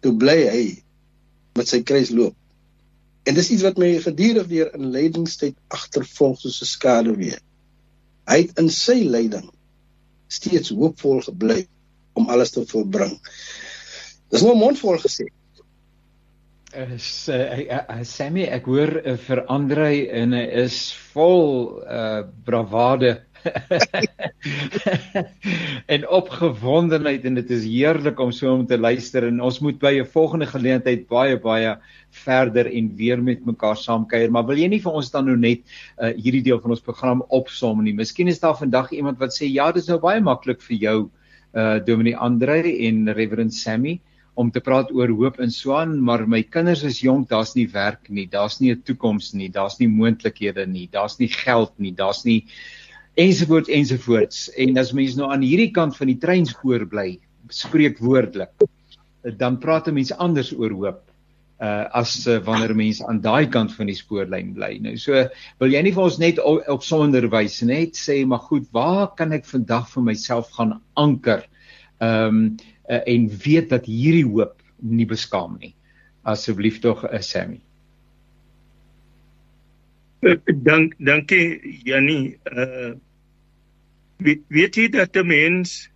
toe 0.00 0.14
bly 0.16 0.38
hy 0.48 0.62
met 1.58 1.68
sy 1.68 1.82
kruis 1.84 2.12
loop. 2.16 2.36
En 3.28 3.36
dis 3.36 3.52
iets 3.54 3.66
wat 3.66 3.78
my 3.78 3.92
gedurig 4.02 4.48
deur 4.50 4.72
in 4.78 4.88
lydingstyd 4.94 5.58
agtervolg 5.76 6.40
soos 6.40 6.62
'n 6.64 6.70
skaduwee. 6.72 7.36
Hy 8.30 8.38
het 8.40 8.58
in 8.58 8.70
sy 8.70 9.02
lyding 9.04 9.50
steeds 10.32 10.72
hoopvol 10.72 11.20
gebly 11.28 11.66
om 12.16 12.28
alles 12.32 12.50
te 12.50 12.64
volbring. 12.66 13.12
Dis 14.32 14.42
nou 14.42 14.56
mondvol 14.56 14.98
gesê 14.98 15.28
is 16.74 17.28
uh, 17.28 17.34
uh, 17.34 17.82
uh, 17.88 18.02
Sammy 18.04 18.46
ek 18.48 18.66
hoor 18.70 18.94
uh, 19.00 19.16
vir 19.20 19.42
Andre 19.52 19.90
en 20.20 20.32
hy 20.36 20.44
is 20.64 20.78
vol 21.12 21.82
uh 21.84 22.24
bravade. 22.46 23.20
En 25.92 26.04
opgewondenheid 26.06 27.24
en 27.26 27.34
dit 27.40 27.50
is 27.56 27.64
heerlik 27.66 28.20
om 28.22 28.30
so 28.34 28.52
om 28.54 28.62
te 28.66 28.78
luister 28.78 29.26
en 29.26 29.40
ons 29.42 29.58
moet 29.64 29.78
by 29.82 29.92
'n 30.00 30.06
volgende 30.14 30.46
geleentheid 30.46 31.08
baie 31.10 31.36
baie 31.36 31.74
verder 32.24 32.70
en 32.70 32.92
weer 32.96 33.22
met 33.22 33.44
mekaar 33.46 33.76
saamkuier. 33.76 34.30
Maar 34.30 34.46
wil 34.46 34.62
jy 34.62 34.68
nie 34.68 34.82
vir 34.84 34.92
ons 34.92 35.10
dan 35.10 35.26
nou 35.26 35.36
net 35.36 35.60
uh, 35.98 36.14
hierdie 36.14 36.44
deel 36.46 36.60
van 36.62 36.70
ons 36.70 36.86
program 36.86 37.24
opsom 37.28 37.82
nie? 37.82 37.92
Miskien 37.92 38.28
is 38.28 38.40
daar 38.40 38.56
vandag 38.56 38.92
iemand 38.92 39.18
wat 39.18 39.34
sê 39.34 39.50
ja 39.50 39.72
dis 39.72 39.88
nou 39.90 39.98
baie 39.98 40.20
maklik 40.20 40.62
vir 40.62 40.76
jou 40.76 40.98
uh 41.52 41.78
Dominee 41.84 42.16
Andre 42.16 42.62
en 42.86 43.12
Reverend 43.12 43.54
Sammy 43.54 44.00
om 44.34 44.50
te 44.50 44.60
praat 44.64 44.90
oor 44.96 45.10
hoop 45.12 45.40
in 45.44 45.50
Swan, 45.52 45.98
maar 46.00 46.24
my 46.26 46.42
kinders 46.42 46.82
is 46.88 47.02
jonk, 47.04 47.28
daar's 47.28 47.54
nie 47.54 47.66
werk 47.72 48.08
nie, 48.08 48.26
daar's 48.26 48.60
nie 48.60 48.72
'n 48.72 48.82
toekoms 48.82 49.34
nie, 49.34 49.48
daar's 49.48 49.78
nie 49.78 49.88
moontlikhede 49.88 50.66
nie, 50.66 50.88
daar's 50.92 51.18
nie 51.18 51.28
geld 51.28 51.72
nie, 51.78 51.92
daar's 51.92 52.24
nie 52.24 52.44
ensovoorts 53.14 53.68
ensovoorts. 53.68 54.48
En 54.56 54.78
as 54.78 54.92
mense 54.92 55.18
nou 55.18 55.30
aan 55.30 55.42
hierdie 55.42 55.70
kant 55.70 55.96
van 55.96 56.06
die 56.06 56.18
treinspoor 56.18 56.86
bly, 56.86 57.20
spreek 57.48 57.98
woordelik, 57.98 58.52
dan 59.36 59.58
praat 59.58 59.88
'n 59.88 59.94
mens 59.94 60.12
anders 60.12 60.52
oor 60.52 60.70
hoop 60.70 61.12
uh 61.62 61.86
as 61.94 62.26
uh, 62.26 62.40
wanneer 62.42 62.74
mense 62.74 63.06
aan 63.06 63.20
daai 63.20 63.46
kant 63.46 63.72
van 63.76 63.86
die 63.86 63.94
spoorlyn 63.94 64.54
bly. 64.54 64.78
Nou 64.82 64.96
so 64.98 65.28
wil 65.60 65.70
jy 65.70 65.82
nie 65.82 65.92
vir 65.94 66.02
ons 66.02 66.18
net 66.18 66.40
op, 66.42 66.66
op 66.66 66.82
sonder 66.82 67.28
wys 67.30 67.60
net 67.62 67.94
sê 67.94 68.24
maar 68.26 68.42
goed, 68.48 68.66
waar 68.72 69.14
kan 69.14 69.32
ek 69.32 69.46
vandag 69.46 69.88
vir 69.92 70.02
myself 70.02 70.50
gaan 70.58 70.80
anker? 70.96 71.46
Ehm 72.00 72.26
um, 72.26 72.56
uh, 72.88 73.00
en 73.06 73.28
weet 73.44 73.68
dat 73.70 73.86
hierdie 73.86 74.26
hoop 74.26 74.56
nie 74.78 75.06
beskaam 75.06 75.58
nie. 75.58 75.74
Asseblief 76.22 76.80
tog 76.80 77.04
uh, 77.04 77.20
Sammy. 77.20 77.60
Eh, 80.22 80.38
dank 80.62 80.94
dankie 80.98 81.78
Jannie. 81.84 82.38
Uh 82.46 82.94
weet, 84.22 84.76
jy 84.78 84.86
dat 84.88 85.16
'n 85.18 85.26
mens 85.26 85.90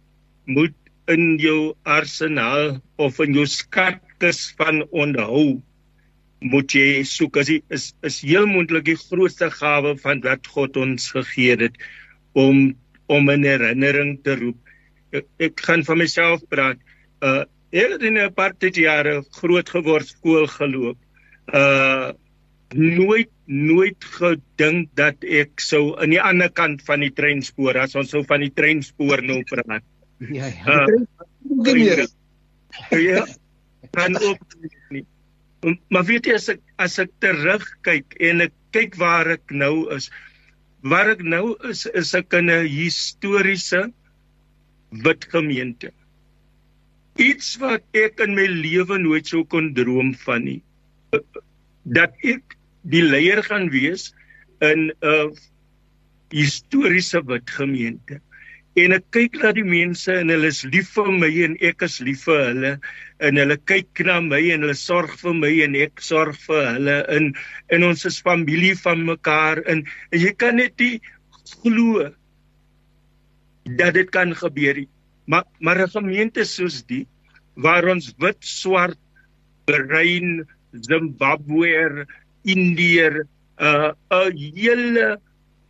moet 0.45 0.75
in 1.07 1.39
jou 1.39 1.75
arsenaal 1.83 2.81
of 2.99 3.21
in 3.23 3.35
jou 3.35 3.47
skatkis 3.47 4.55
van 4.59 4.83
onthou 4.91 5.63
moet 6.41 6.75
jy 6.75 7.05
soek 7.07 7.37
as 7.37 7.49
jy 7.49 7.61
is 7.71 7.95
is 8.03 8.21
heel 8.27 8.47
moontlik 8.51 8.85
die 8.85 8.99
grootste 8.99 9.49
gawe 9.51 9.95
van 10.03 10.21
wat 10.27 10.47
God 10.47 10.77
ons 10.77 11.11
gegee 11.15 11.57
het 11.57 11.79
om 12.35 12.75
om 13.07 13.31
'n 13.31 13.47
herinnering 13.47 14.19
te 14.23 14.35
roep 14.35 14.59
ek, 15.21 15.27
ek 15.49 15.65
gaan 15.69 15.85
van 15.87 15.99
myself 16.03 16.45
praat. 16.53 16.79
Uh 17.21 17.45
ek 17.77 17.97
het 17.97 18.03
in 18.09 18.19
'n 18.19 18.33
paar 18.33 18.55
jare 18.59 19.23
groot 19.41 19.69
geword 19.69 20.07
skool 20.07 20.47
geloop. 20.47 20.99
Uh 21.53 22.13
nooit 22.75 23.31
nooit 23.47 24.05
gedink 24.19 24.91
dat 24.99 25.23
ek 25.23 25.61
sou 25.63 25.95
aan 26.03 26.11
die 26.11 26.23
ander 26.23 26.51
kant 26.51 26.83
van 26.83 27.01
die 27.01 27.13
treinspoor 27.15 27.79
as 27.79 27.95
ons 27.95 28.11
sou 28.11 28.25
van 28.27 28.43
die 28.43 28.51
treinspoor 28.51 29.23
nou 29.23 29.43
praat. 29.47 29.85
Ja, 30.19 30.47
ja. 30.51 30.87
Uh, 30.87 32.07
ja. 32.91 33.27
Kan 33.95 34.19
ook 34.19 34.57
nie. 34.91 35.05
Maar 35.89 36.05
weet 36.05 36.27
jy 36.27 36.35
as 36.35 36.49
ek 36.53 36.63
as 36.83 36.99
ek 37.03 37.13
terugkyk 37.23 38.17
en 38.21 38.45
ek 38.49 38.55
kyk 38.75 38.99
waar 39.01 39.31
ek 39.37 39.55
nou 39.55 39.87
is, 39.95 40.11
waar 40.83 41.15
ek 41.15 41.23
nou 41.23 41.55
is 41.71 41.87
is 41.87 42.15
ek 42.19 42.35
in 42.39 42.51
'n 42.51 42.67
historiese 42.67 43.87
wit 45.05 45.27
gemeente. 45.33 45.93
Iets 47.17 47.57
wat 47.63 47.85
ek 47.97 48.21
in 48.25 48.37
my 48.37 48.47
lewe 48.51 48.99
nooit 49.01 49.27
sou 49.27 49.45
kon 49.49 49.73
droom 49.77 50.15
van 50.27 50.45
nie. 50.45 50.61
Dat 51.97 52.15
ek 52.25 52.57
die 52.87 53.03
leier 53.03 53.43
gaan 53.47 53.71
wees 53.73 54.13
in 54.61 54.93
'n 55.03 55.35
historiese 56.31 57.23
wit 57.27 57.51
gemeente. 57.51 58.21
En 58.77 58.93
ek 58.93 59.07
kyk 59.11 59.39
na 59.41 59.53
die 59.57 59.65
mense 59.65 60.13
en 60.13 60.29
hulle 60.29 60.51
is 60.53 60.65
lief 60.65 60.91
vir 60.99 61.13
my 61.13 61.31
en 61.47 61.57
ek 61.65 61.83
is 61.87 62.01
lief 62.05 62.27
vir 62.29 62.43
hulle 62.51 62.73
en 63.25 63.41
hulle 63.41 63.57
kyk 63.71 64.03
na 64.05 64.21
my 64.21 64.41
en 64.53 64.67
hulle 64.67 64.77
sorg 64.77 65.15
vir 65.23 65.37
my 65.39 65.53
en 65.65 65.77
ek 65.87 66.03
sorg 66.05 66.37
vir 66.45 66.67
hulle 66.75 66.97
in 67.17 67.31
en 67.73 67.87
ons 67.89 68.05
is 68.11 68.21
familie 68.21 68.75
van 68.83 69.07
mekaar 69.09 69.63
en, 69.65 69.81
en 70.13 70.21
jy 70.21 70.35
kan 70.37 70.61
net 70.61 70.77
nie 70.83 71.01
glo 71.63 72.11
dat 73.75 73.95
dit 73.95 74.11
kan 74.11 74.35
gebeur. 74.37 74.85
Maar 75.27 75.45
maar 75.59 75.81
'n 75.83 75.91
gemeente 75.91 76.45
soos 76.45 76.85
die 76.87 77.07
waar 77.55 77.89
ons 77.89 78.15
wit, 78.19 78.37
swart, 78.41 78.99
bruin, 79.65 80.47
Zimbabweer, 80.81 82.07
Indiër, 82.45 83.27
'n 83.59 83.65
uh, 83.65 83.91
'n 84.11 84.37
hele 84.55 85.19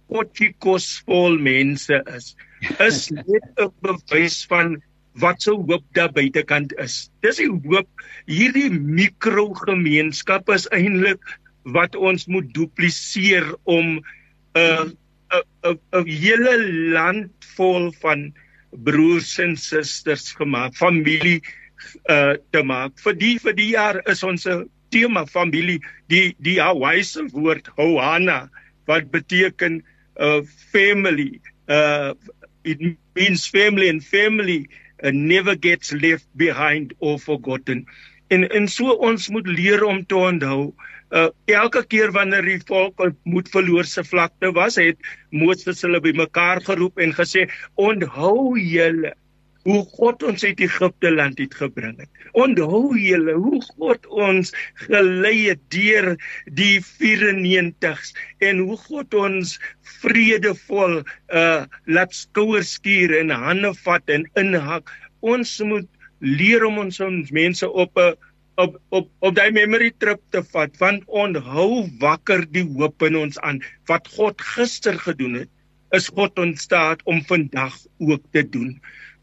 potjiekos 0.09 1.03
vol 1.07 1.39
mense 1.39 2.03
is, 2.17 2.37
is 2.79 3.11
net 3.31 3.47
'n 3.57 3.73
bewys 3.81 4.45
van 4.47 4.83
wat 5.17 5.43
so 5.43 5.57
hoop 5.57 5.85
daar 5.93 6.13
buitekant 6.13 6.75
is. 6.79 7.11
Dis 7.25 7.41
die 7.41 7.49
hoop 7.49 7.89
hierdie 8.27 8.71
mikrogemeenskap 8.71 10.51
is 10.53 10.69
eintlik 10.69 11.23
wat 11.63 11.97
ons 11.97 12.27
moet 12.27 12.53
dupliseer 12.55 13.55
om 13.65 13.97
'n 13.97 14.05
uh, 14.61 14.85
'n 15.71 15.79
'n 16.01 16.07
hele 16.07 16.55
land 16.95 17.47
vol 17.57 17.93
van 18.03 18.33
broers 18.71 19.39
en 19.39 19.57
susters 19.57 20.33
gemaak, 20.39 20.75
familie 20.75 21.41
uh 22.11 22.35
te 22.51 22.63
maak. 22.63 22.99
Vir 23.05 23.15
die 23.15 23.37
vir 23.39 23.55
die 23.57 23.71
jaar 23.75 24.01
is 24.11 24.23
ons 24.23 24.47
tema 24.91 25.27
familie, 25.27 25.81
die 26.09 26.35
die 26.39 26.59
Hawaiise 26.61 27.27
woord 27.33 27.69
Hoana 27.77 28.49
wat 28.87 29.11
beteken 29.11 29.83
uh, 30.19 30.43
family. 30.73 31.41
Uh 31.69 32.15
it 32.65 32.81
means 33.15 33.47
family 33.47 33.89
and 33.89 34.05
family 34.05 34.67
uh, 35.03 35.11
never 35.11 35.55
gets 35.55 35.93
left 35.93 36.27
behind 36.35 36.95
or 36.99 37.19
forgotten. 37.19 37.87
En 38.29 38.49
en 38.51 38.69
so 38.69 38.91
ons 38.91 39.29
moet 39.29 39.47
leer 39.47 39.85
om 39.85 40.05
te 40.07 40.17
onthou 40.17 40.73
uh, 40.73 40.96
elke 41.11 41.85
keer 41.87 42.13
wanneer 42.13 42.43
die 42.43 42.63
volk 42.67 43.05
moet 43.25 43.49
verloor 43.49 43.85
se 43.85 44.05
vlakte 44.05 44.53
was, 44.57 44.77
het 44.81 44.99
Moses 45.31 45.83
hulle 45.87 46.01
bymekaar 46.01 46.65
geroep 46.67 46.99
en 46.99 47.15
gesê: 47.15 47.47
"Onthou 47.75 48.59
julle 48.59 49.15
hoe 49.67 49.83
God 49.99 50.23
ons 50.27 50.45
uit 50.47 50.61
Egipte 50.63 51.11
land 51.11 51.41
het 51.43 51.55
gebring 51.59 51.97
het. 51.99 52.11
Onthou 52.39 52.95
julle 53.01 53.35
hoe 53.35 53.61
God 53.75 54.07
ons 54.07 54.53
gelei 54.87 55.49
het 55.49 55.63
deur 55.75 56.13
die 56.59 56.79
94s 56.87 58.15
en 58.47 58.63
hoe 58.63 58.79
God 58.87 59.19
ons 59.19 59.57
vredevol 60.03 61.01
uh 61.03 61.65
laat 61.91 62.15
skouers 62.15 62.77
skuur 62.79 63.17
en 63.21 63.35
hande 63.35 63.73
vat 63.83 64.15
en 64.15 64.27
inhak. 64.39 64.93
Ons 65.21 65.59
moet 65.67 65.89
leer 66.21 66.65
om 66.69 66.79
ons 66.87 67.03
ons 67.03 67.35
mense 67.35 67.67
op 67.67 67.99
'n 67.99 68.15
op 68.57 68.77
op 68.89 69.09
op 69.21 69.35
daai 69.37 69.51
memory 69.53 69.91
trip 70.01 70.21
te 70.35 70.43
vat 70.53 70.77
want 70.81 71.05
onthou 71.23 71.87
wakker 72.01 72.45
die 72.53 72.65
hoop 72.65 73.03
in 73.09 73.19
ons 73.21 73.39
aan. 73.45 73.61
Wat 73.91 74.09
God 74.17 74.41
gister 74.55 74.97
gedoen 74.99 75.43
het 75.43 75.53
is 75.97 76.09
God 76.09 76.39
in 76.43 76.57
staat 76.59 77.03
om 77.05 77.23
vandag 77.29 77.77
ook 78.03 78.23
te 78.33 78.43
doen. 78.43 78.73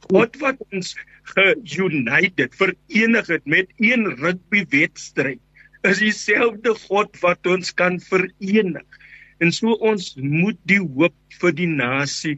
God 0.09 0.37
wat 0.41 0.61
ons 0.71 0.93
geunited 1.33 2.55
verenig 2.59 3.27
het 3.27 3.45
met 3.45 3.71
een 3.77 4.07
rugby 4.21 4.63
wedstryd 4.69 5.41
is 5.83 5.99
dieselfde 5.99 6.75
God 6.87 7.17
wat 7.19 7.47
ons 7.47 7.73
kan 7.75 7.97
verenig. 7.99 8.99
En 9.43 9.51
so 9.51 9.75
ons 9.83 10.13
moet 10.15 10.59
die 10.69 10.79
hoop 10.79 11.15
vir 11.41 11.55
die 11.57 11.67
nasie 11.67 12.37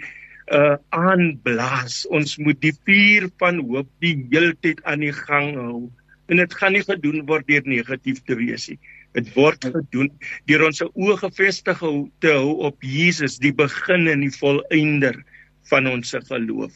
uh 0.53 0.77
aanblaas. 0.93 2.05
Ons 2.13 2.38
moet 2.38 2.58
die 2.62 2.73
vuur 2.86 3.29
van 3.41 3.62
hoop 3.67 3.89
die 4.01 4.15
heeltyd 4.31 4.81
aan 4.86 5.05
die 5.05 5.13
gang 5.13 5.53
hou 5.58 5.91
en 6.31 6.41
dit 6.41 6.57
gaan 6.59 6.73
nie 6.73 6.83
gedoen 6.85 7.25
word 7.29 7.47
deur 7.47 7.65
negatief 7.69 8.21
te 8.25 8.38
wees 8.39 8.69
nie. 8.71 8.79
Dit 9.15 9.29
word 9.35 9.65
gedoen 9.65 10.11
deur 10.49 10.65
ons 10.67 10.83
oë 10.88 11.17
gefestig 11.21 11.83
te 12.23 12.33
hou 12.33 12.55
op 12.69 12.83
Jesus, 12.83 13.38
die 13.39 13.53
begin 13.55 14.09
en 14.11 14.25
die 14.25 14.33
volëinder 14.33 15.21
van 15.69 15.88
ons 15.91 16.15
geloof. 16.29 16.73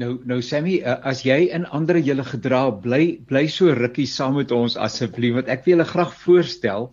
Nou 0.00 0.14
nou 0.24 0.38
Sammy, 0.40 0.78
uh, 0.80 0.94
as 1.04 1.20
jy 1.20 1.50
in 1.52 1.66
ander 1.76 1.98
julle 2.00 2.24
gedra 2.24 2.62
bly 2.80 3.18
bly 3.28 3.42
so 3.52 3.74
rukkie 3.76 4.06
saam 4.08 4.38
met 4.38 4.52
ons 4.56 4.72
asseblief 4.80 5.34
want 5.36 5.50
ek 5.52 5.66
wil 5.66 5.74
julle 5.74 5.84
graag 5.90 6.14
voorstel 6.22 6.86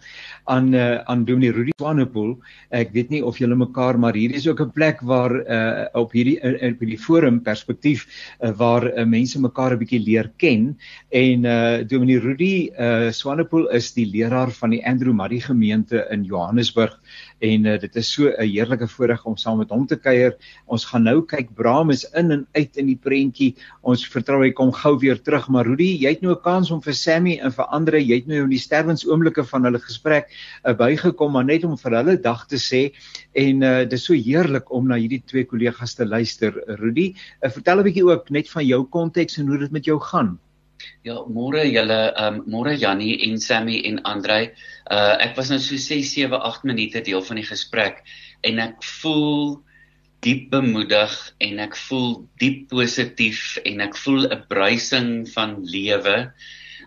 aan 0.52 0.68
uh, 0.76 1.00
aan 1.08 1.24
Dominee 1.24 1.54
Rudy 1.56 1.72
Swanepoel. 1.80 2.34
Ek 2.76 2.92
weet 2.92 3.14
nie 3.14 3.22
of 3.24 3.40
julle 3.40 3.56
mekaar 3.56 3.96
maar 3.96 4.20
hier 4.20 4.36
is 4.36 4.50
ook 4.52 4.60
'n 4.66 4.76
plek 4.76 5.00
waar 5.00 5.32
uh, 5.32 5.88
op 5.96 6.12
hierdie 6.12 6.36
uh, 6.44 6.74
op 6.74 6.84
die 6.84 7.00
forum 7.00 7.40
perspektief 7.40 8.04
uh, 8.44 8.52
waar 8.52 8.90
uh, 8.92 9.08
mense 9.08 9.40
mekaar 9.40 9.78
'n 9.78 9.80
bietjie 9.80 10.04
leer 10.04 10.28
ken 10.36 10.76
en 11.16 11.46
uh, 11.48 11.88
Dominee 11.88 12.20
Rudy 12.20 12.68
uh, 12.76 13.12
Swanepoel 13.16 13.72
is 13.80 13.94
die 13.96 14.12
leraar 14.12 14.52
van 14.52 14.76
die 14.76 14.84
Andrew 14.84 15.16
Muddy 15.16 15.40
gemeente 15.40 16.04
in 16.12 16.28
Johannesburg 16.28 17.00
en 17.39 17.65
uh, 17.65 17.75
dit 17.80 17.95
is 17.95 18.12
so 18.12 18.28
'n 18.30 18.47
heerlike 18.47 18.88
voorreg 18.88 19.25
om 19.25 19.38
saam 19.38 19.58
met 19.58 19.69
hom 19.69 19.86
te 19.88 19.95
kuier. 19.95 20.36
Ons 20.67 20.86
gaan 20.86 21.04
nou 21.04 21.21
kyk 21.25 21.54
Bram 21.56 21.89
is 21.89 22.04
in 22.13 22.32
en 22.32 22.47
uit 22.52 22.78
in 22.78 22.86
die 22.86 22.99
prentjie. 22.99 23.56
Ons 23.82 24.08
vertrou 24.08 24.41
hy 24.43 24.52
kom 24.52 24.71
gou 24.71 24.97
weer 24.99 25.21
terug, 25.21 25.47
maar 25.49 25.65
Rudy, 25.65 25.97
jy 26.04 26.10
het 26.10 26.21
nou 26.21 26.34
'n 26.34 26.41
kans 26.43 26.71
om 26.71 26.82
vir 26.82 26.93
Sammy 26.93 27.39
en 27.39 27.52
vir 27.52 27.65
ander, 27.65 27.95
jy 27.95 28.15
het 28.15 28.28
nou 28.28 28.43
in 28.43 28.49
die 28.49 28.60
sterwensoomblikke 28.60 29.43
van 29.43 29.63
hulle 29.63 29.80
gesprek 29.80 30.30
uh, 30.65 30.73
bygekom 30.73 31.32
maar 31.32 31.45
net 31.45 31.63
om 31.63 31.78
vir 31.78 31.91
hulle 31.91 32.17
dag 32.17 32.45
te 32.47 32.58
sê 32.58 32.91
en 33.34 33.63
uh, 33.63 33.80
dit 33.84 33.93
is 33.93 34.04
so 34.04 34.13
heerlik 34.13 34.71
om 34.71 34.88
na 34.88 34.95
hierdie 34.95 35.23
twee 35.25 35.45
kollegas 35.45 35.95
te 35.95 36.06
luister. 36.06 36.54
Rudy, 36.80 37.13
uh, 37.43 37.49
vertel 37.49 37.80
'n 37.80 37.84
bietjie 37.84 38.06
ook 38.06 38.30
net 38.30 38.49
van 38.49 38.65
jou 38.65 38.84
konteks 38.84 39.38
en 39.38 39.47
hoe 39.47 39.58
dit 39.58 39.71
met 39.71 39.86
jou 39.86 39.99
gaan. 39.99 40.39
Ja, 41.04 41.15
môre 41.28 41.63
julle, 41.68 42.00
ehm 42.12 42.39
um, 42.39 42.44
môre 42.54 42.76
Jannie 42.80 43.18
en 43.28 43.39
Sammy 43.39 43.80
en 43.89 44.00
Andrei. 44.08 44.52
Uh 44.92 45.15
ek 45.26 45.36
was 45.38 45.50
nou 45.52 45.60
so 45.60 45.78
6, 45.78 46.12
7, 46.15 46.39
8 46.52 46.68
minute 46.68 47.02
deel 47.08 47.24
van 47.30 47.39
die 47.39 47.48
gesprek 47.48 48.04
en 48.48 48.60
ek 48.63 48.84
voel 49.02 49.60
diep 50.26 50.50
bemoedig 50.52 51.15
en 51.48 51.60
ek 51.63 51.76
voel 51.88 52.15
diep 52.44 52.68
positief 52.72 53.58
en 53.65 53.84
ek 53.88 53.96
voel 54.04 54.28
'n 54.28 54.44
bruising 54.52 55.12
van 55.36 55.58
lewe. 55.63 56.18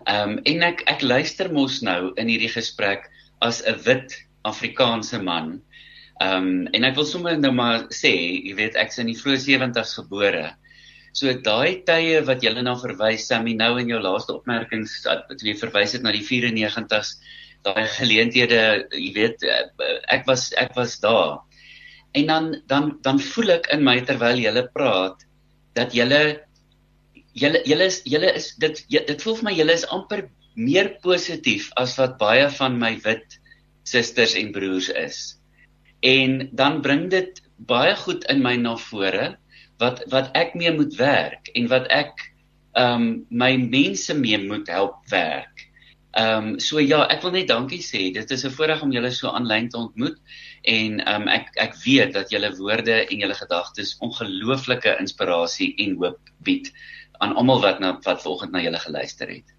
Ehm 0.07 0.29
um, 0.29 0.39
en 0.45 0.63
ek 0.69 0.83
ek 0.89 1.01
luister 1.01 1.51
mos 1.53 1.81
nou 1.81 2.13
in 2.17 2.29
hierdie 2.29 2.53
gesprek 2.53 3.09
as 3.41 3.61
'n 3.65 3.77
wit 3.85 4.17
Afrikaanse 4.43 5.21
man. 5.21 5.61
Ehm 6.21 6.49
um, 6.49 6.67
en 6.73 6.83
ek 6.83 6.95
wil 6.95 7.05
sommer 7.05 7.37
nou 7.37 7.51
maar 7.51 7.87
sê, 7.89 8.13
jy 8.45 8.53
weet 8.57 8.75
ek's 8.75 8.99
in 9.01 9.09
die 9.09 9.17
vroeë 9.17 9.41
70's 9.47 9.97
gebore. 10.01 10.53
So 11.13 11.33
daai 11.45 11.83
tye 11.85 12.21
wat 12.25 12.43
jy 12.43 12.53
na 12.61 12.75
verwys 12.81 13.27
Sammy 13.29 13.53
nou 13.53 13.77
in 13.77 13.89
jou 13.89 14.01
laaste 14.01 14.33
opmerkings 14.33 14.99
wat 15.05 15.41
jy 15.41 15.53
verwys 15.59 15.93
het 15.93 16.03
na 16.05 16.11
die 16.11 16.25
94's, 16.25 17.19
daai 17.63 17.85
geleenthede, 17.95 18.87
jy 18.91 19.11
weet 19.15 19.45
ek 20.11 20.25
was 20.27 20.51
ek 20.57 20.73
was 20.75 20.97
daar 20.99 21.39
en 22.13 22.25
dan 22.27 22.61
dan 22.67 22.97
dan 23.01 23.19
voel 23.19 23.55
ek 23.57 23.69
in 23.73 23.83
my 23.83 23.99
terwyl 24.05 24.37
julle 24.37 24.65
praat 24.73 25.23
dat 25.77 25.93
julle 25.97 26.21
julle 27.33 27.61
julle 27.65 27.87
is 27.89 28.01
julle 28.05 28.33
is 28.37 28.51
dit 28.61 28.81
dit 28.93 29.23
voel 29.25 29.37
vir 29.39 29.47
my 29.49 29.53
julle 29.57 29.77
is 29.79 29.85
amper 29.97 30.27
meer 30.55 30.91
positief 31.05 31.71
as 31.81 31.95
wat 31.97 32.19
baie 32.19 32.45
van 32.59 32.77
my 32.79 32.93
wit 33.05 33.39
susters 33.89 34.35
en 34.39 34.51
broers 34.53 34.89
is. 34.89 35.17
En 36.05 36.49
dan 36.53 36.81
bring 36.85 37.09
dit 37.09 37.41
baie 37.57 37.95
goed 38.03 38.27
in 38.29 38.43
my 38.45 38.53
na 38.61 38.75
vore 38.77 39.33
wat 39.83 40.03
wat 40.13 40.31
ek 40.39 40.55
mee 40.59 40.71
moet 40.73 40.95
werk 40.99 41.51
en 41.53 41.67
wat 41.75 41.91
ek 41.91 42.29
ehm 42.73 43.03
um, 43.03 43.07
my 43.29 43.53
mense 43.57 44.15
mee 44.17 44.39
moet 44.41 44.69
help 44.71 44.97
werk. 45.13 45.67
Ehm 46.13 46.47
um, 46.47 46.59
so 46.59 46.81
ja, 46.81 47.03
ek 47.09 47.21
wil 47.25 47.33
net 47.33 47.47
dankie 47.49 47.81
sê. 47.81 48.07
Dit 48.13 48.31
is 48.31 48.45
'n 48.45 48.53
voorreg 48.55 48.81
om 48.85 48.91
julle 48.93 49.11
so 49.11 49.29
aanlyn 49.29 49.69
te 49.69 49.77
ontmoet 49.77 50.17
en 50.73 50.99
um, 51.13 51.27
ek 51.27 51.49
ek 51.65 51.77
weet 51.85 52.13
dat 52.13 52.29
julle 52.33 52.51
woorde 52.57 52.97
en 53.05 53.23
julle 53.25 53.37
gedagtes 53.37 53.95
ongelooflike 54.07 54.97
inspirasie 54.99 55.73
en 55.85 55.97
hoop 56.01 56.19
bied 56.49 56.69
aan 57.19 57.35
almal 57.35 57.61
wat 57.61 57.79
na 57.79 57.97
wat 58.05 58.21
vanoggend 58.21 58.51
na 58.51 58.61
julle 58.61 58.79
geluister 58.79 59.29
het. 59.29 59.53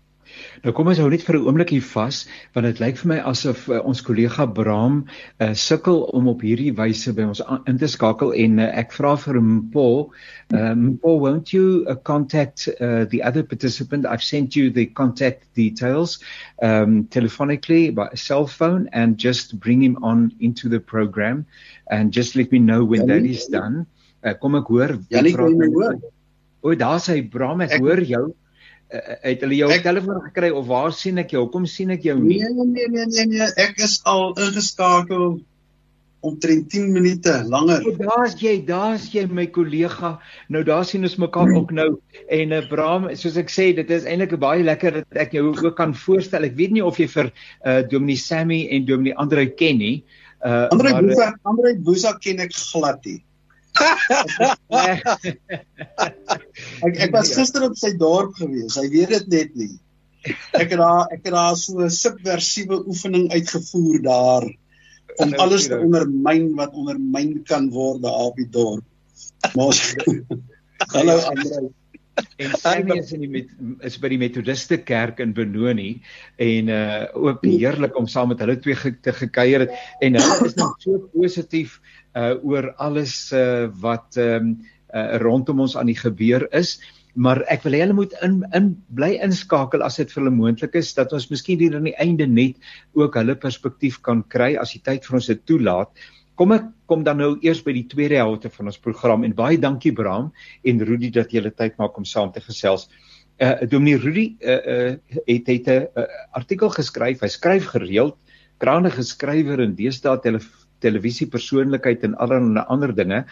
Nou 0.62 0.75
kom 0.77 0.88
ons 0.93 1.01
hou 1.03 1.09
net 1.11 1.25
vir 1.27 1.38
'n 1.38 1.47
oomblik 1.49 1.71
hier 1.75 1.83
vas 1.83 2.27
want 2.55 2.67
dit 2.67 2.81
lyk 2.81 2.97
vir 3.01 3.09
my 3.09 3.19
asof 3.31 3.69
uh, 3.69 3.81
ons 3.83 4.01
kollega 4.01 4.47
Bram 4.47 5.05
uh, 5.40 5.53
sukkel 5.55 6.05
om 6.14 6.29
op 6.29 6.45
hierdie 6.47 6.73
wyse 6.77 7.12
by 7.12 7.27
ons 7.27 7.43
in 7.67 7.79
te 7.79 7.88
skakel 7.90 8.33
en 8.33 8.59
uh, 8.59 8.71
ek 8.79 8.93
vra 8.93 9.17
vir 9.17 9.35
hom 9.40 9.71
Paul 9.73 10.12
um, 10.53 10.99
Paul 11.03 11.19
won't 11.21 11.53
you 11.53 11.85
uh, 11.88 11.95
contact 11.95 12.69
uh, 12.81 13.05
the 13.11 13.23
other 13.23 13.43
participant? 13.43 14.07
I've 14.07 14.23
sent 14.23 14.55
you 14.55 14.71
the 14.71 14.87
contact 14.87 15.43
details 15.55 16.19
um, 16.62 17.05
telephonically 17.05 17.95
by 17.95 18.14
cell 18.14 18.47
phone 18.47 18.88
and 18.93 19.19
just 19.19 19.59
bring 19.59 19.83
him 19.83 19.99
on 20.03 20.33
into 20.40 20.69
the 20.69 20.81
program. 20.81 21.47
And 21.90 22.12
just 22.12 22.37
let 22.37 22.53
me 22.53 22.59
know 22.59 22.85
when 22.85 23.09
Jannie, 23.09 23.29
that 23.29 23.31
is 23.31 23.47
done. 23.47 23.87
Uh, 24.23 24.35
kom 24.35 24.55
ek 24.55 24.71
hoor 24.71 24.99
Jannie 25.11 25.35
kan 25.35 25.59
my 25.59 25.67
hoor? 25.67 25.99
O, 26.64 26.75
daar's 26.75 27.11
hy 27.12 27.21
Bram, 27.21 27.61
ek, 27.61 27.77
ek 27.77 27.85
hoor 27.85 28.01
jou 28.09 28.25
het 29.24 29.42
hulle 29.44 29.57
jou 29.59 29.70
ek, 29.72 29.83
telefoon 29.87 30.20
gekry 30.28 30.50
of 30.54 30.68
waar 30.68 30.92
sien 30.94 31.18
ek 31.22 31.35
jou? 31.35 31.44
Hoekom 31.46 31.66
sien 31.70 31.94
ek 31.94 32.07
jou 32.07 32.16
nie? 32.20 32.38
Nee 32.42 32.68
nee 32.68 32.87
nee 32.92 33.09
nee 33.11 33.26
nee, 33.33 33.50
ek 33.61 33.83
is 33.83 33.98
al 34.09 34.33
ingeskakel 34.35 35.37
omtrent 36.24 36.70
10 36.72 36.87
minute 36.94 37.33
langer. 37.52 37.83
O, 37.85 37.92
daar's 38.00 38.38
jy, 38.40 38.54
daar's 38.64 39.11
jy 39.12 39.26
my 39.28 39.44
kollega. 39.52 40.14
Nou 40.48 40.62
daar 40.64 40.87
sien 40.88 41.04
ons 41.04 41.18
mekaar 41.20 41.52
ook 41.52 41.74
nou 41.76 41.90
en 42.33 42.54
uh, 42.57 42.62
Bram, 42.70 43.11
soos 43.20 43.37
ek 43.40 43.52
sê, 43.52 43.68
dit 43.76 43.92
is 43.92 44.09
eintlik 44.09 44.33
baie 44.40 44.64
lekker 44.64 45.02
dat 45.02 45.20
ek 45.26 45.37
jou 45.37 45.50
ook 45.52 45.76
kan 45.76 45.92
voorstel. 46.04 46.48
Ek 46.48 46.57
weet 46.57 46.72
nie 46.78 46.85
of 46.85 47.00
jy 47.02 47.11
vir 47.12 47.28
uh 47.68 47.83
Dominee 47.90 48.20
Sammy 48.20 48.64
en 48.72 48.88
Dominee 48.88 49.18
Andre 49.20 49.50
ken 49.52 49.83
nie. 49.83 49.94
Uh 50.40 50.64
Andre 50.72 50.96
Boesa, 51.02 51.30
Andre 51.44 51.76
Boesa 51.85 52.16
ken 52.24 52.40
ek 52.46 52.57
glad 52.57 53.04
nie 53.04 53.20
ek 56.87 56.95
ek 57.07 57.15
was 57.15 57.33
gister 57.35 57.67
op 57.67 57.77
sy 57.79 57.93
dorp 57.99 58.37
gewees. 58.39 58.77
Hy 58.79 58.87
weet 58.93 59.11
dit 59.15 59.27
net 59.35 59.57
nie. 59.59 59.75
Ek 60.57 60.73
het 60.73 60.81
daar 60.81 61.11
ek 61.13 61.23
het 61.27 61.35
daar 61.35 61.57
so 61.59 61.85
'n 61.85 61.91
subversiewe 61.91 62.87
oefening 62.87 63.33
uitgevoer 63.33 64.03
daar 64.03 64.45
om 65.17 65.35
alles 65.39 65.69
te 65.69 65.79
ondermyn 65.79 66.55
wat 66.59 66.75
ondermyn 66.75 67.43
kan 67.45 67.71
word 67.71 68.03
daar 68.03 68.31
op 68.31 68.37
die 68.37 68.51
dorp. 68.51 68.85
Maar 69.55 69.75
Hallo 70.95 71.19
Andre. 71.19 71.71
En 72.37 72.51
Sammy 72.59 72.99
is 72.99 73.13
in 73.13 73.25
die 73.25 73.31
met, 73.31 73.51
is 73.87 73.97
by 73.99 74.11
die 74.13 74.19
Methodiste 74.21 74.79
Kerk 74.87 75.19
in 75.23 75.33
Benoni 75.35 75.97
en 76.43 76.71
uh 76.71 77.07
ook 77.15 77.43
heerlik 77.47 77.97
om 77.99 78.07
saam 78.11 78.31
met 78.31 78.43
hulle 78.45 78.59
twee 78.63 78.79
ge, 78.79 78.95
te 79.03 79.13
gekuier 79.13 79.67
het 79.67 79.75
en 80.01 80.21
hulle 80.21 80.47
is 80.47 80.55
nou 80.61 80.71
so 80.79 81.03
positief 81.15 81.81
uh 82.14 82.35
oor 82.42 82.72
alles 82.79 83.33
uh 83.33 83.70
wat 83.81 84.16
ehm 84.16 84.37
um, 84.37 84.59
uh, 84.94 85.16
rondom 85.18 85.61
ons 85.61 85.77
aan 85.77 85.90
die 85.90 85.98
gebeur 85.98 86.46
is 86.53 86.79
maar 87.14 87.44
ek 87.50 87.62
wil 87.62 87.77
hê 87.77 87.83
hulle 87.85 87.96
moet 87.96 88.14
in 88.27 88.40
in 88.59 88.72
bly 88.98 89.14
inskakel 89.22 89.85
as 89.87 90.00
dit 90.00 90.11
vir 90.11 90.22
hulle 90.22 90.35
moontlik 90.35 90.74
is 90.81 90.90
dat 90.98 91.14
ons 91.14 91.29
miskien 91.31 91.62
hier 91.62 91.77
aan 91.79 91.87
die 91.87 91.96
einde 92.03 92.27
net 92.27 92.59
ook 92.98 93.14
hulle 93.20 93.38
perspektief 93.38 94.00
kan 94.03 94.24
kry 94.35 94.55
as 94.61 94.74
die 94.74 94.83
tyd 94.83 95.07
vir 95.07 95.20
ons 95.20 95.31
dit 95.31 95.44
toelaat. 95.46 95.90
Kom 96.35 96.53
ek 96.57 96.66
kom 96.90 97.05
dan 97.07 97.20
nou 97.22 97.31
eers 97.46 97.62
by 97.62 97.72
die 97.77 97.87
tweede 97.90 98.18
helfte 98.18 98.50
van 98.50 98.70
ons 98.72 98.81
program 98.83 99.24
en 99.24 99.37
baie 99.38 99.59
dankie 99.62 99.94
Bram 99.94 100.33
en 100.66 100.87
Rudy 100.88 101.12
dat 101.14 101.31
julle 101.33 101.55
tyd 101.55 101.79
maak 101.79 101.96
om 101.98 102.05
saam 102.05 102.33
te 102.35 102.42
gesels. 102.42 102.88
Uh 103.38 103.62
Dominee 103.70 104.03
Rudy 104.03 104.27
uh, 104.42 104.59
uh 104.74 105.22
het 105.31 105.46
het 105.46 105.68
'n 105.70 105.87
uh, 105.94 106.07
artikel 106.35 106.70
geskryf. 106.70 107.22
Hy 107.22 107.31
skryf 107.31 107.70
gereeld, 107.70 108.18
kragtige 108.59 109.03
skrywer 109.03 109.61
en 109.61 109.74
deesdae 109.74 110.18
televisiepersoonlikheid 110.81 112.05
en 112.05 112.17
allerlei 112.19 112.65
ander 112.69 112.95
dinge. 112.95 113.25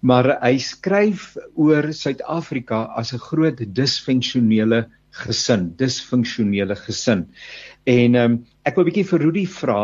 Maar 0.00 0.36
hy 0.42 0.58
skryf 0.62 1.36
oor 1.56 1.92
Suid-Afrika 1.92 2.84
as 2.96 3.12
'n 3.12 3.18
groot 3.18 3.58
disfunksionele 3.74 4.86
gesin, 5.10 5.74
disfunksionele 5.76 6.76
gesin. 6.76 7.26
En 7.86 8.14
ehm 8.14 8.32
um, 8.32 8.44
ek 8.64 8.76
wil 8.76 8.84
'n 8.84 8.90
bietjie 8.90 9.10
vir 9.10 9.20
Rudy 9.20 9.46
vra 9.46 9.80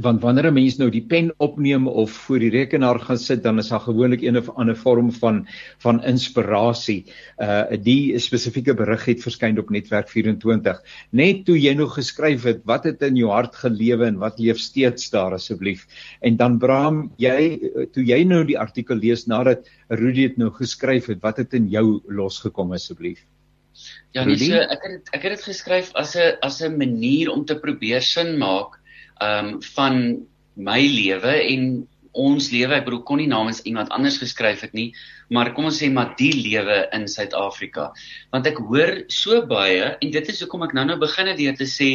want 0.00 0.20
wanneer 0.22 0.46
'n 0.50 0.54
mens 0.54 0.76
nou 0.78 0.90
die 0.90 1.04
pen 1.04 1.32
opneem 1.38 1.86
of 1.88 2.10
voor 2.10 2.38
die 2.38 2.50
rekenaar 2.50 3.00
gaan 3.00 3.18
sit 3.18 3.42
dan 3.42 3.58
is 3.58 3.68
daar 3.68 3.80
gewoonlik 3.80 4.22
een 4.22 4.36
of 4.36 4.48
ander 4.48 4.76
vorm 4.76 5.12
van 5.12 5.46
van 5.78 6.02
inspirasie. 6.04 7.04
Uh 7.38 7.64
die 7.82 8.18
spesifieke 8.18 8.74
berig 8.74 9.04
het 9.04 9.22
verskyn 9.22 9.58
op 9.58 9.70
netwerk 9.70 10.08
24. 10.08 10.82
Net 11.10 11.44
toe 11.44 11.58
jy 11.60 11.74
nog 11.74 11.94
geskryf 11.94 12.42
het, 12.42 12.60
wat 12.64 12.84
het 12.84 13.02
in 13.02 13.16
jou 13.16 13.30
hart 13.30 13.56
gelewe 13.56 14.06
en 14.06 14.18
wat 14.18 14.38
leef 14.38 14.58
steeds 14.58 15.10
daar 15.10 15.32
asseblief. 15.32 15.86
En 16.20 16.36
dan 16.36 16.58
Bram, 16.58 17.12
jy 17.16 17.60
toe 17.92 18.04
jy 18.04 18.24
nou 18.24 18.44
die 18.44 18.58
artikel 18.58 18.96
lees 18.96 19.26
nadat 19.26 19.68
Rudy 19.88 20.26
dit 20.28 20.36
nou 20.36 20.50
geskryf 20.50 21.06
het, 21.06 21.22
wat 21.22 21.36
het 21.36 21.54
in 21.54 21.68
jou 21.68 22.00
losgekom 22.08 22.72
asseblief? 22.72 23.24
Ja, 24.12 24.24
nee, 24.24 24.38
so, 24.40 24.56
ek 24.56 24.82
het 24.88 25.10
ek 25.12 25.22
het 25.22 25.36
dit 25.36 25.44
geskryf 25.44 25.92
as 25.94 26.16
'n 26.16 26.38
as 26.42 26.62
'n 26.62 26.78
manier 26.78 27.30
om 27.30 27.44
te 27.44 27.58
probeer 27.58 28.02
sin 28.02 28.38
maak 28.38 28.80
ehm 29.20 29.54
um, 29.56 29.60
van 29.74 30.00
my 30.56 30.80
lewe 30.80 31.34
en 31.52 31.86
ons 32.16 32.48
lewe. 32.50 32.78
Ek 32.78 32.86
bedoel 32.86 33.02
kon 33.08 33.20
nie 33.20 33.28
namens 33.30 33.62
iemand 33.68 33.92
anders 33.94 34.18
geskryf 34.22 34.64
het 34.64 34.74
nie, 34.76 34.88
maar 35.32 35.52
kom 35.56 35.68
ons 35.68 35.80
sê 35.82 35.90
maar 35.92 36.14
die 36.18 36.32
lewe 36.32 36.86
in 36.96 37.04
Suid-Afrika. 37.10 37.90
Want 38.32 38.48
ek 38.48 38.62
hoor 38.68 38.94
so 39.12 39.42
baie 39.48 39.92
en 40.00 40.14
dit 40.14 40.32
is 40.32 40.40
hoekom 40.44 40.64
ek 40.66 40.74
nou-nou 40.76 40.98
begin 41.02 41.30
het 41.32 41.40
deur 41.40 41.58
te 41.58 41.68
sê 41.68 41.90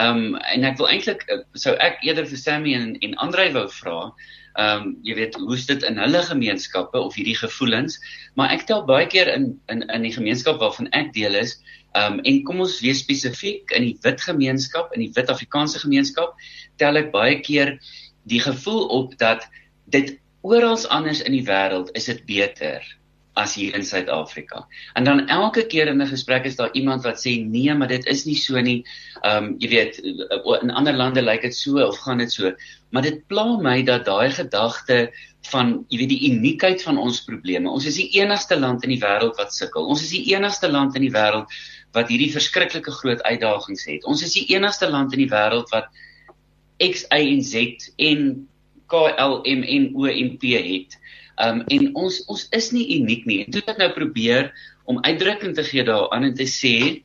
ehm 0.00 0.34
um, 0.34 0.36
en 0.54 0.64
ek 0.64 0.78
wil 0.80 0.88
eintlik 0.88 1.26
sou 1.54 1.74
ek 1.76 2.00
eerder 2.06 2.26
vir 2.28 2.40
Sammy 2.40 2.74
en 2.78 2.94
en 3.00 3.18
Andrei 3.26 3.50
wou 3.52 3.66
vra 3.68 3.98
ehm 4.56 4.86
um, 4.86 4.96
jy 5.04 5.16
weet 5.20 5.36
hoe's 5.40 5.66
dit 5.68 5.84
in 5.88 6.00
hulle 6.00 6.22
gemeenskappe 6.28 6.98
of 6.98 7.14
hierdie 7.16 7.36
gevoelens? 7.36 7.98
Maar 8.36 8.56
ek 8.56 8.66
tel 8.70 8.84
baie 8.88 9.06
keer 9.06 9.28
in 9.34 9.52
in 9.72 9.84
in 9.88 10.08
die 10.08 10.16
gemeenskap 10.16 10.60
waarvan 10.60 10.88
ek 10.92 11.12
deel 11.12 11.34
is 11.34 11.58
Ehm 11.92 12.12
um, 12.12 12.20
en 12.24 12.38
kom 12.48 12.60
ons 12.64 12.78
wees 12.80 13.02
spesifiek 13.04 13.72
in 13.76 13.84
die 13.84 13.96
wit 14.04 14.22
gemeenskap, 14.24 14.94
in 14.96 15.02
die 15.04 15.10
wit 15.12 15.28
Afrikaanse 15.28 15.82
gemeenskap, 15.82 16.38
tel 16.80 16.96
ek 16.96 17.10
baie 17.12 17.34
keer 17.44 17.74
die 18.32 18.40
gevoel 18.40 18.86
op 18.96 19.12
dat 19.20 19.44
dit 19.92 20.14
oral 20.40 20.78
anders 20.88 21.20
in 21.20 21.36
die 21.36 21.44
wêreld 21.44 21.92
is 21.98 22.08
dit 22.08 22.22
beter 22.24 22.80
as 23.34 23.54
hier 23.56 23.74
in 23.74 23.84
Suid-Afrika. 23.84 24.66
En 24.94 25.04
dan 25.04 25.28
elke 25.28 25.66
keer 25.66 25.88
in 25.88 26.02
'n 26.02 26.06
gesprek 26.06 26.44
is 26.44 26.56
daar 26.56 26.72
iemand 26.72 27.02
wat 27.02 27.16
sê 27.16 27.40
nee, 27.40 27.74
maar 27.74 27.88
dit 27.88 28.06
is 28.06 28.24
nie 28.24 28.36
so 28.36 28.60
nie. 28.60 28.84
Ehm 29.22 29.44
um, 29.44 29.54
jy 29.58 29.68
weet 29.68 29.98
in 30.62 30.70
ander 30.70 30.92
lande 30.92 31.22
lyk 31.22 31.42
dit 31.42 31.54
so 31.54 31.86
of 31.86 31.98
gaan 31.98 32.18
dit 32.18 32.32
so. 32.32 32.52
Maar 32.90 33.02
dit 33.02 33.26
pla 33.26 33.56
my 33.56 33.82
dat 33.82 34.04
daai 34.04 34.30
gedagte 34.30 35.12
van 35.50 35.84
jy 35.88 35.98
weet 35.98 36.08
die 36.08 36.30
uniekheid 36.30 36.82
van 36.82 36.98
ons 36.98 37.24
probleme. 37.24 37.70
Ons 37.70 37.86
is 37.86 37.96
die 37.96 38.10
enigste 38.20 38.58
land 38.58 38.84
in 38.84 38.90
die 38.90 39.00
wêreld 39.00 39.36
wat 39.36 39.54
sukkel. 39.54 39.86
Ons 39.86 40.02
is 40.02 40.10
die 40.10 40.34
enigste 40.34 40.68
land 40.68 40.94
in 40.94 41.02
die 41.02 41.14
wêreld 41.14 41.48
wat 41.92 42.08
hierdie 42.08 42.32
verskriklike 42.32 42.90
groot 42.90 43.22
uitdagings 43.22 43.84
het. 43.84 44.04
Ons 44.04 44.22
is 44.22 44.32
die 44.32 44.46
enigste 44.54 44.88
land 44.90 45.12
in 45.12 45.24
die 45.24 45.32
wêreld 45.32 45.72
wat 45.72 45.88
X 46.82 47.06
Y 47.10 47.32
en 47.32 47.42
Z 47.42 47.90
en 47.96 48.48
K 48.88 49.08
L 49.16 49.40
M 49.44 49.64
N 49.64 49.92
O 49.96 50.04
M 50.04 50.36
P 50.36 50.56
het. 50.58 50.98
Um 51.40 51.62
en 51.66 51.88
ons 51.94 52.24
ons 52.26 52.44
is 52.52 52.70
nie 52.72 52.84
uniek 52.98 53.24
nie. 53.26 53.44
En 53.44 53.52
toe 53.52 53.62
ek 53.66 53.80
nou 53.80 53.90
probeer 53.94 54.52
om 54.84 55.00
uitdrukking 55.04 55.54
te 55.56 55.64
gee 55.64 55.84
daaraan 55.84 56.28
en 56.28 56.34
te 56.36 56.48
sê 56.50 57.02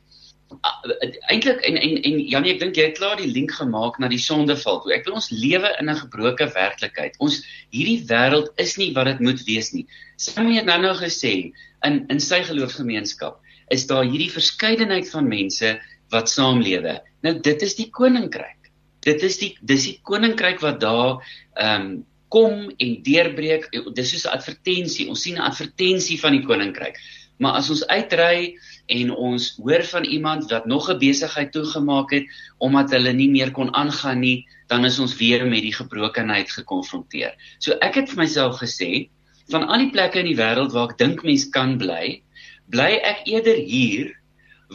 eintlik 1.31 1.59
en 1.67 1.75
en 1.75 1.97
en 2.07 2.19
Janie 2.31 2.53
ek 2.53 2.61
dink 2.61 2.77
jy 2.79 2.85
het 2.87 2.99
klaar 2.99 3.17
die 3.19 3.29
link 3.31 3.51
gemaak 3.51 3.99
na 3.99 4.07
die 4.11 4.21
sondeval 4.21 4.79
toe. 4.83 4.93
Ek 4.95 5.05
wil 5.07 5.17
ons 5.19 5.29
lewe 5.31 5.71
in 5.79 5.89
'n 5.89 6.01
gebroke 6.03 6.47
werklikheid. 6.55 7.17
Ons 7.19 7.41
hierdie 7.75 8.03
wêreld 8.07 8.49
is 8.57 8.77
nie 8.77 8.93
wat 8.95 9.11
dit 9.11 9.19
moet 9.19 9.43
wees 9.47 9.73
nie. 9.73 9.85
Sammy 10.17 10.55
het 10.55 10.65
nou 10.65 10.79
nou 10.81 10.95
gesê 10.95 11.51
in 11.85 12.05
in 12.09 12.19
sy 12.19 12.43
geloofsgemeenskap 12.43 13.39
is 13.69 13.87
daar 13.87 14.05
hierdie 14.07 14.31
verskeidenheid 14.31 15.09
van 15.09 15.27
mense 15.27 15.79
wat 16.11 16.29
saamlewe. 16.29 17.01
Nou 17.23 17.39
dit 17.39 17.61
is 17.61 17.75
die 17.75 17.89
koninkryk. 17.91 18.71
Dit 19.03 19.23
is 19.23 19.37
die 19.37 19.57
dis 19.61 19.83
die 19.83 19.99
koninkryk 20.03 20.61
wat 20.61 20.79
daar 20.79 21.19
ehm 21.55 21.81
um, 21.81 22.05
kom 22.33 22.67
en 22.77 22.97
deurbreek. 23.03 23.69
Dis 23.95 24.11
soos 24.11 24.25
'n 24.25 24.35
advertensie. 24.37 25.07
Ons 25.09 25.21
sien 25.21 25.35
'n 25.35 25.47
advertensie 25.49 26.19
van 26.19 26.31
die 26.31 26.43
koninkryk. 26.43 26.97
Maar 27.37 27.59
as 27.59 27.69
ons 27.69 27.85
uitry 27.87 28.57
en 28.89 29.11
ons 29.11 29.55
hoor 29.61 29.83
van 29.83 30.03
iemand 30.03 30.49
wat 30.51 30.65
nog 30.65 30.89
'n 30.89 30.99
besigheid 30.99 31.51
toegemaak 31.51 32.11
het 32.11 32.25
omdat 32.57 32.91
hulle 32.91 33.13
nie 33.13 33.29
meer 33.29 33.51
kon 33.51 33.73
aangaan 33.73 34.19
nie, 34.19 34.45
dan 34.67 34.85
is 34.85 34.99
ons 34.99 35.15
weer 35.17 35.45
met 35.45 35.61
die 35.61 35.73
gebrokenheid 35.73 36.51
gekonfronteer. 36.51 37.35
So 37.59 37.71
ek 37.81 37.95
het 37.95 38.09
vir 38.09 38.17
myself 38.17 38.59
gesê, 38.59 39.09
van 39.49 39.67
al 39.67 39.77
die 39.77 39.91
plekke 39.91 40.19
in 40.19 40.25
die 40.25 40.39
wêreld 40.39 40.73
waar 40.73 40.89
ek 40.89 40.97
dink 40.97 41.23
mens 41.23 41.49
kan 41.49 41.77
bly, 41.77 42.21
bly 42.69 42.99
ek 43.03 43.27
eerder 43.27 43.55
hier 43.55 44.11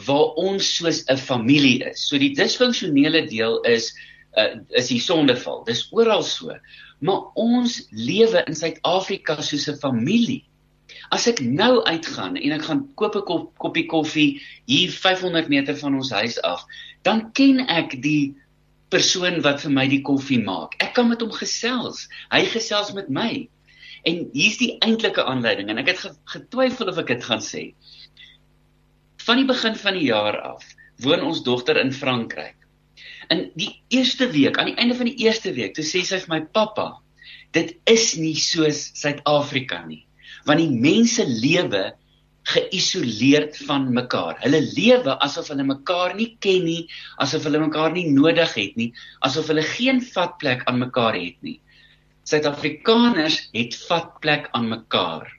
waar 0.07 0.33
ons 0.41 0.75
soos 0.77 1.03
'n 1.09 1.17
familie 1.17 1.83
is. 1.85 2.07
So 2.09 2.17
die 2.17 2.33
disfunksionele 2.33 3.27
deel 3.29 3.61
is 3.61 3.93
uh, 4.37 4.59
is 4.69 4.89
die 4.91 5.01
sondeval. 5.01 5.63
Dis 5.67 5.87
oral 5.91 6.23
so. 6.23 6.55
Maar 7.03 7.29
ons 7.39 7.81
lewe 7.91 8.43
in 8.47 8.55
Suid-Afrika 8.55 9.41
soos 9.41 9.67
'n 9.69 9.79
familie. 9.81 10.43
As 11.11 11.27
ek 11.27 11.41
nou 11.41 11.83
uitgaan 11.83 12.37
en 12.37 12.51
ek 12.51 12.65
gaan 12.69 12.83
koop 12.95 13.15
'n 13.15 13.25
kop, 13.25 13.57
koppie 13.57 13.85
koffie 13.87 14.41
hier 14.65 14.91
500 14.91 15.49
meter 15.49 15.75
van 15.77 15.95
ons 15.95 16.11
huis 16.11 16.41
af, 16.41 16.65
dan 17.03 17.31
ken 17.31 17.59
ek 17.67 18.01
die 18.01 18.35
persoon 18.89 19.41
wat 19.41 19.61
vir 19.61 19.71
my 19.71 19.87
die 19.89 20.03
koffie 20.05 20.39
maak. 20.41 20.75
Ek 20.79 20.93
kan 20.93 21.09
met 21.09 21.21
hom 21.21 21.31
gesels. 21.31 22.07
Hy 22.31 22.45
gesels 22.45 22.93
met 22.93 23.09
my. 23.09 23.49
En 24.05 24.29
hier's 24.33 24.59
die 24.59 24.77
eintlike 24.83 25.23
aanleiding 25.23 25.69
en 25.69 25.79
ek 25.81 25.93
het 25.93 26.17
getwyfel 26.25 26.91
of 26.91 26.99
ek 27.01 27.07
dit 27.07 27.23
gaan 27.23 27.41
sê. 27.41 27.73
Van 29.23 29.39
die 29.39 29.47
begin 29.47 29.75
van 29.79 29.93
die 29.93 30.09
jaar 30.09 30.37
af 30.41 30.65
woon 31.03 31.23
ons 31.23 31.41
dogter 31.43 31.79
in 31.79 31.93
Frankryk. 31.95 32.62
In 33.33 33.47
die 33.57 33.71
eerste 33.93 34.29
week, 34.31 34.57
aan 34.59 34.71
die 34.71 34.79
einde 34.81 34.97
van 34.99 35.09
die 35.09 35.19
eerste 35.25 35.53
week, 35.57 35.73
toe 35.75 35.85
sê 35.87 36.03
sy 36.05 36.21
vir 36.23 36.33
my 36.35 36.41
pappa, 36.55 36.89
dit 37.55 37.75
is 37.89 38.13
nie 38.19 38.35
soos 38.39 38.89
Suid-Afrika 38.99 39.83
nie 39.89 40.03
want 40.47 40.59
die 40.59 40.71
mense 40.83 41.23
lewe 41.27 41.93
geïsoleerd 42.51 43.55
van 43.67 43.87
mekaar. 43.95 44.35
Hulle 44.43 44.59
lewe 44.75 45.15
asof 45.23 45.49
hulle 45.53 45.63
mekaar 45.67 46.15
nie 46.17 46.33
ken 46.43 46.65
nie, 46.67 46.81
asof 47.23 47.45
hulle 47.47 47.61
mekaar 47.63 47.93
nie 47.95 48.09
nodig 48.11 48.55
het 48.57 48.75
nie, 48.79 48.89
asof 49.23 49.47
hulle 49.51 49.63
geen 49.63 50.01
vatplek 50.03 50.65
aan 50.67 50.81
mekaar 50.81 51.15
het 51.15 51.37
nie. 51.45 51.59
Suid-Afrikaners 52.27 53.39
het 53.55 53.77
vatplek 53.87 54.49
aan 54.51 54.67
mekaar. 54.71 55.31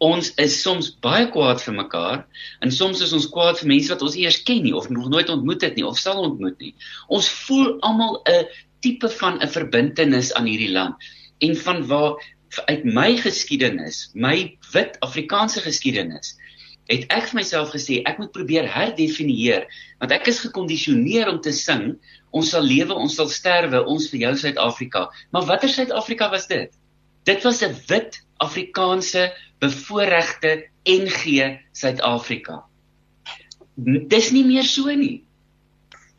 Ons 0.00 0.30
is 0.40 0.54
soms 0.62 0.86
baie 1.04 1.26
kwaad 1.28 1.60
vir 1.60 1.74
mekaar 1.76 2.20
en 2.64 2.72
soms 2.72 3.02
is 3.04 3.12
ons 3.16 3.28
kwaad 3.34 3.58
vir 3.60 3.68
mense 3.74 3.92
wat 3.92 4.02
ons 4.06 4.16
eers 4.16 4.38
ken 4.48 4.62
nie 4.64 4.72
of 4.76 4.88
nog 4.88 5.10
nooit 5.12 5.28
ontmoet 5.28 5.66
het 5.66 5.76
nie 5.76 5.84
of 5.86 6.00
sal 6.00 6.22
ontmoet 6.24 6.56
nie. 6.64 6.72
Ons 7.08 7.28
voel 7.44 7.74
almal 7.84 8.22
'n 8.24 8.46
tipe 8.80 9.10
van 9.20 9.40
'n 9.40 9.52
verbintenis 9.56 10.32
aan 10.32 10.48
hierdie 10.48 10.72
land 10.72 10.96
en 11.40 11.56
van 11.56 11.86
waar 11.86 12.16
uit 12.66 12.84
my 12.84 13.16
geskiedenis, 13.16 14.10
my 14.14 14.56
wit 14.72 14.96
Afrikaanse 15.06 15.60
geskiedenis, 15.60 16.34
het 16.90 17.06
ek 17.14 17.28
vir 17.30 17.38
myself 17.42 17.70
gesê 17.76 18.00
ek 18.08 18.18
moet 18.18 18.32
probeer 18.34 18.66
herdefinieer 18.66 19.68
want 20.00 20.16
ek 20.16 20.32
is 20.32 20.40
gekondisioneer 20.42 21.28
om 21.30 21.38
te 21.44 21.52
sing 21.54 21.92
ons 22.34 22.50
sal 22.54 22.64
lewe, 22.64 22.94
ons 22.94 23.14
sal 23.14 23.28
sterwe, 23.28 23.84
ons 23.84 24.08
vir 24.10 24.24
jou 24.24 24.34
Suid-Afrika. 24.42 25.08
Maar 25.34 25.46
watter 25.48 25.70
Suid-Afrika 25.70 26.30
was 26.30 26.46
dit? 26.50 26.72
Dit 27.28 27.42
was 27.44 27.62
'n 27.62 27.76
wit 27.86 28.20
Afrikaanse 28.36 29.34
bevoorregte 29.58 30.68
NG 30.84 31.58
Suid-Afrika. 31.72 32.64
Dis 34.08 34.30
nie 34.30 34.44
meer 34.44 34.64
so 34.64 34.92
nie. 34.94 35.24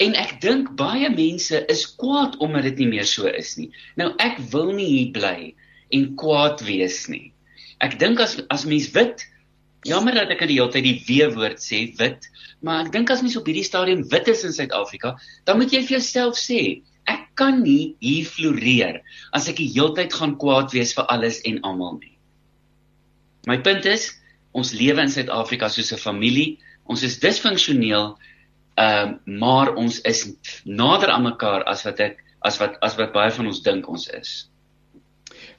En 0.01 0.15
ek 0.17 0.39
dink 0.41 0.75
baie 0.77 1.09
mense 1.09 1.65
is 1.69 1.95
kwaad 1.95 2.37
omdat 2.41 2.63
dit 2.63 2.77
nie 2.77 2.87
meer 2.87 3.05
so 3.05 3.27
is 3.29 3.57
nie. 3.57 3.69
Nou 3.97 4.13
ek 4.17 4.39
wil 4.53 4.71
nie 4.73 4.87
hier 4.87 5.11
bly 5.11 5.53
en 5.89 6.15
kwaad 6.15 6.61
wees 6.65 7.07
nie. 7.07 7.33
Ek 7.81 7.99
dink 7.99 8.19
as 8.19 8.39
as 8.49 8.65
mens 8.65 8.89
wit 8.93 9.25
jammer 9.85 10.13
dat 10.13 10.29
ek 10.33 10.45
die 10.45 10.59
hele 10.59 10.71
tyd 10.73 10.85
die 10.85 10.97
w 11.01 11.33
woord 11.35 11.61
sê 11.61 11.83
wit, 11.97 12.27
maar 12.61 12.85
ek 12.85 12.91
dink 12.93 13.09
as 13.13 13.21
mens 13.25 13.37
op 13.39 13.47
hierdie 13.49 13.65
stadium 13.65 14.03
wit 14.09 14.29
is 14.29 14.43
in 14.45 14.53
Suid-Afrika, 14.53 15.15
dan 15.45 15.57
moet 15.57 15.73
jy 15.73 15.81
vir 15.87 15.97
jouself 15.97 16.37
sê 16.37 16.81
kan 17.35 17.61
nie 17.63 17.95
hier 18.03 18.25
floreer 18.25 19.01
as 19.33 19.47
ek 19.51 19.61
die 19.61 19.69
hele 19.71 19.95
tyd 19.97 20.13
gaan 20.13 20.37
kwaad 20.41 20.73
wees 20.75 20.93
vir 20.97 21.07
alles 21.13 21.41
en 21.47 21.61
almal 21.67 21.99
nie. 21.99 22.17
My 23.47 23.57
punt 23.57 23.87
is 23.89 24.11
ons 24.57 24.73
lewe 24.75 25.01
in 25.01 25.11
Suid-Afrika 25.11 25.69
soos 25.69 25.93
'n 25.93 25.97
familie. 25.97 26.59
Ons 26.85 27.03
is 27.03 27.19
disfunksioneel, 27.19 28.17
ehm 28.77 29.09
uh, 29.09 29.17
maar 29.25 29.75
ons 29.75 30.01
is 30.01 30.27
nader 30.65 31.09
aan 31.09 31.23
mekaar 31.23 31.63
as 31.63 31.85
wat 31.85 31.99
ek 31.99 32.23
as 32.41 32.59
wat 32.59 32.77
as 32.81 32.97
wat 32.97 33.13
baie 33.13 33.31
van 33.31 33.47
ons 33.47 33.61
dink 33.61 33.87
ons 33.89 34.07
is. 34.09 34.51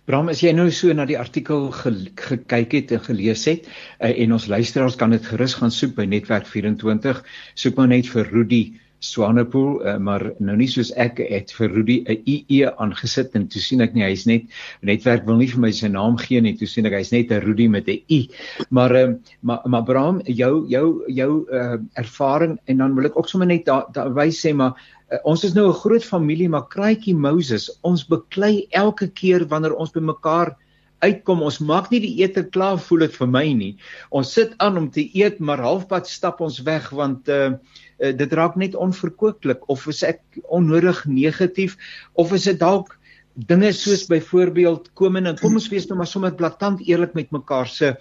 Bram, 0.04 0.28
as 0.28 0.42
jy 0.42 0.50
nou 0.52 0.70
so 0.70 0.92
na 0.92 1.04
die 1.06 1.18
artikel 1.18 1.70
ge 1.70 1.92
gekyk 2.18 2.72
het 2.72 2.92
en 2.92 3.00
gelees 3.00 3.44
het 3.46 3.68
uh, 4.00 4.10
en 4.10 4.32
ons 4.32 4.46
luisteraars 4.46 4.96
kan 4.96 5.10
dit 5.10 5.26
gerus 5.26 5.54
gaan 5.54 5.70
soek 5.70 5.94
by 5.94 6.06
Netwerk 6.10 6.46
24, 6.46 7.22
soek 7.54 7.76
maar 7.76 7.88
net 7.88 8.10
vir 8.10 8.26
Rudy 8.32 8.64
Swanepoel, 9.02 9.80
uh, 9.82 9.96
maar 9.98 10.22
nou 10.38 10.54
nie 10.56 10.68
soos 10.70 10.92
ek 11.00 11.18
het 11.26 11.50
vir 11.56 11.72
Rudy 11.74 11.96
'n 12.06 12.22
IE 12.24 12.70
aangesit 12.70 13.34
en 13.34 13.48
toe 13.50 13.60
sien 13.60 13.82
ek 13.82 13.94
nie 13.94 14.04
hy's 14.06 14.26
net 14.30 14.46
Netwerk 14.80 15.26
wil 15.26 15.40
nie 15.40 15.50
vir 15.50 15.60
my 15.60 15.70
sy 15.74 15.90
naam 15.90 16.16
gee 16.20 16.40
nie, 16.40 16.54
toe 16.54 16.68
sien 16.70 16.86
ek 16.86 16.94
hy's 16.94 17.12
net 17.12 17.32
'n 17.32 17.42
Rudy 17.42 17.66
met 17.68 17.88
'n 17.88 17.98
I. 18.08 18.28
Maar 18.70 18.96
uh, 18.96 19.14
maar 19.42 19.60
maar 19.66 19.84
Bram, 19.84 20.22
jou 20.24 20.66
jou 20.68 21.02
jou 21.08 21.46
uh, 21.50 21.78
ervaring 21.98 22.58
en 22.66 22.76
dan 22.78 22.94
wil 22.94 23.10
ek 23.10 23.18
ook 23.18 23.28
sommer 23.28 23.46
net 23.46 23.66
daar 23.66 23.90
da, 23.92 24.08
wys 24.08 24.38
sê 24.38 24.54
maar 24.54 24.74
uh, 25.10 25.18
ons 25.24 25.44
is 25.44 25.54
nou 25.54 25.68
'n 25.68 25.80
groot 25.82 26.04
familie 26.04 26.48
maar 26.48 26.68
kraaitjie 26.68 27.14
Moses 27.14 27.70
ons 27.82 28.06
beklei 28.06 28.66
elke 28.70 29.08
keer 29.08 29.46
wanneer 29.48 29.74
ons 29.74 29.90
by 29.90 30.00
mekaar 30.00 30.56
uitkom 31.02 31.42
ons 31.42 31.58
maak 31.66 31.90
nie 31.92 32.00
die 32.04 32.14
ete 32.22 32.44
klaar 32.54 32.80
voel 32.80 33.06
dit 33.06 33.18
vir 33.18 33.30
my 33.34 33.44
nie 33.58 33.72
ons 34.10 34.32
sit 34.38 34.56
aan 34.64 34.78
om 34.80 34.88
te 34.94 35.04
eet 35.18 35.40
maar 35.40 35.62
halfpad 35.64 36.10
stap 36.10 36.42
ons 36.44 36.62
weg 36.66 36.88
want 36.94 37.28
uh, 37.28 37.52
uh, 37.52 38.12
dit 38.22 38.34
raak 38.38 38.58
net 38.60 38.78
onverkooklik 38.78 39.68
of 39.72 39.86
is 39.92 40.02
ek 40.06 40.22
onnodig 40.48 41.04
negatief 41.06 41.78
of 42.14 42.34
is 42.36 42.48
dit 42.50 42.60
dalk 42.60 42.96
dinge 43.34 43.72
soos 43.72 44.04
byvoorbeeld 44.10 44.92
kom 44.98 45.16
en 45.16 45.32
kom 45.40 45.56
ons 45.56 45.70
wees 45.72 45.88
nou 45.88 45.98
maar 46.00 46.10
sommer 46.10 46.34
blaatant 46.36 46.82
eerlik 46.84 47.16
met 47.18 47.32
mekaar 47.32 47.70
se 47.70 47.96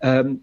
ehm 0.00 0.26
um, 0.32 0.38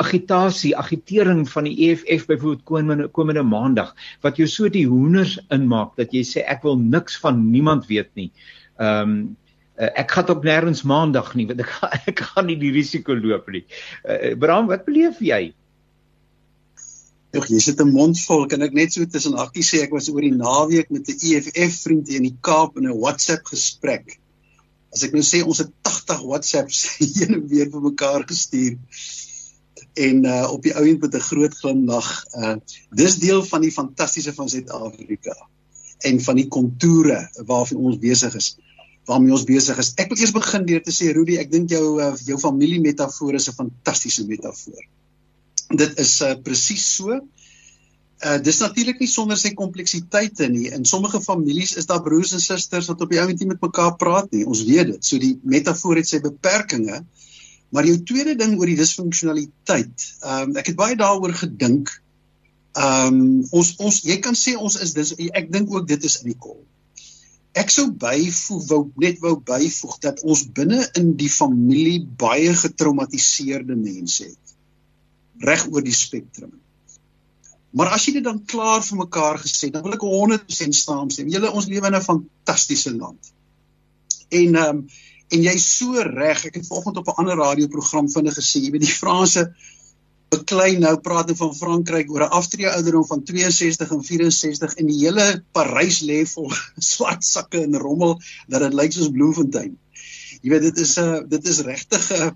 agitasie, 0.00 0.72
agitering 0.76 1.42
van 1.52 1.66
die 1.68 1.90
EFF 1.90 2.24
byvoorbeeld 2.26 2.62
komende 2.64 3.08
komende 3.12 3.42
maandag 3.44 3.90
wat 4.24 4.38
jou 4.40 4.46
so 4.48 4.70
die 4.72 4.86
hoenders 4.88 5.36
inmaak 5.52 5.92
dat 6.00 6.14
jy 6.16 6.22
sê 6.24 6.44
ek 6.48 6.64
wil 6.64 6.78
niks 6.80 7.18
van 7.20 7.42
niemand 7.50 7.84
weet 7.90 8.08
nie. 8.16 8.30
Ehm 8.80 9.10
um, 9.10 9.18
ek 9.76 10.10
gaan 10.16 10.32
op 10.36 10.44
nêrens 10.46 10.84
maandag 10.86 11.34
nie 11.34 11.46
want 11.50 11.60
ek 11.60 11.70
gaan, 11.76 12.00
ek 12.12 12.24
gaan 12.30 12.46
nie 12.46 12.58
die 12.60 12.72
risiko 12.74 13.16
loop 13.18 13.50
nie. 13.50 13.64
Uh, 14.04 14.34
Bram, 14.38 14.70
wat 14.70 14.84
beleef 14.88 15.20
jy? 15.20 15.54
Ag, 17.34 17.48
jy 17.50 17.58
sit 17.58 17.80
'n 17.82 17.90
mond 17.90 18.18
vol. 18.26 18.46
Kan 18.46 18.62
ek 18.62 18.72
net 18.72 18.92
so 18.94 19.04
tussen 19.04 19.34
hakkies 19.38 19.72
sê 19.74 19.82
ek 19.82 19.94
was 19.96 20.08
oor 20.12 20.22
die 20.22 20.34
naweek 20.34 20.90
met 20.94 21.10
'n 21.10 21.18
EFF 21.18 21.82
vriend 21.82 22.08
in 22.08 22.28
die 22.28 22.36
Kaap 22.40 22.78
in 22.78 22.86
'n 22.86 23.00
WhatsApp 23.00 23.50
gesprek 23.50 24.20
as 24.94 25.02
ek 25.02 25.14
nou 25.14 25.24
sê 25.26 25.42
ons 25.42 25.60
het 25.62 25.70
80 25.82 26.22
WhatsApps 26.22 26.84
heen 27.02 27.38
en 27.40 27.46
weer 27.50 27.70
vir 27.72 27.84
mekaar 27.84 28.26
gestuur 28.28 28.78
en 30.04 30.24
uh, 30.26 30.46
op 30.50 30.62
die 30.62 30.74
ouend 30.74 31.02
met 31.02 31.14
'n 31.14 31.26
groot 31.30 31.54
glimlag 31.62 32.10
uh 32.38 32.54
dis 32.90 33.18
deel 33.22 33.42
van 33.50 33.66
die 33.66 33.74
fantastiese 33.74 34.34
van 34.34 34.48
Suid-Afrika 34.48 35.34
en 36.10 36.20
van 36.20 36.36
die 36.38 36.48
kontoure 36.48 37.20
waarvan 37.46 37.90
ons 37.90 37.98
besig 37.98 38.34
is 38.38 38.54
waarmee 39.08 39.34
ons 39.36 39.46
besig 39.48 39.78
is 39.78 39.92
ek 40.00 40.10
wil 40.12 40.20
eers 40.20 40.34
begin 40.36 40.66
deur 40.68 40.82
te 40.82 40.94
sê 40.94 41.12
Rudy 41.12 41.38
ek 41.42 41.52
dink 41.52 41.70
jou 41.70 42.00
uh, 42.00 42.14
jou 42.26 42.38
familie 42.40 42.80
metafoor 42.80 43.34
is 43.40 43.48
'n 43.48 43.58
fantastiese 43.60 44.26
metafoor 44.26 44.84
dit 45.82 45.98
is 45.98 46.20
uh, 46.22 46.34
presies 46.44 46.86
so 46.96 47.20
Uh 48.24 48.38
dis 48.40 48.60
natuurlik 48.62 49.00
nie 49.02 49.08
sonder 49.10 49.36
sy 49.36 49.50
kompleksiteite 49.58 50.46
nie. 50.48 50.70
In 50.72 50.86
sommige 50.88 51.20
families 51.20 51.74
is 51.76 51.88
daar 51.90 52.00
broers 52.02 52.32
en 52.32 52.40
susters 52.40 52.86
wat 52.88 53.02
op 53.04 53.10
die 53.12 53.20
ouentie 53.20 53.46
met 53.46 53.60
mekaar 53.60 53.96
praat 54.00 54.30
nie. 54.32 54.46
Ons 54.48 54.62
weet 54.64 54.94
dit. 54.94 55.04
So 55.04 55.18
die 55.20 55.34
metafoor 55.42 55.98
het 56.00 56.08
sy 56.08 56.22
beperkings. 56.24 57.02
Maar 57.74 57.88
jou 57.90 57.98
tweede 58.06 58.36
ding 58.38 58.54
oor 58.56 58.70
die 58.70 58.78
disfunksionaliteit. 58.78 60.06
Ehm 60.22 60.54
um, 60.54 60.56
ek 60.60 60.70
het 60.72 60.78
baie 60.78 60.96
daaroor 60.96 61.34
gedink. 61.36 61.92
Ehm 62.78 63.20
um, 63.20 63.42
ons 63.50 63.74
ons 63.82 64.00
jy 64.08 64.16
kan 64.24 64.38
sê 64.38 64.54
ons 64.56 64.78
is 64.80 64.94
dis 64.96 65.12
ek 65.28 65.50
dink 65.52 65.74
ook 65.74 65.88
dit 65.90 66.08
is 66.08 66.20
in 66.22 66.32
die 66.32 66.38
kol. 66.38 66.62
Ek 67.54 67.70
sou 67.70 67.86
byvoeg 67.90 68.66
wou 68.70 68.80
net 69.02 69.20
wou 69.22 69.36
byvoeg 69.52 69.98
dat 70.02 70.22
ons 70.22 70.42
binne 70.56 70.82
in 70.98 71.14
die 71.16 71.30
familie 71.30 72.00
baie 72.02 72.54
getraumatiseerde 72.64 73.76
mense 73.78 74.24
het. 74.24 74.56
Reg 75.44 75.66
oor 75.70 75.82
die 75.82 75.94
spektrum 75.94 76.54
Maar 77.74 77.90
as 77.96 78.04
jy 78.06 78.18
dit 78.18 78.24
dan 78.24 78.42
klaar 78.46 78.84
vir 78.86 79.00
mekaar 79.00 79.40
gesê, 79.42 79.70
dan 79.74 79.82
wil 79.82 79.96
ek 79.96 80.04
100% 80.06 80.76
saamstem. 80.78 81.30
Julle 81.32 81.50
ons 81.50 81.66
lewe 81.66 81.90
in 81.90 81.96
'n 81.98 82.06
fantastiese 82.06 82.92
land. 82.94 83.32
En 84.30 84.54
ehm 84.54 84.68
um, 84.76 84.86
en 85.34 85.42
jy's 85.42 85.64
so 85.78 86.02
reg. 86.06 86.44
Ek 86.46 86.54
het 86.60 86.66
vanoggend 86.68 87.00
op 87.00 87.08
'n 87.08 87.18
ander 87.22 87.36
radioprogram 87.36 88.10
vinnig 88.12 88.36
gesê, 88.38 88.62
jy 88.62 88.70
weet 88.70 88.86
die 88.86 88.98
Franse 89.00 89.42
beklei 90.34 90.76
nou 90.82 90.94
praat 91.04 91.30
hulle 91.30 91.40
van 91.40 91.54
Frankryk 91.56 92.10
oor 92.12 92.26
'n 92.26 92.36
aftree 92.38 92.70
ouderdom 92.70 93.06
van 93.06 93.24
62 93.24 93.90
en 93.96 94.04
64 94.04 94.74
en 94.80 94.86
die 94.90 95.00
hele 95.02 95.26
Parys 95.52 96.00
lê 96.00 96.22
vol 96.34 96.52
swart 96.92 97.24
sakke 97.24 97.62
en 97.62 97.78
rommel 97.86 98.20
dat 98.48 98.66
dit 98.66 98.74
lyk 98.80 98.92
soos 98.92 99.12
Bloemfontein. 99.14 99.76
Jy 100.42 100.50
weet 100.52 100.66
dit 100.68 100.78
is 100.84 100.98
'n 100.98 101.28
dit 101.28 101.48
is 101.52 101.60
regtig 101.70 102.10
'n 102.12 102.34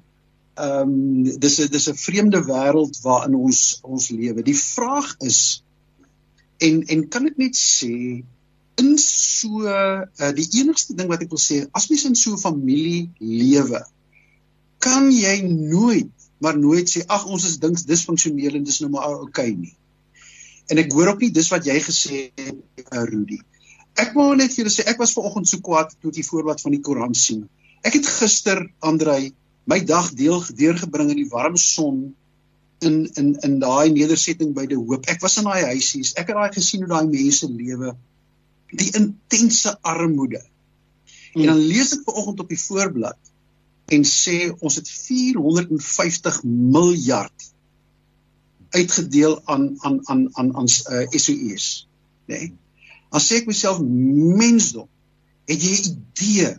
ehm 0.58 0.90
um, 0.90 1.38
dis 1.38 1.58
'n 1.60 1.70
dis 1.70 1.88
'n 1.88 2.02
vreemde 2.06 2.40
wêreld 2.46 3.00
waarin 3.02 3.34
ons 3.34 3.78
ons 3.82 4.08
lewe. 4.10 4.42
Die 4.42 4.58
vraag 4.58 5.14
is 5.18 5.62
en 6.58 6.82
en 6.86 7.08
kan 7.08 7.26
ek 7.26 7.36
net 7.36 7.56
sê 7.56 8.24
in 8.78 8.98
so 8.98 9.66
uh, 9.66 10.02
die 10.34 10.48
enigste 10.60 10.94
ding 10.94 11.08
wat 11.10 11.22
ek 11.22 11.30
wil 11.34 11.42
sê 11.42 11.64
as 11.72 11.88
mens 11.90 12.04
in 12.04 12.18
so 12.18 12.34
'n 12.34 12.42
familie 12.42 13.10
lewe 13.18 13.82
kan 14.78 15.10
jy 15.10 15.42
nooit 15.42 16.17
maar 16.44 16.58
nooit 16.58 16.90
sê 16.90 17.02
ag 17.06 17.26
ons 17.26 17.44
is 17.48 17.58
dinks 17.62 17.86
disfunksioneel 17.88 18.58
en 18.58 18.66
dis 18.66 18.80
nou 18.84 18.90
maar 18.94 19.22
okay 19.24 19.50
nie. 19.52 19.74
En 20.68 20.78
ek 20.78 20.92
hoor 20.92 21.14
ook 21.14 21.24
nie 21.24 21.32
dis 21.34 21.48
wat 21.52 21.66
jy 21.66 21.78
gesê 21.82 22.28
het 22.38 22.84
uh, 22.92 23.04
Rudy. 23.08 23.40
Ek 23.98 24.12
wou 24.14 24.30
net 24.38 24.52
vir 24.52 24.62
julle 24.62 24.74
sê 24.74 24.84
ek 24.90 25.00
was 25.02 25.14
vanoggend 25.16 25.48
so 25.50 25.64
kwaad 25.64 25.94
toe 25.96 26.12
ek 26.12 26.20
die 26.20 26.26
voorbeeld 26.28 26.62
van 26.62 26.76
die 26.76 26.82
Koran 26.84 27.16
sien. 27.18 27.46
Ek 27.82 27.96
het 27.98 28.10
gister 28.18 28.62
Andrei 28.84 29.32
my 29.68 29.80
dag 29.84 30.12
deel 30.16 30.42
deurgebring 30.56 31.10
in 31.12 31.20
die 31.22 31.30
warm 31.32 31.56
son 31.60 32.12
in 32.84 33.00
in 33.20 33.34
in 33.44 33.58
daai 33.62 33.90
nedersetting 33.92 34.54
by 34.54 34.68
die 34.70 34.78
hoop. 34.78 35.08
Ek 35.10 35.24
was 35.24 35.38
in 35.40 35.48
daai 35.48 35.72
huisies. 35.72 36.14
Ek 36.14 36.30
het 36.30 36.38
daai 36.38 36.54
gesien 36.54 36.84
hoe 36.84 36.92
daai 36.92 37.10
mense 37.10 37.48
lewe. 37.50 37.96
Die 38.70 38.92
intense 39.00 39.74
armoede. 39.82 40.44
En 41.34 41.50
dan 41.50 41.60
lees 41.60 41.92
ek 41.96 42.06
vanoggend 42.06 42.44
op 42.44 42.52
die 42.52 42.60
voorblad 42.60 43.27
en 43.88 44.04
sê 44.04 44.50
ons 44.60 44.74
het 44.76 44.88
450 44.88 46.42
miljard 46.44 47.46
uitgedeel 48.76 49.40
aan 49.48 49.70
aan 49.80 50.00
aan 50.12 50.28
aan 50.36 50.50
aan 50.60 50.68
uh, 50.92 51.04
SOEs, 51.10 51.88
nê? 52.28 52.36
Nee? 52.36 52.48
Dan 53.08 53.24
sê 53.24 53.40
ek 53.40 53.48
myself 53.48 53.80
mensdom, 53.80 54.88
het 55.48 55.64
jy 55.64 55.72
'n 55.72 55.86
idee 55.94 56.50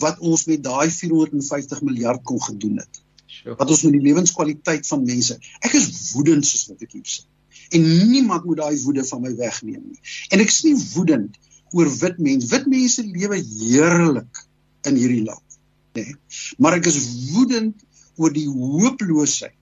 wat 0.00 0.18
ons 0.24 0.46
met 0.48 0.64
daai 0.64 0.88
450 0.90 1.82
miljard 1.84 2.24
kon 2.24 2.40
gedoen 2.42 2.80
het? 2.80 3.02
Sure. 3.26 3.56
Wat 3.60 3.68
ons 3.68 3.82
met 3.84 3.92
die 3.92 4.06
lewenskwaliteit 4.08 4.88
van 4.88 5.04
mense. 5.04 5.36
Ek 5.60 5.76
is 5.76 6.12
woedend 6.16 6.46
soos 6.46 6.66
wat 6.72 6.82
ek 6.82 6.96
hier 6.96 7.04
sê. 7.04 7.28
En 7.76 7.84
niemand 8.08 8.44
moet 8.44 8.56
daai 8.64 8.80
woede 8.82 9.04
van 9.04 9.20
my 9.20 9.36
wegneem 9.36 9.84
nie. 9.92 10.00
En 10.32 10.40
ek 10.40 10.48
is 10.48 10.62
nie 10.64 10.76
woedend 10.96 11.36
oor 11.72 11.88
wit 12.00 12.18
mense. 12.18 12.48
Wit 12.48 12.66
mense 12.66 13.04
lewe 13.04 13.38
heerlik 13.44 14.44
in 14.88 14.96
hierdie 14.96 15.24
land 15.28 15.51
nê. 15.98 16.06
Maar 16.58 16.78
ek 16.80 16.88
is 16.90 17.00
woedend 17.32 17.82
oor 18.20 18.32
die 18.34 18.48
hooploosheid 18.48 19.58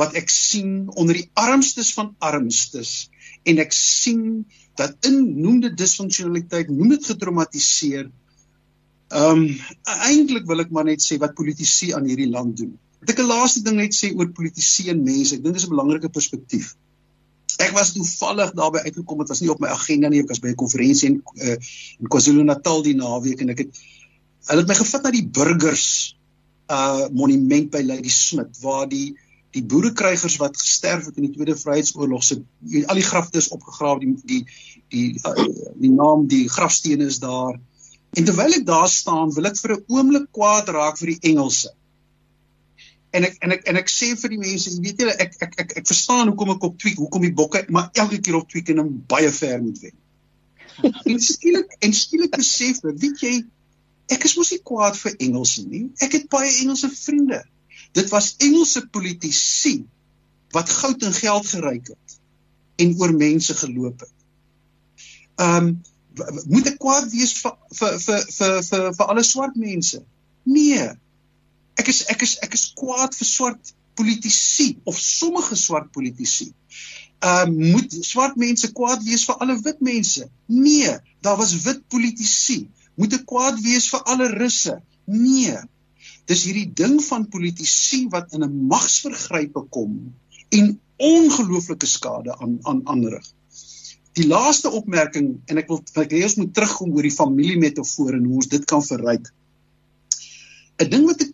wat 0.00 0.16
ek 0.18 0.30
sien 0.32 0.88
onder 0.98 1.14
die 1.14 1.28
armstes 1.38 1.92
van 1.94 2.14
armstes 2.18 3.08
en 3.46 3.60
ek 3.62 3.74
sien 3.76 4.44
dat 4.78 5.06
in 5.06 5.20
noem 5.38 5.60
dit 5.62 5.76
disfunksionaliteit, 5.78 6.70
noem 6.72 6.96
dit 6.96 7.10
getraumatiseer. 7.12 8.08
Ehm 9.14 9.44
um, 9.44 9.44
eintlik 10.08 10.48
wil 10.50 10.64
ek 10.64 10.72
maar 10.74 10.88
net 10.88 11.04
sê 11.04 11.20
wat 11.22 11.36
politici 11.38 11.92
aan 11.94 12.08
hierdie 12.10 12.30
land 12.30 12.56
doen. 12.58 12.72
Wat 13.04 13.12
ek 13.12 13.20
'n 13.22 13.30
laaste 13.30 13.62
ding 13.62 13.76
net 13.78 13.94
sê 13.94 14.10
oor 14.16 14.32
politici 14.34 14.88
en 14.90 15.04
mense, 15.04 15.36
ek 15.36 15.44
dink 15.44 15.54
dit 15.54 15.62
is 15.62 15.68
'n 15.68 15.74
belangrike 15.76 16.10
perspektief. 16.10 16.74
Ek 17.62 17.70
was 17.76 17.92
toevallig 17.94 18.50
daarby 18.58 18.82
uitgekom, 18.82 19.18
dit 19.22 19.28
was 19.28 19.40
nie 19.40 19.50
op 19.50 19.60
my 19.60 19.68
agenda 19.68 20.08
nie, 20.08 20.24
ek 20.24 20.32
was 20.32 20.40
by 20.42 20.48
'n 20.48 20.58
konferensie 20.58 21.08
in 21.10 21.22
uh, 21.38 21.56
in 22.00 22.08
KwaZulu-Natal 22.10 22.82
die 22.82 22.96
naweek 22.98 23.40
en 23.40 23.50
ek 23.50 23.58
het 23.58 23.78
Hulle 24.48 24.64
het 24.64 24.70
my 24.70 24.76
gevat 24.78 25.06
na 25.06 25.12
die 25.14 25.26
burgers 25.26 25.88
uh 26.72 27.06
monument 27.12 27.70
by 27.72 27.82
Lady 27.84 28.12
Smith 28.12 28.60
waar 28.62 28.88
die 28.88 29.14
die 29.54 29.62
boerekrygers 29.70 30.36
wat 30.42 30.56
gesterf 30.58 31.06
het 31.06 31.18
in 31.20 31.28
die 31.28 31.34
Tweede 31.36 31.54
Vryheidsoorlog 31.56 32.24
se 32.24 32.40
al 32.88 32.98
die 32.98 33.06
grafte 33.06 33.38
is 33.38 33.52
opgegrawe 33.54 34.00
die 34.02 34.16
die 34.24 34.40
die 34.90 35.06
uh, 35.22 35.46
die 35.78 35.92
naam 35.92 36.26
die 36.30 36.48
grafstene 36.50 37.06
is 37.12 37.20
daar. 37.22 37.60
En 38.14 38.26
terwyl 38.26 38.58
ek 38.58 38.66
daar 38.66 38.88
staan 38.90 39.32
wil 39.34 39.50
ek 39.50 39.58
vir 39.60 39.76
'n 39.76 39.84
oomblik 39.96 40.28
kwaad 40.32 40.68
raak 40.74 40.98
vir 40.98 41.14
die 41.14 41.30
Engelse. 41.30 41.74
En 43.14 43.24
ek 43.24 43.36
en 43.46 43.54
ek 43.54 43.68
en 43.70 43.76
ek 43.78 43.90
sê 43.90 44.14
vir 44.18 44.34
die 44.34 44.42
mense 44.42 44.70
jy 44.70 44.80
weet 44.82 45.04
julle 45.04 45.16
ek, 45.26 45.36
ek 45.40 45.54
ek 45.64 45.76
ek 45.82 45.86
verstaan 45.86 46.32
hoekom 46.32 46.56
ek 46.56 46.64
op 46.70 46.78
tweak 46.78 46.98
hoekom 46.98 47.22
die 47.22 47.36
bokke 47.42 47.64
maar 47.68 47.90
elke 47.92 48.18
keer 48.18 48.40
op 48.40 48.48
tweak 48.50 48.72
en 48.74 48.82
hom 48.82 48.94
baie 49.08 49.30
ver 49.30 49.62
moet 49.62 49.78
wen 49.84 49.96
en 51.10 51.20
skielik 51.22 51.76
en 51.86 51.94
skielik 51.94 52.34
besef 52.34 52.82
ek 52.82 52.98
weet 52.98 53.22
jy 53.22 53.34
Ek 54.12 54.24
is 54.28 54.36
mos 54.36 54.52
nie 54.52 54.60
kwaad 54.60 54.98
vir 55.00 55.14
Engelse 55.24 55.64
nie. 55.64 55.86
Ek 56.04 56.12
het 56.18 56.28
baie 56.32 56.50
Engelse 56.60 56.90
vriende. 56.92 57.40
Dit 57.96 58.10
was 58.12 58.34
Engelse 58.42 58.84
politici 58.92 59.84
wat 60.54 60.70
goud 60.70 61.02
en 61.02 61.14
geld 61.14 61.46
geryk 61.50 61.88
het 61.94 62.18
en 62.82 62.94
oor 63.00 63.14
mense 63.14 63.54
geloop 63.54 64.04
het. 64.04 64.14
Um 65.40 65.74
moet 66.46 66.68
ek 66.70 66.76
kwaad 66.78 67.08
wees 67.10 67.32
vir 67.42 67.56
vir 67.74 67.96
vir 67.98 68.20
vir 68.36 68.60
vir, 68.62 68.84
vir 68.98 69.08
alle 69.10 69.24
swart 69.26 69.56
mense? 69.58 69.98
Nee. 70.46 70.84
Ek 71.80 71.90
is 71.90 72.04
ek 72.12 72.22
is 72.22 72.36
ek 72.44 72.54
is 72.54 72.68
kwaad 72.78 73.16
vir 73.18 73.26
swart 73.26 73.72
politici 73.98 74.76
of 74.86 74.98
sommige 74.98 75.58
swart 75.58 75.90
politici. 75.94 76.52
Um 77.24 77.56
moet 77.72 77.94
swart 78.06 78.38
mense 78.38 78.70
kwaad 78.78 79.02
wees 79.06 79.26
vir 79.26 79.42
alle 79.42 79.58
wit 79.66 79.82
mense? 79.82 80.28
Nee, 80.46 80.94
daar 81.22 81.38
was 81.40 81.56
wit 81.66 81.82
politici 81.90 82.66
moet 83.00 83.14
ek 83.16 83.26
kwaad 83.28 83.60
wees 83.64 83.88
vir 83.92 84.02
alle 84.10 84.28
russe? 84.34 84.78
Nee. 85.10 85.56
Dis 86.30 86.44
hierdie 86.48 86.70
ding 86.72 86.98
van 87.04 87.26
politici 87.28 88.04
wat 88.12 88.32
in 88.32 88.44
'n 88.44 88.66
magsvergrype 88.70 89.66
kom 89.76 90.14
en 90.48 90.80
ongelooflike 90.96 91.86
skade 91.86 92.36
aan 92.38 92.58
aan 92.62 92.80
aanrig. 92.88 93.26
Die 94.14 94.26
laaste 94.26 94.70
opmerking 94.70 95.40
en 95.46 95.58
ek 95.58 95.68
wil 95.68 95.82
ek 95.82 96.10
wil 96.10 96.20
eers 96.20 96.36
moet 96.36 96.54
terugkom 96.54 96.94
oor 96.94 97.02
die 97.02 97.18
familiemetafoor 97.18 98.14
en 98.14 98.24
hoe 98.24 98.36
ons 98.42 98.48
dit 98.48 98.64
kan 98.64 98.82
verryk. 98.82 99.32
'n 100.78 100.90
Ding 100.90 101.06
wat 101.06 101.22
ek 101.22 101.32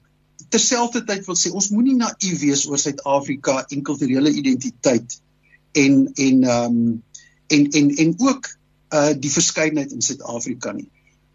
terselfdertyd 0.48 1.26
wil 1.26 1.36
sê, 1.36 1.52
ons 1.52 1.70
moenie 1.70 1.96
naïef 1.96 2.40
wees 2.40 2.66
oor 2.66 2.78
Suid-Afrika 2.78 3.66
en 3.70 3.82
kulturele 3.82 4.32
identiteit 4.32 5.20
en 5.72 6.08
en 6.14 6.44
ehm 6.44 6.64
um, 6.66 7.02
en 7.46 7.70
en 7.70 7.90
en 7.96 8.14
ook 8.18 8.48
uh 8.90 9.12
die 9.14 9.30
verskeidenheid 9.30 9.92
in 9.92 10.02
Suid-Afrika 10.02 10.72
nie 10.72 10.90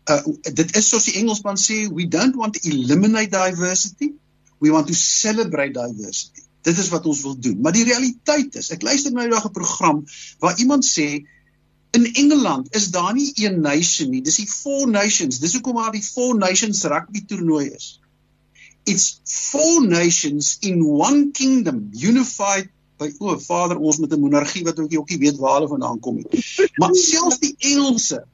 uh, 0.09 0.21
dit 0.53 0.75
is 0.75 0.89
soos 0.89 1.07
die 1.09 1.17
Engelsman 1.21 1.57
sê 1.57 1.85
we 1.91 2.07
don't 2.07 2.35
want 2.35 2.53
to 2.57 2.69
eliminate 2.69 3.31
diversity 3.31 4.13
we 4.59 4.71
want 4.71 4.87
to 4.87 4.93
celebrate 4.93 5.73
diversity. 5.73 6.41
Dit 6.61 6.77
is 6.77 6.89
wat 6.89 7.05
ons 7.05 7.21
wil 7.21 7.39
doen. 7.39 7.59
Maar 7.61 7.75
die 7.75 7.85
realiteit 7.85 8.55
is 8.55 8.71
ek 8.73 8.85
luister 8.85 9.13
nou 9.13 9.25
eendag 9.25 9.45
'n 9.49 9.53
program 9.53 10.05
waar 10.39 10.57
iemand 10.59 10.85
sê 10.85 11.25
in 11.95 12.05
Engeland 12.13 12.73
is 12.75 12.89
daar 12.91 13.13
nie 13.13 13.31
een 13.35 13.61
nation 13.61 14.09
nie 14.09 14.21
dis 14.21 14.41
die 14.41 14.49
four 14.49 14.87
nations. 14.89 15.39
Dis 15.39 15.53
hoekom 15.53 15.75
daar 15.75 15.91
die 15.91 16.03
four 16.03 16.35
nations 16.37 16.83
rugby 16.83 17.25
toernooi 17.25 17.69
is. 17.69 17.99
It's 18.83 19.19
four 19.23 19.85
nations 19.87 20.57
in 20.59 20.83
one 20.83 21.31
kingdom 21.31 21.89
unified 21.91 22.69
by 22.97 23.11
o 23.19 23.33
oh, 23.33 23.39
vader 23.39 23.77
ons 23.77 23.97
met 23.97 24.13
'n 24.13 24.19
monargie 24.19 24.63
wat 24.63 24.79
ook 24.79 25.09
nie 25.09 25.17
weet 25.17 25.37
waar 25.37 25.59
hulle 25.59 25.67
vandaan 25.67 25.99
kom 25.99 26.15
nie. 26.15 26.43
Maar 26.75 26.95
selfs 27.11 27.39
die 27.39 27.55
Engelse 27.57 28.25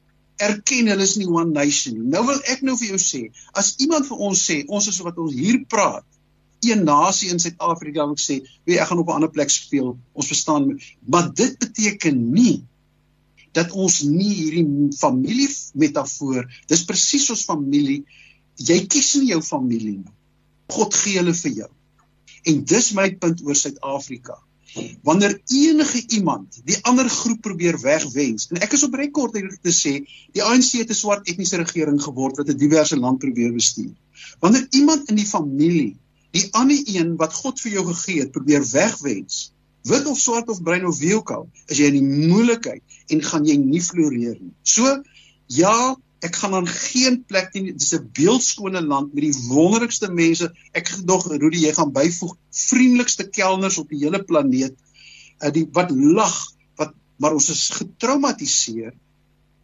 erken 0.46 0.90
hulle 0.90 1.04
is 1.06 1.16
nie 1.20 1.28
one 1.28 1.52
nation 1.54 1.98
nie. 1.98 2.08
Nou 2.14 2.24
wil 2.28 2.40
ek 2.52 2.64
nou 2.66 2.74
vir 2.80 2.94
jou 2.94 3.00
sê, 3.02 3.22
as 3.58 3.74
iemand 3.84 4.08
vir 4.08 4.24
ons 4.28 4.42
sê 4.48 4.62
ons 4.68 4.88
is 4.90 5.00
wat 5.06 5.20
ons 5.22 5.34
hier 5.36 5.62
praat, 5.70 6.06
een 6.62 6.84
nasie 6.86 7.30
in 7.34 7.40
Suid-Afrika 7.42 8.06
wat 8.06 8.20
sê, 8.22 8.40
"Wie 8.66 8.78
ek 8.78 8.88
gaan 8.88 8.98
op 8.98 9.08
'n 9.08 9.16
ander 9.18 9.30
plek 9.30 9.50
speel." 9.50 9.98
Ons 10.14 10.26
verstaan, 10.26 10.80
maar 11.06 11.32
dit 11.34 11.58
beteken 11.58 12.32
nie 12.32 12.62
dat 13.52 13.72
ons 13.72 14.02
nie 14.02 14.34
hierdie 14.34 14.92
familie 14.96 15.48
metafoor, 15.74 16.48
dis 16.68 16.84
presies 16.84 17.26
soos 17.26 17.44
familie. 17.44 18.04
Jy 18.56 18.86
kies 18.86 19.14
nie 19.16 19.28
jou 19.28 19.42
familie 19.42 19.98
nie. 19.98 20.14
God 20.68 20.94
gee 20.94 21.18
hulle 21.18 21.34
vir 21.34 21.52
jou. 21.52 21.70
En 22.46 22.64
dis 22.64 22.92
my 22.92 23.10
punt 23.14 23.42
oor 23.44 23.54
Suid-Afrika 23.54 24.38
wanneer 25.02 25.40
enige 25.46 26.02
iemand 26.16 26.60
die 26.64 26.78
ander 26.88 27.08
groep 27.08 27.40
probeer 27.40 27.78
wegwens 27.80 28.48
en 28.50 28.62
ek 28.64 28.76
is 28.76 28.84
op 28.86 28.94
rekord 28.94 29.36
hier 29.36 29.50
te 29.62 29.74
sê 29.74 29.94
die 30.36 30.44
ANC 30.44 30.78
het 30.80 30.90
'n 30.90 31.00
swart 31.00 31.28
etniese 31.28 31.60
regering 31.60 32.00
geword 32.02 32.36
wat 32.40 32.48
'n 32.48 32.56
diverse 32.56 32.96
land 32.96 33.18
probeer 33.18 33.52
bestuur. 33.52 33.92
Wanneer 34.40 34.66
iemand 34.70 35.08
in 35.10 35.16
die 35.16 35.26
familie 35.26 35.96
die 36.32 36.48
ander 36.52 36.78
een 36.86 37.16
wat 37.16 37.34
God 37.34 37.60
vir 37.60 37.72
jou 37.72 37.84
gegee 37.92 38.20
het 38.20 38.32
probeer 38.32 38.64
wegwens 38.72 39.52
wit 39.82 40.06
of 40.06 40.18
swart 40.18 40.48
of 40.48 40.62
bruin 40.62 40.86
of 40.86 40.98
wie 40.98 41.14
ook 41.16 41.30
al 41.30 41.48
is 41.66 41.78
jy 41.78 41.90
in 41.90 41.98
die 41.98 42.28
moeilikheid 42.32 42.82
en 43.08 43.22
gaan 43.22 43.44
jy 43.44 43.56
nie 43.56 43.82
floreer 43.82 44.38
nie. 44.40 44.54
So 44.62 45.02
ja 45.46 45.96
ek 46.22 46.36
gaan 46.38 46.54
dan 46.54 46.68
geen 46.70 47.18
plek 47.26 47.50
nie 47.54 47.72
dis 47.74 47.92
'n 47.96 48.08
beeldskone 48.14 48.82
land 48.82 49.14
met 49.14 49.24
die 49.24 49.48
wonderlikste 49.48 50.10
mense 50.12 50.52
ek 50.72 50.88
gedog 50.88 51.26
Rudy 51.32 51.64
jy 51.66 51.72
gaan 51.74 51.92
byvoeg 51.92 52.36
vriendelikste 52.68 53.28
kelners 53.28 53.78
op 53.78 53.88
die 53.90 54.02
hele 54.04 54.22
planeet 54.22 54.76
uh, 55.42 55.50
die 55.50 55.66
wat 55.72 55.90
lag 55.90 56.34
wat 56.78 56.94
maar 57.18 57.34
ons 57.34 57.50
is 57.50 57.68
getraumatiseer. 57.76 58.94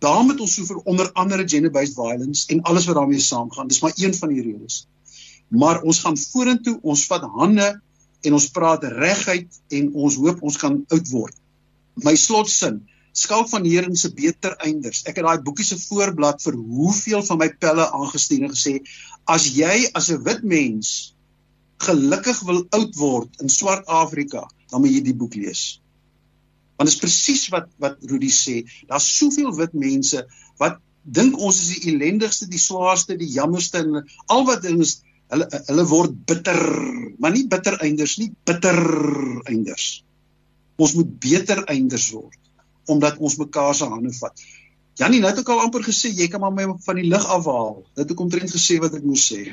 Daarom 0.02 0.30
het 0.30 0.40
ons 0.40 0.54
so 0.54 0.66
vir 0.66 0.78
onder 0.86 1.10
andere 1.18 1.46
gender-based 1.48 1.96
violence 1.96 2.46
en 2.54 2.62
alles 2.70 2.86
wat 2.86 2.98
daarmee 3.00 3.22
saamgaan. 3.22 3.68
Dis 3.70 3.80
maar 3.82 3.96
een 3.96 4.14
van 4.14 4.30
die 4.30 4.42
redes. 4.42 4.86
Maar 5.48 5.82
ons 5.82 5.98
gaan 6.04 6.18
vorentoe, 6.18 6.78
ons 6.82 7.06
vat 7.10 7.24
hande 7.34 7.80
en 8.22 8.36
ons 8.36 8.50
praat 8.54 8.84
reguit 8.84 9.60
en 9.74 9.90
ons 9.94 10.18
hoop 10.22 10.42
ons 10.42 10.58
kan 10.60 10.78
oud 10.86 11.10
word. 11.10 11.34
My 12.04 12.14
slotsin, 12.14 12.82
Skalk 13.18 13.48
van 13.50 13.64
Heeren 13.66 13.96
se 13.98 14.12
beter 14.14 14.54
einders. 14.62 15.02
Ek 15.10 15.18
het 15.18 15.26
daai 15.26 15.42
boekie 15.42 15.66
se 15.66 15.78
voorblad 15.80 16.42
vir 16.44 16.56
hoeveel 16.58 17.24
van 17.26 17.40
my 17.40 17.48
pelle 17.64 17.86
aangestuur 17.96 18.46
en 18.46 18.54
gesê 18.54 18.74
as 19.34 19.48
jy 19.56 19.88
as 19.98 20.10
'n 20.14 20.22
wit 20.28 20.44
mens 20.52 21.14
gelukkig 21.82 22.40
wil 22.46 22.64
oud 22.78 22.94
word 22.98 23.42
in 23.42 23.50
swart 23.50 23.86
Afrika, 23.86 24.46
dan 24.70 24.82
moet 24.82 24.94
jy 24.94 25.02
die 25.10 25.18
boek 25.18 25.34
lees. 25.34 25.80
Want 26.78 26.90
dit 26.90 26.94
is 26.94 27.02
presies 27.02 27.44
wat 27.54 27.68
wat 27.82 27.98
Rudy 28.10 28.30
sê. 28.30 28.56
Daar's 28.86 29.10
soveel 29.18 29.52
wit 29.56 29.74
mense 29.74 30.24
wat 30.62 30.78
dink 31.02 31.38
ons 31.38 31.60
is 31.62 31.74
die 31.74 31.92
ellendigste, 31.94 32.46
die 32.46 32.62
swaarste, 32.62 33.16
die 33.16 33.30
jammerste 33.34 33.78
en 33.78 34.04
al 34.26 34.44
wat 34.46 34.64
is 34.64 35.00
hulle 35.30 35.46
hulle 35.68 35.86
word 35.90 36.14
bitter, 36.26 36.60
maar 37.18 37.32
nie 37.34 37.46
bitter 37.46 37.78
einders 37.84 38.18
nie, 38.18 38.30
bitter 38.44 38.78
einders. 39.50 40.04
Ons 40.78 40.94
moet 40.94 41.18
beter 41.20 41.64
einders 41.66 42.12
word 42.14 42.38
omdat 42.88 43.20
ons 43.20 43.36
mekaar 43.40 43.74
se 43.74 43.88
hande 43.88 44.12
vat. 44.20 44.48
Janie 44.98 45.20
nou 45.22 45.30
het 45.30 45.38
ook 45.38 45.52
al 45.54 45.60
amper 45.66 45.84
gesê 45.86 46.10
jy 46.10 46.26
kan 46.32 46.42
maar 46.42 46.54
my 46.54 46.66
van 46.84 46.98
die 46.98 47.06
lig 47.06 47.26
afhaal. 47.36 47.84
Dit 47.94 48.08
het 48.10 48.18
omtrent 48.24 48.50
gesê 48.50 48.80
wat 48.82 48.96
ek 48.98 49.06
moes 49.06 49.28
sê. 49.30 49.44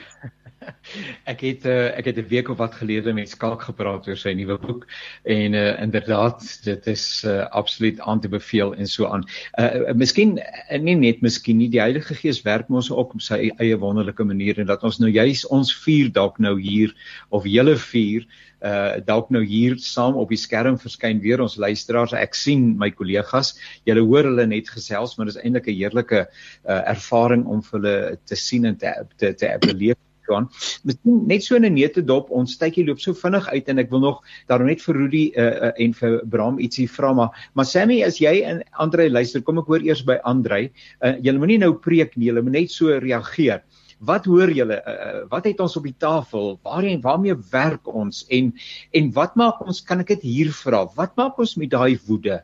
Ek 1.26 1.42
het 1.46 1.66
uh, 1.66 1.92
ek 1.98 2.06
het 2.12 2.18
'n 2.18 2.28
week 2.30 2.50
of 2.50 2.58
wat 2.58 2.76
gelede 2.76 3.14
met 3.14 3.30
Skalk 3.30 3.62
gepraat 3.68 4.08
oor 4.08 4.18
sy 4.18 4.34
nuwe 4.34 4.58
boek 4.58 4.88
en 5.24 5.54
uh, 5.54 5.82
inderdaad 5.82 6.44
dit 6.64 6.88
is 6.88 7.24
uh, 7.26 7.46
absoluut 7.50 8.00
aan 8.00 8.20
te 8.20 8.30
beveel 8.30 8.76
en 8.76 8.88
so 8.88 9.06
aan. 9.06 9.24
Uh, 9.60 9.94
miskien 9.94 10.40
nie 10.80 10.96
net 10.96 11.22
miskien 11.22 11.58
nie 11.58 11.70
die 11.70 11.82
Heilige 11.82 12.16
Gees 12.16 12.42
werk 12.42 12.70
mos 12.70 12.92
ook 12.92 13.14
op 13.14 13.22
sy 13.22 13.52
eie 13.58 13.78
wonderlike 13.78 14.24
manier 14.24 14.60
en 14.60 14.68
dat 14.68 14.84
ons 14.84 15.00
nou 15.00 15.10
juis 15.10 15.46
ons 15.46 15.76
vier 15.86 16.12
dalk 16.12 16.40
nou 16.40 16.60
hier 16.62 16.94
of 17.30 17.46
julle 17.46 17.78
vier 17.78 18.28
uh 18.66 18.98
dalk 19.06 19.30
nou 19.30 19.44
hier 19.46 19.76
saam 19.84 20.16
op 20.22 20.32
die 20.32 20.40
skerm 20.40 20.78
verskyn 20.82 21.20
weer 21.22 21.42
ons 21.44 21.58
luisteraars 21.62 22.16
ek 22.18 22.38
sien 22.40 22.72
my 22.80 22.90
kollegas 22.92 23.54
julle 23.86 24.06
hoor 24.08 24.30
hulle 24.30 24.48
net 24.48 24.72
gesels 24.72 25.18
maar 25.18 25.30
dis 25.30 25.38
eintlik 25.42 25.68
'n 25.68 25.78
heerlike 25.82 26.26
uh 26.26 26.82
ervaring 26.96 27.46
om 27.46 27.62
hulle 27.72 28.18
te 28.26 28.36
sien 28.36 28.66
en 28.66 28.78
te 28.78 28.94
te, 29.18 29.34
te 29.34 29.58
beleef 29.62 30.00
gaan. 30.28 30.50
Miskien 30.84 31.22
net 31.28 31.44
so 31.44 31.56
'n 31.58 31.74
neete 31.74 32.02
dop, 32.06 32.32
ons 32.32 32.58
tydjie 32.58 32.86
loop 32.88 33.00
so 33.00 33.14
vinnig 33.14 33.48
uit 33.48 33.70
en 33.70 33.80
ek 33.80 33.92
wil 33.92 34.00
nog 34.00 34.22
daarom 34.48 34.68
net 34.68 34.82
vir 34.82 34.96
Rudy 34.96 35.26
uh, 35.36 35.44
uh, 35.70 35.72
en 35.78 35.94
vir 35.94 36.20
Bram 36.26 36.60
ietsie 36.60 36.88
vra 36.88 37.14
maar 37.14 37.50
maar 37.54 37.66
Sammy 37.66 38.02
as 38.04 38.20
jy 38.20 38.42
en 38.44 38.64
Andre 38.80 39.10
luister, 39.10 39.42
kom 39.42 39.60
ek 39.60 39.68
hoor 39.72 39.84
eers 39.86 40.04
by 40.06 40.20
Andre. 40.24 40.70
Uh, 41.02 41.16
julle 41.22 41.40
moenie 41.40 41.60
nou 41.62 41.74
preek 41.74 42.18
nie, 42.18 42.30
julle 42.30 42.44
moet 42.46 42.60
net 42.60 42.72
so 42.72 43.00
reageer. 43.00 43.64
Wat 44.06 44.26
hoor 44.28 44.52
julle? 44.52 44.82
Uh, 44.84 45.24
wat 45.32 45.46
het 45.48 45.62
ons 45.64 45.78
op 45.80 45.86
die 45.88 45.96
tafel? 45.98 46.58
Waarheen 46.64 47.02
waarmee 47.02 47.36
werk 47.52 47.88
ons 47.88 48.26
en 48.30 48.52
en 48.92 49.12
wat 49.16 49.36
maak 49.40 49.62
ons 49.66 49.82
kan 49.82 50.04
ek 50.04 50.16
dit 50.16 50.28
hier 50.36 50.52
vra? 50.52 50.86
Wat 50.98 51.16
maak 51.16 51.40
ons 51.40 51.56
met 51.56 51.72
daai 51.72 51.98
woede 52.08 52.42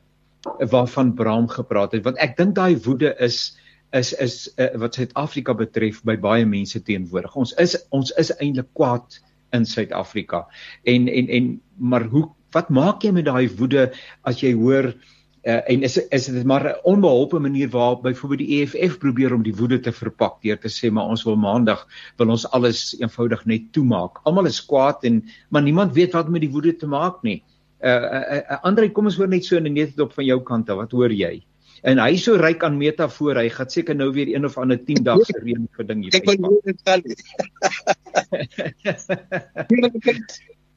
waarvan 0.72 1.14
Bram 1.16 1.50
gepraat 1.52 1.92
het? 1.98 2.06
Want 2.08 2.22
ek 2.24 2.38
dink 2.38 2.56
daai 2.56 2.80
woede 2.86 3.14
is 3.20 3.52
is 3.92 4.14
is 4.14 4.36
uh, 4.58 4.72
wat 4.80 4.96
Suid-Afrika 4.96 5.56
betref 5.58 6.02
by 6.08 6.16
baie 6.20 6.46
mense 6.48 6.80
teenwoordig. 6.80 7.36
Ons 7.36 7.54
is 7.60 7.76
ons 7.92 8.12
is 8.22 8.32
eintlik 8.40 8.70
kwaad 8.78 9.20
in 9.56 9.66
Suid-Afrika. 9.68 10.46
En 10.88 11.08
en 11.08 11.28
en 11.28 11.50
maar 11.78 12.08
hoe 12.12 12.30
wat 12.56 12.70
maak 12.70 13.04
jy 13.04 13.12
met 13.16 13.28
daai 13.28 13.50
woede 13.60 13.90
as 14.28 14.42
jy 14.44 14.54
hoor 14.56 14.92
uh, 14.92 15.60
en 15.68 15.84
is 15.88 15.98
is 15.98 16.26
dit 16.32 16.44
maar 16.48 16.64
'n 16.68 16.80
onbeholpe 16.84 17.40
manier 17.40 17.70
waarop 17.70 18.04
byvoorbeeld 18.04 18.40
die 18.40 18.62
EFF 18.62 18.98
probeer 18.98 19.34
om 19.34 19.44
die 19.44 19.56
woede 19.56 19.80
te 19.80 19.92
verpak 19.92 20.42
deur 20.42 20.60
te 20.60 20.70
sê 20.70 20.92
maar 20.92 21.08
ons 21.12 21.24
wil 21.24 21.36
maandag 21.36 21.88
wil 22.18 22.30
ons 22.30 22.48
alles 22.52 22.96
eenvoudig 23.00 23.46
net 23.46 23.72
toemaak. 23.72 24.20
Almal 24.24 24.46
is 24.46 24.66
kwaad 24.66 25.04
en 25.04 25.24
maar 25.50 25.62
niemand 25.62 25.94
weet 25.94 26.14
wat 26.14 26.30
met 26.30 26.42
die 26.42 26.52
woede 26.52 26.76
te 26.76 26.88
maak 26.88 27.24
nie. 27.24 27.44
Uh, 27.84 27.90
uh, 27.90 28.38
uh 28.38 28.58
Andre, 28.64 28.92
kom 28.92 29.06
ons 29.06 29.18
hoor 29.18 29.28
net 29.28 29.46
so 29.46 29.60
net 29.60 30.00
op 30.00 30.14
van 30.14 30.26
jou 30.26 30.42
kant 30.44 30.70
af. 30.70 30.78
Wat 30.78 30.92
hoor 30.92 31.12
jy? 31.12 31.42
En 31.82 31.98
hy 31.98 32.18
so 32.22 32.38
ryk 32.38 32.62
aan 32.66 32.78
metafoor, 32.78 33.40
hy 33.42 33.50
gaan 33.50 33.70
seker 33.74 33.98
nou 33.98 34.12
weer 34.14 34.30
een 34.30 34.46
of 34.46 34.58
ander 34.62 34.78
10 34.78 35.02
dae 35.06 35.26
se 35.26 35.38
reën 35.42 35.64
vir 35.78 35.88
ding 35.90 36.04
hier. 36.06 36.14
Ek 36.20 36.28
wil 36.30 36.38
dit 36.68 36.80
tel. 36.86 37.02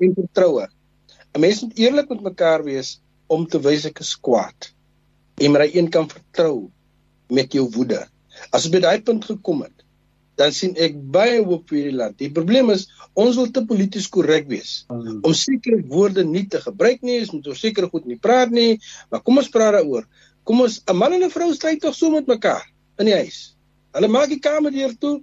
In 0.05 0.14
vertroue. 0.16 0.64
'n 1.34 1.40
Mens 1.42 1.61
moet 1.62 1.78
eerlik 1.82 2.09
met 2.09 2.22
mekaar 2.30 2.64
wees 2.64 3.00
om 3.26 3.46
te 3.46 3.61
wys 3.61 3.84
ek 3.90 4.00
is 4.00 4.14
kwaad. 4.16 4.70
En 5.42 5.52
maar 5.52 5.66
een 5.66 5.90
kan 5.90 6.09
vertrou 6.09 6.70
met 7.28 7.52
jou 7.52 7.68
woede. 7.76 8.05
As 8.50 8.64
jy 8.64 8.70
by 8.76 8.80
daai 8.84 9.02
punt 9.02 9.24
gekom 9.24 9.64
het, 9.66 9.84
dan 10.38 10.52
sien 10.55 10.74
ek 10.80 10.96
baie 11.14 11.40
hoop 11.44 11.68
vir 11.70 11.78
hierdie 11.78 11.98
land. 11.98 12.16
Die 12.18 12.30
probleem 12.34 12.72
is 12.74 12.88
ons 13.14 13.36
wil 13.38 13.50
te 13.55 13.62
polities 13.66 14.09
korrek 14.11 14.48
wees 14.50 14.84
mm. 14.90 15.20
om 15.22 15.34
sekere 15.36 15.78
woorde 15.90 16.24
nie 16.26 16.46
te 16.50 16.61
gebruik 16.62 17.05
nie, 17.07 17.20
ons 17.22 17.34
moet 17.36 17.50
oor 17.50 17.59
sekere 17.59 17.90
goed 17.92 18.09
nie 18.11 18.18
praat 18.18 18.50
nie, 18.55 18.80
maar 19.11 19.22
kom 19.22 19.38
ons 19.42 19.52
praat 19.52 19.76
daaroor. 19.78 20.09
Kom 20.45 20.61
ons 20.61 20.82
'n 20.84 20.97
man 20.97 21.12
en 21.16 21.24
'n 21.24 21.32
vrou 21.32 21.53
stry 21.55 21.76
tog 21.80 21.95
so 21.95 22.11
met 22.11 22.26
mekaar 22.26 22.64
in 23.01 23.07
die 23.09 23.16
huis. 23.16 23.57
Hulle 23.97 24.09
maak 24.09 24.28
die 24.28 24.42
kamer 24.47 24.70
deur 24.70 24.92
toe 25.01 25.22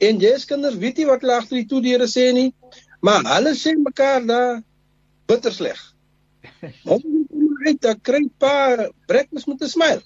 en 0.00 0.20
jy 0.20 0.38
se 0.38 0.46
kinders 0.46 0.80
weet 0.80 0.96
nie 0.96 1.08
wat 1.08 1.20
hulle 1.20 1.36
agter 1.36 1.56
die 1.60 1.68
toe 1.72 1.82
deure 1.84 2.08
sê 2.08 2.32
nie, 2.32 2.54
maar 3.00 3.22
hulle 3.34 3.52
sê 3.54 3.76
mekaar 3.76 4.26
daar 4.26 4.62
bitter 5.28 5.52
sleg. 5.52 5.80
Hom 6.88 7.02
moet 7.30 7.66
uit 7.66 7.80
daar 7.80 8.00
kry 8.08 8.22
pa 8.38 8.88
breakfast 9.06 9.46
met 9.46 9.62
'n 9.62 9.68
smile. 9.68 10.02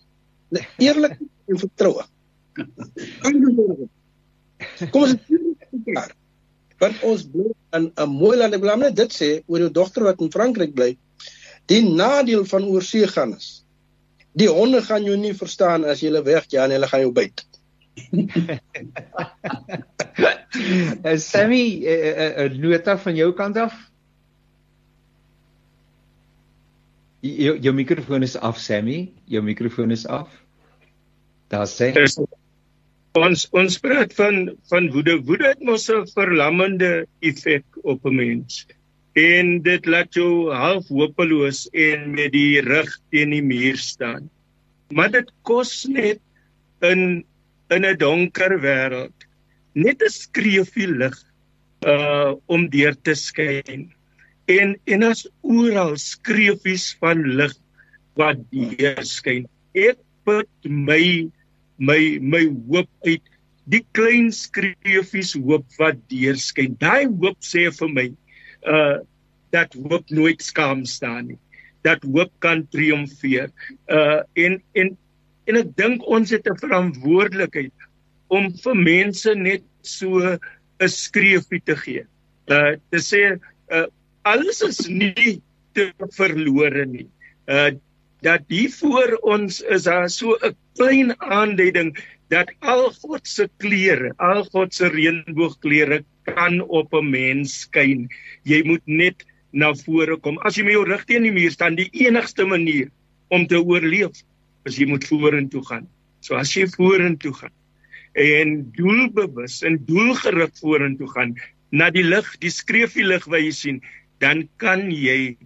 Eerlik 0.78 1.18
en 1.46 1.58
vertroue. 1.58 2.04
Kom 4.92 5.02
ons 5.02 5.14
mekaar. 5.70 6.10
Want 6.80 7.02
ons 7.02 7.22
bly 7.22 7.52
in 7.78 7.92
'n 7.94 8.10
mooi 8.10 8.36
land. 8.36 8.54
Ek 8.54 8.66
wil 8.66 8.76
net 8.76 8.96
dit 8.96 9.12
sê 9.12 9.42
oor 9.46 9.60
jou 9.60 9.70
dogter 9.70 10.02
wat 10.02 10.20
in 10.20 10.32
Frankryk 10.32 10.74
bly. 10.74 10.98
Die 11.66 11.82
nadeel 11.86 12.44
van 12.44 12.64
oorsee 12.64 13.06
gaan 13.06 13.36
is 13.36 13.60
Die 14.38 14.48
honde 14.48 14.82
gaan 14.82 15.04
jou 15.04 15.16
nie 15.18 15.34
verstaan 15.34 15.84
as 15.84 16.00
jy 16.02 16.10
hulle 16.10 16.22
wegjaag 16.26 16.68
en 16.68 16.74
hulle 16.76 16.90
gaan 16.90 17.02
jou 17.06 17.12
byt. 17.14 17.44
uh, 21.04 21.16
Sammy, 21.30 21.64
'n 21.80 21.84
uh, 21.84 21.94
uh, 22.10 22.44
uh, 22.44 22.58
nota 22.62 22.96
van 22.98 23.16
jou 23.16 23.32
kant 23.34 23.56
af? 23.56 23.74
Jou 27.20 27.58
jou 27.60 27.74
mikrofoon 27.74 28.22
is 28.22 28.36
af, 28.36 28.58
Sammy. 28.58 29.12
Jou 29.26 29.42
mikrofoon 29.42 29.90
is 29.90 30.06
af. 30.06 30.28
Daar 31.50 31.66
sê 31.66 31.92
ons 33.18 33.48
ons 33.50 33.78
praat 33.82 34.14
van 34.14 34.56
van 34.70 34.90
woede. 34.94 35.18
Woede 35.26 35.48
het 35.50 35.60
mos 35.66 35.90
'n 35.90 36.06
verlammende 36.14 37.06
effek 37.20 37.64
op 37.82 38.06
'n 38.06 38.14
mens 38.14 38.66
en 39.18 39.62
dit 39.62 39.86
laat 39.86 40.14
jou 40.14 40.52
half 40.54 40.88
hopeloos 40.88 41.66
en 41.72 42.10
met 42.14 42.32
die 42.32 42.60
rug 42.62 42.90
teen 43.10 43.30
die 43.34 43.42
muur 43.42 43.78
staan. 43.78 44.30
Maar 44.94 45.10
dit 45.10 45.32
kos 45.42 45.86
net 45.90 46.20
in 46.80 47.24
in 47.70 47.84
'n 47.86 47.96
donker 47.98 48.58
wêreld 48.60 49.26
net 49.74 50.02
'n 50.02 50.10
skreefie 50.10 50.88
lig 50.88 51.16
uh 51.86 52.34
om 52.46 52.68
deur 52.68 52.94
te 53.02 53.14
skyn. 53.14 53.90
En 54.46 54.76
en 54.86 55.02
as 55.02 55.28
oral 55.42 55.96
skreefies 55.96 56.96
van 57.00 57.22
lig 57.22 57.54
wat 58.14 58.38
deur 58.50 59.04
skyn. 59.04 59.46
Ek 59.74 59.98
put 60.24 60.50
my 60.64 61.30
my 61.78 62.18
my 62.20 62.44
hoop 62.68 62.90
uit 63.06 63.22
die 63.70 63.84
klein 63.92 64.32
skreefies 64.32 65.34
hoop 65.34 65.66
wat 65.78 65.96
deur 66.10 66.36
skyn. 66.36 66.76
Daai 66.78 67.06
hoop 67.06 67.38
sê 67.40 67.70
vir 67.70 67.88
my 67.88 68.08
uh 68.66 68.98
dat 69.50 69.74
hoop 69.74 70.10
nooit 70.14 70.42
skaam 70.42 70.84
staan 70.86 71.26
nie. 71.26 71.38
Dat 71.82 72.02
hoop 72.06 72.30
kan 72.38 72.66
triomfeer. 72.70 73.50
Uh 73.88 74.22
en 74.34 74.62
en 74.72 74.96
en 75.50 75.56
ek 75.56 75.74
dink 75.76 76.06
ons 76.06 76.30
het 76.30 76.46
'n 76.46 76.58
verantwoordelikheid 76.62 77.74
om 78.28 78.52
vir 78.62 78.76
mense 78.76 79.34
net 79.34 79.64
so 79.82 80.20
'n 80.22 80.88
skreefie 80.88 81.62
te 81.64 81.76
gee. 81.76 82.04
Uh 82.46 82.76
te 82.90 82.98
sê 82.98 83.40
uh 83.70 83.86
alles 84.22 84.62
is 84.62 84.86
nie 84.88 85.42
te 85.74 85.92
verlore 86.16 86.86
nie. 86.86 87.08
Uh 87.48 87.70
dat 88.22 88.44
hier 88.52 88.70
voor 88.70 89.16
ons 89.22 89.60
is 89.60 89.82
daar 89.88 90.10
so 90.10 90.36
'n 90.42 90.54
klein 90.76 91.20
aanduiding 91.20 91.96
dat 92.28 92.52
al 92.60 92.92
God 93.02 93.26
se 93.26 93.48
kleure, 93.58 94.12
al 94.18 94.44
God 94.44 94.74
se 94.74 94.88
reënboogkleure 94.88 96.04
kan 96.34 96.60
op 96.60 96.94
'n 96.94 97.10
mens 97.10 97.60
skyn. 97.66 98.08
Jy 98.44 98.62
moet 98.64 98.86
net 98.86 99.24
na 99.52 99.72
vore 99.74 100.16
kom. 100.16 100.38
As 100.38 100.56
jy 100.56 100.64
met 100.64 100.72
jou 100.72 100.84
rug 100.84 101.04
teen 101.04 101.22
die 101.22 101.32
muur 101.32 101.50
staan, 101.50 101.76
die 101.76 101.90
enigste 101.92 102.46
manier 102.46 102.90
om 103.28 103.46
te 103.46 103.58
oorleef 103.58 104.22
is 104.64 104.78
jy 104.78 104.86
moet 104.86 105.04
vorentoe 105.04 105.62
gaan. 105.66 105.88
So 106.20 106.34
as 106.34 106.52
jy 106.54 106.66
vorentoe 106.66 107.32
gaan 107.32 107.54
en 108.12 108.72
doelbewus 108.74 109.62
en 109.62 109.78
doelgerig 109.86 110.50
vorentoe 110.58 111.08
gaan 111.08 111.36
na 111.70 111.90
die 111.94 112.02
lig, 112.02 112.26
die 112.42 112.50
skreefie 112.50 113.04
lig 113.06 113.26
wat 113.30 113.44
jy 113.44 113.52
sien, 113.54 113.80
dan 114.18 114.48
kan 114.58 114.88
jy 114.90 115.36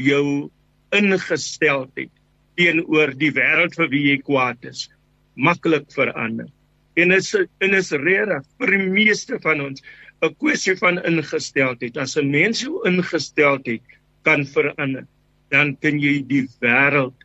jou 0.00 0.50
ingesteldheid 0.96 2.10
teenoor 2.56 3.12
die 3.18 3.32
wêreld 3.34 3.76
vir 3.76 3.90
wie 3.92 4.04
jy 4.08 4.18
kwaad 4.24 4.64
is 4.70 4.88
maklik 5.34 5.90
verander. 5.92 6.48
En 6.96 7.10
is 7.10 7.32
en 7.34 7.74
is 7.74 7.90
regtig 7.90 8.44
vir 8.60 8.72
die 8.76 8.84
meeste 8.86 9.38
van 9.42 9.64
ons 9.64 9.82
'n 10.24 10.36
kwessie 10.40 10.76
van 10.76 11.02
ingesteldheid. 11.04 11.96
As 11.96 12.16
'n 12.16 12.30
mens 12.30 12.60
jou 12.60 12.80
ingesteldheid 12.88 13.82
kan 14.22 14.46
verander, 14.46 15.06
dan 15.50 15.76
kan 15.80 16.00
jy 16.00 16.22
die 16.26 16.48
wêreld 16.60 17.16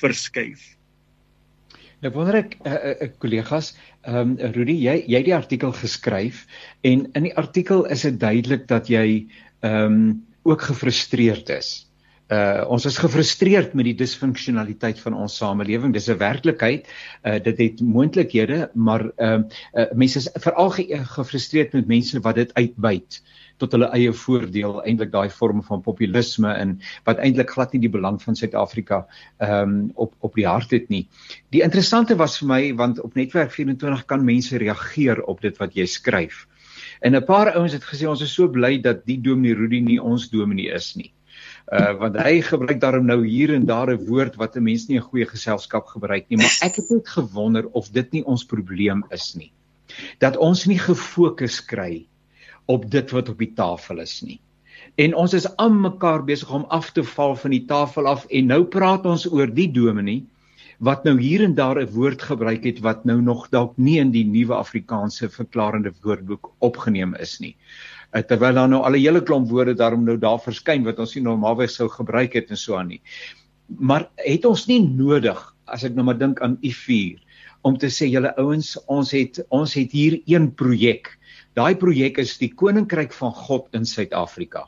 verskuif. 0.00 0.74
Nou 2.02 2.12
wonder 2.12 2.36
ek 2.42 2.58
uh, 2.66 2.72
uh, 2.74 3.08
kollegas, 3.18 3.72
ehm 4.04 4.36
um, 4.36 4.52
Rudy, 4.52 4.76
jy 4.76 5.04
jy 5.08 5.16
het 5.22 5.28
die 5.30 5.36
artikel 5.36 5.72
geskryf 5.72 6.44
en 6.84 7.06
in 7.16 7.28
die 7.30 7.36
artikel 7.40 7.86
is 7.88 8.04
dit 8.04 8.20
duidelik 8.20 8.68
dat 8.68 8.90
jy 8.92 9.26
ehm 9.64 9.92
um, 9.92 10.24
ook 10.44 10.60
gefrustreerd 10.60 11.48
is. 11.48 11.88
Uh 12.32 12.64
ons 12.72 12.84
is 12.88 12.98
gefrustreerd 12.98 13.74
met 13.74 13.84
die 13.84 13.94
disfunksionaliteit 13.94 15.00
van 15.00 15.14
ons 15.14 15.36
samelewing. 15.36 15.92
Dis 15.92 16.08
'n 16.08 16.18
werklikheid. 16.18 16.88
Uh 17.22 17.38
dit 17.42 17.58
het 17.58 17.80
moontlikhede, 17.80 18.70
maar 18.74 19.10
ehm 19.16 19.44
uh, 19.44 19.82
uh, 19.82 19.92
mense 19.92 20.18
is 20.18 20.30
veral 20.34 20.70
ge 20.70 21.04
gefrustreerd 21.16 21.72
met 21.72 21.86
mense 21.86 22.20
wat 22.20 22.34
dit 22.34 22.54
uitbuit. 22.54 23.22
Uh 23.22 23.44
tot 23.62 23.74
hulle 23.74 23.88
eie 23.94 24.12
voordeel 24.24 24.80
eintlik 24.82 25.12
daai 25.12 25.28
vorm 25.32 25.62
van 25.66 25.82
populisme 25.84 26.50
en 26.58 26.76
wat 27.06 27.20
eintlik 27.22 27.52
glad 27.54 27.74
nie 27.74 27.84
die 27.84 27.92
belang 27.92 28.20
van 28.22 28.38
Suid-Afrika 28.38 29.04
ehm 29.38 29.74
um, 29.74 29.76
op 30.06 30.14
op 30.26 30.34
die 30.38 30.46
hart 30.48 30.74
het 30.74 30.88
nie. 30.90 31.04
Die 31.54 31.62
interessante 31.66 32.16
was 32.18 32.38
vir 32.40 32.50
my 32.50 32.60
want 32.80 33.00
op 33.00 33.14
netwerk 33.18 33.52
24 33.54 34.04
kan 34.10 34.24
mense 34.24 34.58
reageer 34.58 35.22
op 35.22 35.42
dit 35.44 35.58
wat 35.62 35.76
jy 35.78 35.86
skryf. 35.86 36.46
En 37.00 37.14
'n 37.14 37.24
paar 37.24 37.54
ouens 37.54 37.72
het 37.72 37.84
gesê 37.84 38.08
ons 38.08 38.22
is 38.22 38.34
so 38.34 38.48
bly 38.48 38.80
dat 38.80 39.06
die 39.06 39.20
Dominee 39.20 39.54
Rudy 39.54 39.80
nie 39.80 40.00
ons 40.02 40.30
Dominee 40.30 40.72
is 40.72 40.94
nie. 40.96 41.12
Uh 41.72 41.94
want 41.98 42.16
hy 42.20 42.42
gebruik 42.44 42.80
daarom 42.80 43.06
nou 43.08 43.22
hier 43.24 43.54
en 43.54 43.64
daar 43.64 43.90
'n 43.90 44.06
woord 44.06 44.36
wat 44.36 44.56
'n 44.56 44.62
mens 44.62 44.88
nie 44.88 44.98
'n 44.98 45.08
goeie 45.08 45.26
geselskap 45.26 45.86
gebruik 45.86 46.28
nie, 46.28 46.36
maar 46.36 46.58
ek 46.60 46.76
het 46.76 46.90
net 46.90 47.08
gewonder 47.08 47.66
of 47.72 47.88
dit 47.88 48.12
nie 48.12 48.24
ons 48.24 48.44
probleem 48.44 49.04
is 49.10 49.34
nie. 49.34 49.52
Dat 50.18 50.36
ons 50.36 50.66
nie 50.66 50.78
gefokus 50.78 51.64
kry 51.64 52.06
op 52.66 52.90
dit 52.90 53.10
wat 53.10 53.28
op 53.28 53.38
die 53.38 53.52
tafel 53.54 53.98
is 54.00 54.22
nie. 54.22 54.40
En 54.94 55.14
ons 55.14 55.32
is 55.32 55.56
aan 55.56 55.80
mekaar 55.80 56.24
besig 56.24 56.52
om 56.52 56.64
af 56.68 56.92
te 56.92 57.04
val 57.04 57.36
van 57.36 57.50
die 57.50 57.64
tafel 57.64 58.06
af 58.06 58.26
en 58.28 58.46
nou 58.46 58.64
praat 58.64 59.06
ons 59.06 59.26
oor 59.32 59.46
die 59.46 59.70
dominee 59.72 60.24
wat 60.78 61.04
nou 61.04 61.20
hier 61.20 61.42
en 61.44 61.54
daar 61.54 61.80
'n 61.80 61.90
woord 61.90 62.22
gebruik 62.22 62.64
het 62.64 62.80
wat 62.80 63.04
nou 63.04 63.20
nog 63.20 63.48
dalk 63.48 63.76
nie 63.76 63.98
in 63.98 64.10
die 64.10 64.24
nuwe 64.24 64.54
Afrikaanse 64.54 65.28
verklarende 65.30 65.92
woordeboek 66.02 66.50
opgeneem 66.58 67.14
is 67.14 67.38
nie. 67.38 67.56
Uh, 68.14 68.22
terwyl 68.22 68.54
daar 68.54 68.68
nou 68.68 68.82
al 68.82 68.94
'n 68.94 69.02
hele 69.02 69.22
klomp 69.22 69.48
woorde 69.50 69.74
daarom 69.74 70.04
nou 70.04 70.16
daar 70.18 70.38
verskyn 70.38 70.84
wat 70.84 70.98
ons 70.98 71.14
nie 71.14 71.24
normaalweg 71.24 71.70
sou 71.70 71.88
gebruik 71.88 72.34
het 72.34 72.50
en 72.50 72.56
so 72.56 72.76
aan 72.76 72.88
nie. 72.88 73.02
Maar 73.78 74.08
het 74.16 74.44
ons 74.44 74.66
nie 74.66 74.80
nodig 74.80 75.54
as 75.66 75.84
ek 75.84 75.94
nou 75.94 76.04
maar 76.04 76.18
dink 76.18 76.40
aan 76.40 76.58
U4 76.62 77.18
om 77.62 77.78
te 77.78 77.86
sê 77.86 78.06
julle 78.06 78.36
ouens 78.36 78.76
ons 78.86 79.10
het 79.10 79.40
ons 79.48 79.74
het 79.74 79.90
hier 79.92 80.20
een 80.26 80.54
projek 80.54 81.18
Daai 81.54 81.76
projek 81.78 82.16
is 82.18 82.32
die 82.40 82.50
koninkryk 82.50 83.12
van 83.14 83.30
God 83.38 83.68
in 83.78 83.84
Suid-Afrika. 83.86 84.64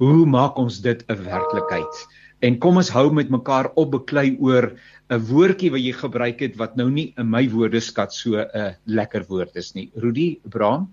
Hoe 0.00 0.26
maak 0.28 0.58
ons 0.60 0.80
dit 0.84 1.00
'n 1.08 1.16
werklikheid? 1.24 2.02
En 2.40 2.56
kom 2.58 2.80
ons 2.80 2.88
hou 2.94 3.10
met 3.12 3.28
mekaar 3.32 3.68
op 3.76 3.90
beklei 3.92 4.32
oor 4.40 4.72
'n 5.10 5.18
woordjie 5.26 5.70
wat 5.74 5.82
jy 5.82 5.92
gebruik 5.92 6.40
het 6.40 6.56
wat 6.56 6.76
nou 6.78 6.86
nie 6.90 7.12
in 7.18 7.26
my 7.30 7.42
woordeskat 7.50 8.14
so 8.14 8.38
'n 8.38 8.76
lekker 8.86 9.24
woord 9.28 9.56
is 9.56 9.74
nie. 9.74 9.90
Rudy 9.94 10.38
Abraham? 10.46 10.88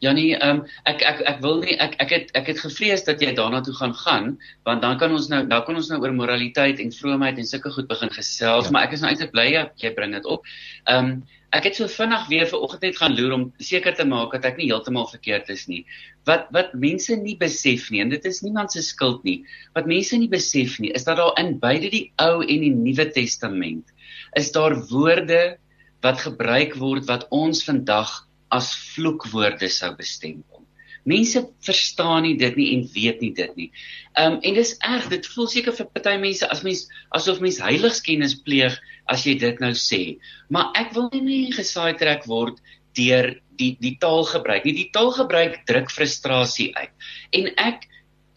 Ja 0.00 0.12
nee, 0.12 0.38
um, 0.42 0.64
ek 0.86 1.02
ek 1.02 1.20
ek 1.20 1.40
wil 1.42 1.58
nie 1.60 1.76
ek 1.76 1.96
ek 1.98 2.10
het 2.10 2.30
ek 2.34 2.46
het 2.46 2.60
gevrees 2.60 3.04
dat 3.04 3.20
jy 3.20 3.34
daarna 3.34 3.60
toe 3.60 3.74
gaan 3.74 3.94
gaan 3.94 4.38
want 4.64 4.82
dan 4.82 4.98
kan 4.98 5.12
ons 5.12 5.28
nou 5.28 5.46
dan 5.46 5.64
kan 5.64 5.76
ons 5.76 5.88
nou 5.88 6.00
oor 6.00 6.12
moraliteit 6.12 6.78
en 6.78 6.92
vroomheid 6.92 7.38
en 7.38 7.44
sulke 7.44 7.70
goed 7.70 7.88
begin 7.88 8.10
gesels, 8.10 8.64
ja. 8.64 8.70
maar 8.70 8.86
ek 8.86 8.92
is 8.92 9.00
nou 9.00 9.10
eintlik 9.10 9.32
bly 9.32 9.48
jy 9.76 9.94
bring 9.94 10.12
dit 10.12 10.24
op. 10.24 10.46
Ehm 10.86 11.04
um, 11.04 11.22
ek 11.56 11.64
het 11.64 11.78
so 11.78 11.88
vinnig 11.88 12.26
weer 12.28 12.48
vanoggend 12.48 12.82
net 12.84 12.98
gaan 13.00 13.14
loer 13.16 13.32
om 13.32 13.44
seker 13.62 13.94
te 13.96 14.04
maak 14.04 14.34
dat 14.36 14.44
ek 14.50 14.58
nie 14.60 14.68
heeltemal 14.68 15.08
verkeerd 15.08 15.48
is 15.54 15.64
nie. 15.70 15.84
Wat 16.28 16.50
wat 16.52 16.74
mense 16.76 17.16
nie 17.16 17.38
besef 17.40 17.88
nie 17.94 18.02
en 18.04 18.12
dit 18.12 18.24
is 18.28 18.42
niemand 18.44 18.74
se 18.74 18.82
skuld 18.84 19.24
nie. 19.24 19.38
Wat 19.76 19.88
mense 19.88 20.18
nie 20.20 20.28
besef 20.28 20.76
nie 20.82 20.92
is 20.98 21.08
dat 21.08 21.16
daar 21.20 21.32
in 21.40 21.56
beide 21.62 21.90
die 21.94 22.10
Ou 22.20 22.42
en 22.44 22.66
die 22.66 22.74
Nuwe 22.74 23.08
Testament 23.14 23.88
is 24.36 24.52
daar 24.52 24.76
woorde 24.90 25.56
wat 26.04 26.20
gebruik 26.26 26.76
word 26.78 27.08
wat 27.08 27.26
ons 27.34 27.64
vandag 27.64 28.12
as 28.54 28.70
vloekwoorde 28.94 29.68
sou 29.72 29.94
bestempel. 29.96 30.64
Mense 31.08 31.40
verstaan 31.64 32.26
nie 32.26 32.36
dit 32.36 32.56
nie 32.60 32.68
en 32.74 32.84
weet 32.92 33.22
nie 33.24 33.32
dit 33.32 33.56
nie. 33.56 33.70
Ehm 34.18 34.36
um, 34.36 34.40
en 34.44 34.58
dis 34.58 34.74
erg, 34.84 35.08
dit 35.08 35.26
voel 35.32 35.48
seker 35.48 35.72
vir 35.72 35.88
party 35.94 36.16
mense 36.20 36.48
as 36.52 36.62
mens 36.66 36.84
asof 37.16 37.40
mens 37.40 37.60
heiligskennis 37.64 38.36
pleeg 38.44 38.76
as 39.08 39.26
jy 39.26 39.36
dit 39.40 39.60
nou 39.60 39.72
sê. 39.76 40.18
Maar 40.52 40.72
ek 40.78 40.94
wil 40.96 41.10
nie 41.12 41.48
gesaai 41.54 41.96
trek 42.00 42.26
word 42.30 42.60
deur 42.98 43.34
die 43.58 43.74
die 43.80 43.96
taalgebruik 44.00 44.66
nie. 44.66 44.76
Die 44.84 44.90
taalgebruik 44.94 45.62
druk 45.68 45.92
frustrasie 45.92 46.70
uit. 46.76 46.92
En 47.36 47.48
ek 47.58 47.86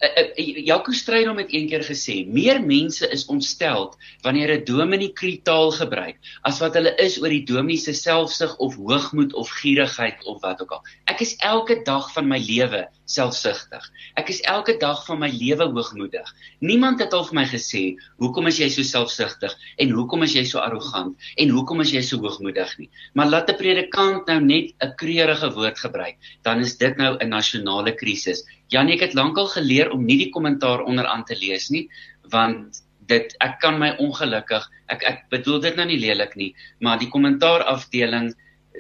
uh, 0.01 0.09
uh, 0.09 0.63
Jaco 0.65 0.93
Strydom 0.97 1.39
het 1.41 1.53
eendag 1.53 1.86
gesê 1.89 2.22
meer 2.26 2.61
mense 2.65 3.07
is 3.13 3.28
ontstel 3.32 3.91
wanneer 4.26 4.55
'n 4.57 4.65
dominee 4.65 5.13
kritaal 5.13 5.72
gebruik 5.78 6.17
as 6.43 6.59
wat 6.63 6.74
hulle 6.80 6.95
is 6.97 7.19
oor 7.22 7.30
die 7.30 7.45
dominee 7.45 7.78
se 7.78 7.93
selfsug 7.93 8.57
of 8.57 8.76
hoogmoed 8.76 9.34
of 9.34 9.51
gierigheid 9.61 10.26
of 10.26 10.41
wat 10.41 10.61
ook 10.61 10.72
al. 10.72 10.84
Ek 11.05 11.22
is 11.22 11.38
elke 11.38 11.82
dag 11.86 12.11
van 12.13 12.28
my 12.28 12.39
lewe 12.39 12.88
selfsugtig. 13.12 13.86
Ek 14.20 14.30
is 14.34 14.41
elke 14.49 14.78
dag 14.82 15.03
van 15.07 15.20
my 15.22 15.30
lewe 15.34 15.68
hoogmoedig. 15.74 16.28
Niemand 16.64 17.01
het 17.03 17.14
al 17.18 17.26
vir 17.28 17.38
my 17.41 17.45
gesê 17.51 17.84
hoekom 18.24 18.47
is 18.51 18.59
jy 18.62 18.70
so 18.74 18.88
selfsugtig 18.88 19.55
en 19.84 19.93
hoekom 19.97 20.26
is 20.28 20.36
jy 20.38 20.45
so 20.47 20.62
arrogant 20.64 21.30
en 21.38 21.53
hoekom 21.55 21.84
is 21.86 21.93
jy 21.95 22.03
so 22.07 22.22
hoogmoedig 22.24 22.76
nie. 22.80 22.89
Maar 23.14 23.32
laat 23.34 23.49
'n 23.49 23.57
predikant 23.57 24.28
nou 24.28 24.39
net 24.39 24.74
'n 24.82 24.95
kreurige 24.97 25.51
woord 25.55 25.78
gebruik, 25.78 26.18
dan 26.43 26.59
is 26.59 26.78
dit 26.78 26.97
nou 26.97 27.18
'n 27.20 27.30
nasionale 27.30 27.95
krisis. 27.95 28.43
Janie, 28.70 28.95
ek 28.95 29.01
het 29.01 29.14
lankal 29.14 29.47
geleer 29.47 29.91
om 29.91 30.05
nie 30.05 30.18
die 30.18 30.32
kommentaar 30.32 30.84
onderaan 30.84 31.26
te 31.26 31.36
lees 31.36 31.70
nie, 31.70 31.89
want 32.32 32.84
dit 33.07 33.36
ek 33.41 33.59
kan 33.59 33.80
my 33.80 33.95
ongelukkig 33.99 34.64
ek 34.91 35.03
ek 35.03 35.20
bedoel 35.32 35.59
dit 35.59 35.76
nou 35.76 35.86
nie 35.86 35.99
lelik 35.99 36.36
nie, 36.36 36.53
maar 36.80 36.99
die 36.99 37.09
kommentaar 37.09 37.64
afdeling 37.64 38.32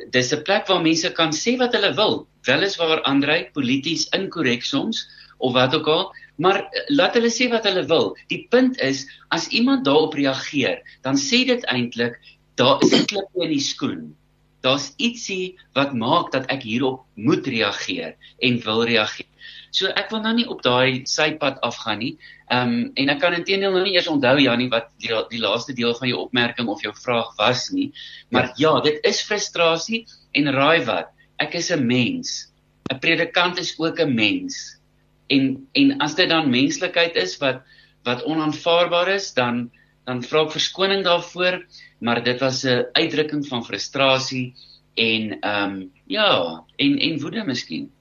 dis 0.09 0.33
'n 0.33 0.43
plek 0.43 0.67
waar 0.67 0.81
mense 0.81 1.09
kan 1.13 1.31
sê 1.31 1.57
wat 1.57 1.73
hulle 1.73 1.93
wil. 1.95 2.27
Weliswaar 2.47 3.01
Andrei 3.01 3.49
polities 3.53 4.07
inkorrek 4.17 4.63
soms 4.63 5.07
of 5.37 5.53
wat 5.53 5.75
ook 5.75 5.87
al, 5.87 6.13
maar 6.37 6.69
laat 6.87 7.13
hulle 7.17 7.29
sê 7.29 7.49
wat 7.49 7.65
hulle 7.67 7.85
wil. 7.85 8.15
Die 8.27 8.47
punt 8.49 8.79
is 8.79 9.05
as 9.29 9.47
iemand 9.47 9.85
daarop 9.85 10.13
reageer, 10.13 10.81
dan 11.01 11.17
sê 11.17 11.45
dit 11.45 11.65
eintlik 11.65 12.17
daar 12.55 12.81
is 12.83 12.93
'n 12.93 13.05
klip 13.05 13.29
in 13.35 13.49
die 13.49 13.65
skoen. 13.71 14.15
Daar's 14.61 14.93
ietsie 14.97 15.57
wat 15.73 15.93
maak 15.93 16.31
dat 16.31 16.45
ek 16.53 16.61
hierop 16.63 17.05
moet 17.15 17.47
reageer 17.47 18.15
en 18.39 18.61
wil 18.65 18.83
reageer. 18.85 19.25
So 19.71 19.87
ek 19.87 20.09
wil 20.11 20.19
nou 20.25 20.33
nie 20.35 20.47
op 20.51 20.59
daai 20.65 21.07
sypad 21.07 21.61
afgaan 21.63 22.01
nie. 22.03 22.11
Ehm 22.51 22.71
um, 22.71 22.91
en 22.99 23.11
ek 23.13 23.21
kan 23.23 23.35
intedeel 23.37 23.71
nou 23.71 23.83
nie 23.85 23.95
eers 23.95 24.09
onthou 24.11 24.35
Janie 24.43 24.69
wat 24.69 24.89
die, 24.99 25.13
die 25.31 25.39
laaste 25.39 25.73
deel 25.73 25.93
van 25.95 26.09
jou 26.09 26.19
opmerking 26.25 26.67
of 26.67 26.83
jou 26.83 26.91
vraag 26.95 27.31
was 27.37 27.69
nie. 27.71 27.91
Maar 28.29 28.51
ja, 28.59 28.75
ja 28.75 28.81
dit 28.87 28.99
is 29.07 29.21
frustrasie 29.23 30.05
en 30.35 30.51
raai 30.51 30.83
wat? 30.85 31.13
Ek 31.39 31.55
is 31.55 31.71
'n 31.71 31.87
mens. 31.87 32.51
'n 32.91 32.99
Predikant 32.99 33.59
is 33.59 33.71
ook 33.79 33.99
'n 33.99 34.13
mens. 34.15 34.57
En 35.29 35.67
en 35.73 36.01
as 36.01 36.15
dit 36.15 36.29
dan 36.29 36.51
menslikheid 36.51 37.15
is 37.15 37.37
wat 37.37 37.63
wat 38.03 38.25
onaanvaarbaar 38.25 39.15
is, 39.15 39.33
dan 39.33 39.71
dan 40.05 40.23
vra 40.23 40.43
ek 40.43 40.51
verskoning 40.51 41.03
daarvoor, 41.05 41.61
maar 41.99 42.23
dit 42.23 42.39
was 42.39 42.65
'n 42.65 42.85
uitdrukking 42.91 43.47
van 43.47 43.65
frustrasie 43.65 44.53
en 44.95 45.39
ehm 45.39 45.71
um, 45.71 45.91
ja, 46.07 46.63
en 46.75 46.99
en 46.99 47.19
woede 47.19 47.43
miskien. 47.45 47.91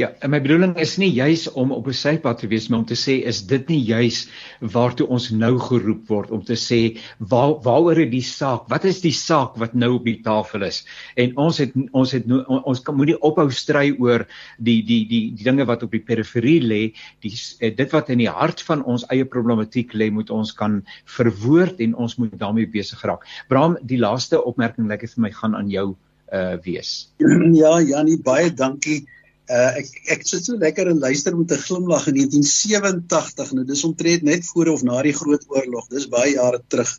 Ja, 0.00 0.08
en 0.24 0.32
my 0.32 0.40
bedoeling 0.42 0.74
is 0.80 0.96
nie 1.00 1.10
juis 1.12 1.44
om 1.52 1.72
op 1.72 1.86
'n 1.86 1.92
sypad 1.92 2.38
te 2.38 2.48
wees, 2.48 2.68
maar 2.68 2.78
om 2.80 2.84
te 2.84 2.96
sê 2.98 3.22
is 3.26 3.42
dit 3.46 3.68
nie 3.68 3.80
juis 3.80 4.28
waartoe 4.60 5.06
ons 5.06 5.30
nou 5.30 5.58
geroep 5.58 6.08
word 6.08 6.30
om 6.30 6.42
te 6.44 6.56
sê 6.56 6.98
waar 7.18 7.54
waaroor 7.62 7.98
is 7.98 8.10
die 8.10 8.22
saak? 8.22 8.68
Wat 8.68 8.84
is 8.84 9.00
die 9.00 9.12
saak 9.12 9.56
wat 9.56 9.74
nou 9.74 9.94
op 9.94 10.04
die 10.04 10.20
tafel 10.22 10.62
is? 10.62 10.84
En 11.16 11.36
ons 11.36 11.58
het 11.58 11.72
ons 11.92 12.12
het 12.12 12.24
ons 12.48 12.80
kan 12.80 12.96
moenie 12.96 13.18
ophou 13.20 13.50
stry 13.50 13.92
oor 13.98 14.26
die 14.58 14.82
die 14.82 15.04
die 15.08 15.32
die 15.36 15.44
dinge 15.44 15.64
wat 15.64 15.82
op 15.82 15.90
die 15.90 16.00
periferie 16.00 16.60
lê, 16.60 16.92
die 17.20 17.34
eh, 17.60 17.74
dit 17.76 17.92
wat 17.92 18.10
in 18.10 18.18
die 18.18 18.30
hart 18.30 18.60
van 18.60 18.84
ons 18.84 19.04
eie 19.10 19.24
problematiek 19.24 19.92
lê, 19.94 20.10
moet 20.10 20.30
ons 20.30 20.52
kan 20.52 20.82
verwoord 21.04 21.80
en 21.80 21.94
ons 21.94 22.16
moet 22.16 22.38
daarmee 22.38 22.66
besig 22.66 23.02
raak. 23.02 23.26
Bram, 23.48 23.76
die 23.82 23.98
laaste 23.98 24.42
opmerking 24.42 24.88
lekker 24.88 25.08
vir 25.08 25.22
my 25.22 25.30
gaan 25.30 25.54
aan 25.54 25.70
jou 25.70 25.96
uh 26.32 26.56
wees. 26.64 27.12
Ja, 27.62 27.80
Janie, 27.80 28.18
baie 28.22 28.50
dankie. 28.50 29.04
Uh, 29.52 29.82
ek 29.82 29.88
ek 30.14 30.22
sit 30.24 30.46
so 30.48 30.56
lekker 30.56 30.88
en 30.88 31.00
luister 31.02 31.34
met 31.36 31.50
'n 31.52 31.64
glimlag 31.66 32.06
in 32.08 32.16
1987 32.16 33.50
nou 33.52 33.64
dis 33.68 33.84
omtrent 33.84 34.22
net 34.24 34.46
voor 34.48 34.68
of 34.72 34.82
na 34.82 35.02
die 35.04 35.12
groot 35.12 35.44
oorlog. 35.48 35.88
Dis 35.92 36.08
baie 36.08 36.32
jare 36.38 36.62
terug. 36.72 36.92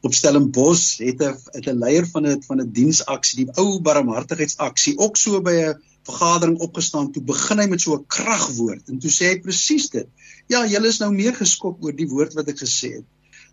Op 0.00 0.14
Stellenbosch 0.16 1.02
het 1.04 1.20
'n 1.20 1.36
het 1.52 1.68
'n 1.68 1.82
leier 1.84 2.06
van 2.14 2.26
'n 2.26 2.40
van 2.48 2.60
'n 2.60 2.72
diensaksie 2.72 3.44
die 3.44 3.52
ou 3.60 3.80
barmhartigheidsaksie 3.80 4.96
ook 4.98 5.16
so 5.16 5.42
by 5.42 5.52
'n 5.52 5.76
vergadering 6.08 6.58
opgestaan. 6.58 7.12
Toe 7.12 7.22
begin 7.22 7.58
hy 7.58 7.68
met 7.68 7.80
so 7.80 7.96
'n 7.96 8.06
kragwoord 8.06 8.88
en 8.88 8.98
toe 8.98 9.10
sê 9.10 9.28
hy 9.32 9.38
presies 9.40 9.90
dit. 9.90 10.08
Ja 10.48 10.64
julle 10.66 10.88
is 10.88 11.00
nou 11.04 11.12
meer 11.12 11.34
geskok 11.34 11.84
oor 11.84 11.92
die 11.92 12.08
woord 12.08 12.32
wat 12.32 12.48
ek 12.48 12.64
gesê 12.64 12.96
het 12.96 13.08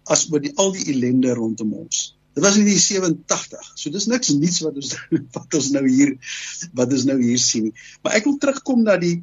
as 0.07 0.31
oor 0.31 0.39
die 0.39 0.55
al 0.55 0.71
die 0.71 0.87
ellende 0.93 1.33
rondom 1.33 1.73
ons. 1.73 2.15
Dit 2.33 2.43
was 2.43 2.57
in 2.57 2.67
die 2.67 2.79
87. 2.79 3.71
So 3.75 3.91
dis 3.91 4.07
niks 4.07 4.31
niets 4.35 4.61
wat 4.65 4.79
ons 4.79 4.95
wat 5.35 5.59
ons 5.59 5.69
nou 5.75 5.83
hier 5.87 6.15
wat 6.77 6.93
ons 6.95 7.05
nou 7.09 7.19
hier 7.19 7.41
sien 7.41 7.69
nie. 7.69 7.75
Maar 8.03 8.19
ek 8.21 8.29
wil 8.29 8.39
terugkom 8.41 8.85
na 8.87 8.97
die 9.01 9.19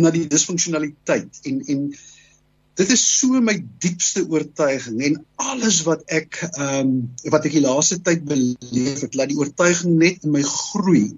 na 0.00 0.12
die 0.14 0.24
disfunksionaliteit 0.28 1.42
en 1.48 1.60
en 1.74 1.88
dit 2.80 2.92
is 2.94 3.02
so 3.18 3.40
my 3.44 3.58
diepste 3.84 4.22
oortuiging 4.32 5.02
en 5.08 5.18
alles 5.44 5.82
wat 5.88 6.06
ek 6.08 6.40
ehm 6.46 6.78
um, 6.78 6.94
wat 7.34 7.48
ek 7.48 7.58
die 7.58 7.64
laaste 7.66 8.00
tyd 8.00 8.24
beleef 8.28 9.04
het, 9.04 9.18
laat 9.18 9.28
die 9.32 9.36
oortuiging 9.40 9.98
net 10.00 10.24
in 10.24 10.32
my 10.32 10.44
groei 10.48 11.10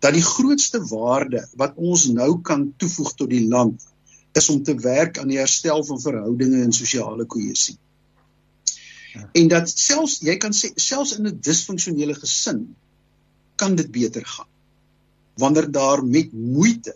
dat 0.00 0.16
die 0.16 0.24
grootste 0.24 0.80
waarde 0.88 1.42
wat 1.60 1.76
ons 1.76 2.06
nou 2.12 2.38
kan 2.44 2.70
toevoeg 2.80 3.12
tot 3.20 3.30
die 3.32 3.44
land 3.48 3.84
is 4.36 4.48
om 4.52 4.62
te 4.62 4.74
werk 4.80 5.18
aan 5.18 5.32
die 5.32 5.40
herstel 5.40 5.84
van 5.84 6.00
verhoudinge 6.00 6.62
en 6.64 6.72
sosiale 6.76 7.24
kohesie. 7.24 7.76
En 9.32 9.48
dat 9.48 9.70
selfs 9.70 10.20
jy 10.26 10.36
kan 10.42 10.54
sê 10.56 10.72
selfs 10.80 11.16
in 11.18 11.26
'n 11.26 11.40
disfunksionele 11.40 12.14
gesin 12.14 12.76
kan 13.56 13.74
dit 13.76 13.90
beter 13.90 14.24
gaan. 14.24 14.48
Wanneer 15.36 15.70
daar 15.70 16.04
met 16.04 16.32
moeite 16.32 16.94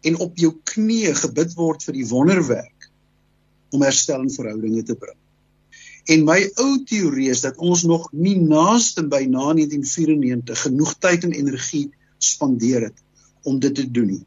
en 0.00 0.18
op 0.18 0.36
jou 0.38 0.52
knieë 0.72 1.14
gebid 1.14 1.54
word 1.54 1.82
vir 1.84 1.94
die 1.94 2.06
wonderwerk 2.08 2.90
om 3.70 3.82
herstel 3.82 4.22
in 4.22 4.30
verhoudinge 4.30 4.82
te 4.82 4.94
bring. 4.94 5.18
En 6.10 6.24
my 6.24 6.38
ou 6.62 6.82
teorie 6.88 7.28
is 7.30 7.42
dat 7.44 7.58
ons 7.58 7.82
nog 7.86 8.08
nie 8.12 8.36
naaste 8.40 9.04
by 9.06 9.26
na 9.28 9.52
1994 9.52 10.62
genoeg 10.66 10.94
tyd 10.98 11.26
en 11.28 11.36
energie 11.36 11.90
spandeer 12.18 12.88
het 12.88 12.98
om 13.42 13.60
dit 13.60 13.74
te 13.74 13.84
doen 13.90 14.08
nie. 14.16 14.24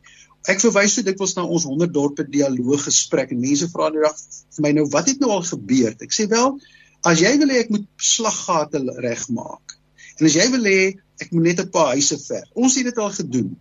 Ek 0.50 0.60
verwys 0.60 0.98
so 0.98 1.06
dikwels 1.06 1.36
na 1.38 1.46
ons 1.48 1.66
100 1.68 1.94
dorpe 1.96 2.26
dialoog 2.28 2.86
gesprek 2.88 3.32
en 3.32 3.42
mense 3.42 3.70
vra 3.72 3.90
nou 3.94 4.04
dag 4.04 4.18
vir 4.56 4.66
my 4.66 4.72
nou 4.78 4.88
wat 4.92 5.10
het 5.12 5.22
nou 5.24 5.32
al 5.32 5.46
gebeur? 5.48 5.94
Ek 6.04 6.16
sê 6.16 6.28
wel, 6.32 6.58
as 7.04 7.20
jy 7.20 7.34
wil 7.42 7.52
hê 7.52 7.64
ek 7.64 7.72
moet 7.74 7.88
slaggate 8.00 8.82
regmaak 9.04 9.78
en 10.20 10.30
as 10.30 10.38
jy 10.38 10.48
wil 10.54 10.70
hê 10.70 10.82
ek 11.22 11.32
moet 11.32 11.46
net 11.50 11.60
'n 11.64 11.72
paar 11.72 11.94
huise 11.96 12.18
ver. 12.28 12.44
Ons 12.56 12.76
het 12.76 12.86
dit 12.90 12.98
al 12.98 13.12
gedoen. 13.12 13.56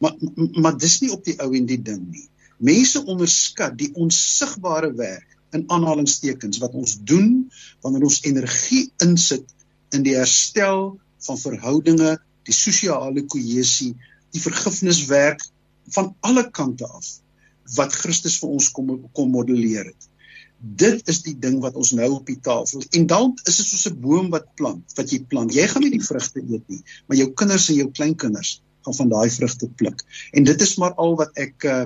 Maar 0.00 0.14
maar 0.62 0.76
dis 0.78 1.00
nie 1.00 1.12
op 1.12 1.24
die 1.24 1.36
ou 1.40 1.50
en 1.54 1.66
die 1.66 1.82
ding 1.82 2.02
nie. 2.10 2.28
Mense 2.58 3.04
onderskat 3.04 3.78
die 3.78 3.90
onsigbare 3.94 4.92
werk 4.94 5.28
in 5.56 5.64
aanhalingstekens 5.70 6.60
wat 6.62 6.74
ons 6.74 6.96
doen 7.10 7.50
wanneer 7.82 8.06
ons 8.10 8.22
energie 8.22 8.84
insit 9.02 9.46
in 9.94 10.02
die 10.02 10.16
herstel 10.18 10.98
van 11.26 11.38
verhoudinge, 11.38 12.16
die 12.44 12.56
sosiale 12.56 13.22
kohesie, 13.30 13.94
die 14.34 14.42
vergifniswerk 14.42 15.44
van 15.94 16.14
alle 16.20 16.50
kante 16.50 16.86
af 16.86 17.06
wat 17.76 17.94
Christus 17.96 18.36
vir 18.42 18.50
ons 18.56 18.68
kom 18.76 18.90
kom 19.16 19.30
modelleer 19.32 19.86
het. 19.88 20.08
Dit 20.64 21.08
is 21.12 21.20
die 21.26 21.34
ding 21.36 21.58
wat 21.60 21.74
ons 21.76 21.92
nou 21.92 22.06
op 22.16 22.28
die 22.28 22.38
tafel. 22.40 22.82
En 22.96 23.06
dan 23.06 23.32
is 23.44 23.58
dit 23.60 23.66
soos 23.66 23.88
'n 23.90 24.00
boom 24.00 24.30
wat 24.32 24.46
plant, 24.56 24.94
wat 24.96 25.10
jy 25.12 25.20
plant. 25.28 25.52
Jy 25.52 25.66
gaan 25.68 25.82
nie 25.82 25.90
die 25.92 26.06
vrugte 26.06 26.40
eet 26.40 26.68
nie, 26.68 26.82
maar 27.06 27.16
jou 27.16 27.32
kinders 27.32 27.68
en 27.68 27.76
jou 27.76 27.90
kleinkinders 27.90 28.62
gaan 28.84 28.94
van 28.94 29.08
daai 29.08 29.30
vrugte 29.30 29.68
pluk. 29.68 30.00
En 30.32 30.44
dit 30.44 30.60
is 30.60 30.76
maar 30.76 30.94
al 30.94 31.16
wat 31.16 31.36
ek 31.36 31.64
uh, 31.64 31.84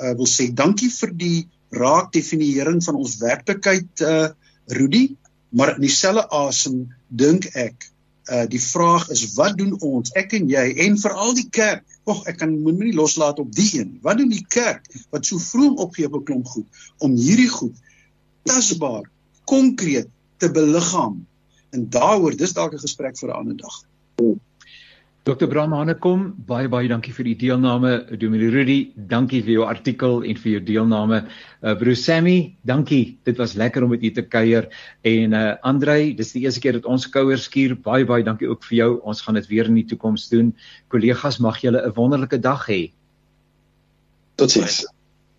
uh 0.00 0.12
wil 0.16 0.28
sê. 0.28 0.52
Dankie 0.52 0.90
vir 0.90 1.12
die 1.16 1.48
raak 1.70 2.12
definiering 2.12 2.84
van 2.84 2.96
ons 2.96 3.16
werklikheid 3.20 4.00
uh 4.00 4.28
Rudy, 4.66 5.16
maar 5.48 5.74
in 5.74 5.80
dieselfde 5.80 6.28
asem 6.30 6.88
dink 7.08 7.48
ek 7.54 7.90
uh 8.30 8.46
die 8.46 8.60
vraag 8.62 9.08
is 9.10 9.34
wat 9.34 9.56
doen 9.58 9.80
ons 9.80 10.12
ek 10.14 10.32
en 10.32 10.48
jy 10.48 10.66
en 10.86 10.98
veral 10.98 11.34
die 11.34 11.48
kerk 11.50 11.84
Ag 12.10 12.24
ek 12.30 12.40
kan 12.40 12.52
moet 12.64 12.78
nie 12.80 12.94
loslaat 12.96 13.38
op 13.42 13.50
die 13.54 13.68
een. 13.76 13.90
Wat 14.02 14.18
doen 14.18 14.30
die 14.32 14.44
kerk 14.48 14.86
wat 15.12 15.26
so 15.28 15.38
vroom 15.38 15.76
opgee 15.84 16.08
op 16.08 16.16
'n 16.20 16.24
klomp 16.24 16.46
goed 16.46 16.66
om 16.98 17.14
hierdie 17.14 17.50
goed 17.52 17.76
tasbaar, 18.42 19.10
konkreet 19.44 20.08
te 20.36 20.50
beliggaam? 20.50 21.26
En 21.70 21.88
daaroor, 21.90 22.36
dis 22.36 22.52
dalk 22.52 22.74
'n 22.74 22.78
gesprek 22.78 23.18
vir 23.18 23.28
'n 23.30 23.36
ander 23.36 23.56
dag. 23.56 23.84
Dr. 25.22 25.46
Bram 25.46 25.74
Hanekom, 25.76 26.22
baie 26.48 26.68
baie 26.72 26.88
dankie 26.88 27.12
vir 27.12 27.26
die 27.28 27.34
deelname. 27.42 27.90
Dominee 28.16 28.48
Rudy, 28.50 28.78
dankie 28.96 29.42
vir 29.44 29.52
jou 29.52 29.66
artikel 29.68 30.22
en 30.24 30.38
vir 30.40 30.52
jou 30.52 30.60
deelname. 30.64 31.18
Uh 31.60 31.74
Bruce 31.76 32.02
Sammy, 32.02 32.56
dankie. 32.64 33.18
Dit 33.28 33.36
was 33.36 33.52
lekker 33.54 33.84
om 33.84 33.92
met 33.92 34.02
u 34.02 34.10
te 34.16 34.22
kuier. 34.22 34.70
En 35.04 35.36
uh 35.36 35.56
Andrei, 35.62 36.14
dis 36.16 36.32
die 36.32 36.46
eerste 36.46 36.60
keer 36.64 36.78
dat 36.80 36.88
ons 36.88 37.04
kouer 37.12 37.38
skuur. 37.38 37.76
Baie 37.84 38.08
baie 38.08 38.24
dankie 38.24 38.48
ook 38.48 38.64
vir 38.64 38.76
jou. 38.78 38.90
Ons 39.04 39.20
gaan 39.20 39.36
dit 39.36 39.46
weer 39.52 39.68
in 39.68 39.76
die 39.82 39.84
toekoms 39.92 40.30
doen. 40.32 40.54
Kollegas, 40.88 41.38
mag 41.38 41.60
julle 41.60 41.84
'n 41.84 41.92
wonderlike 41.94 42.40
dag 42.40 42.64
hê. 42.66 42.90
Totsiens. 44.36 44.86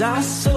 I 0.00 0.20
soldier 0.20 0.47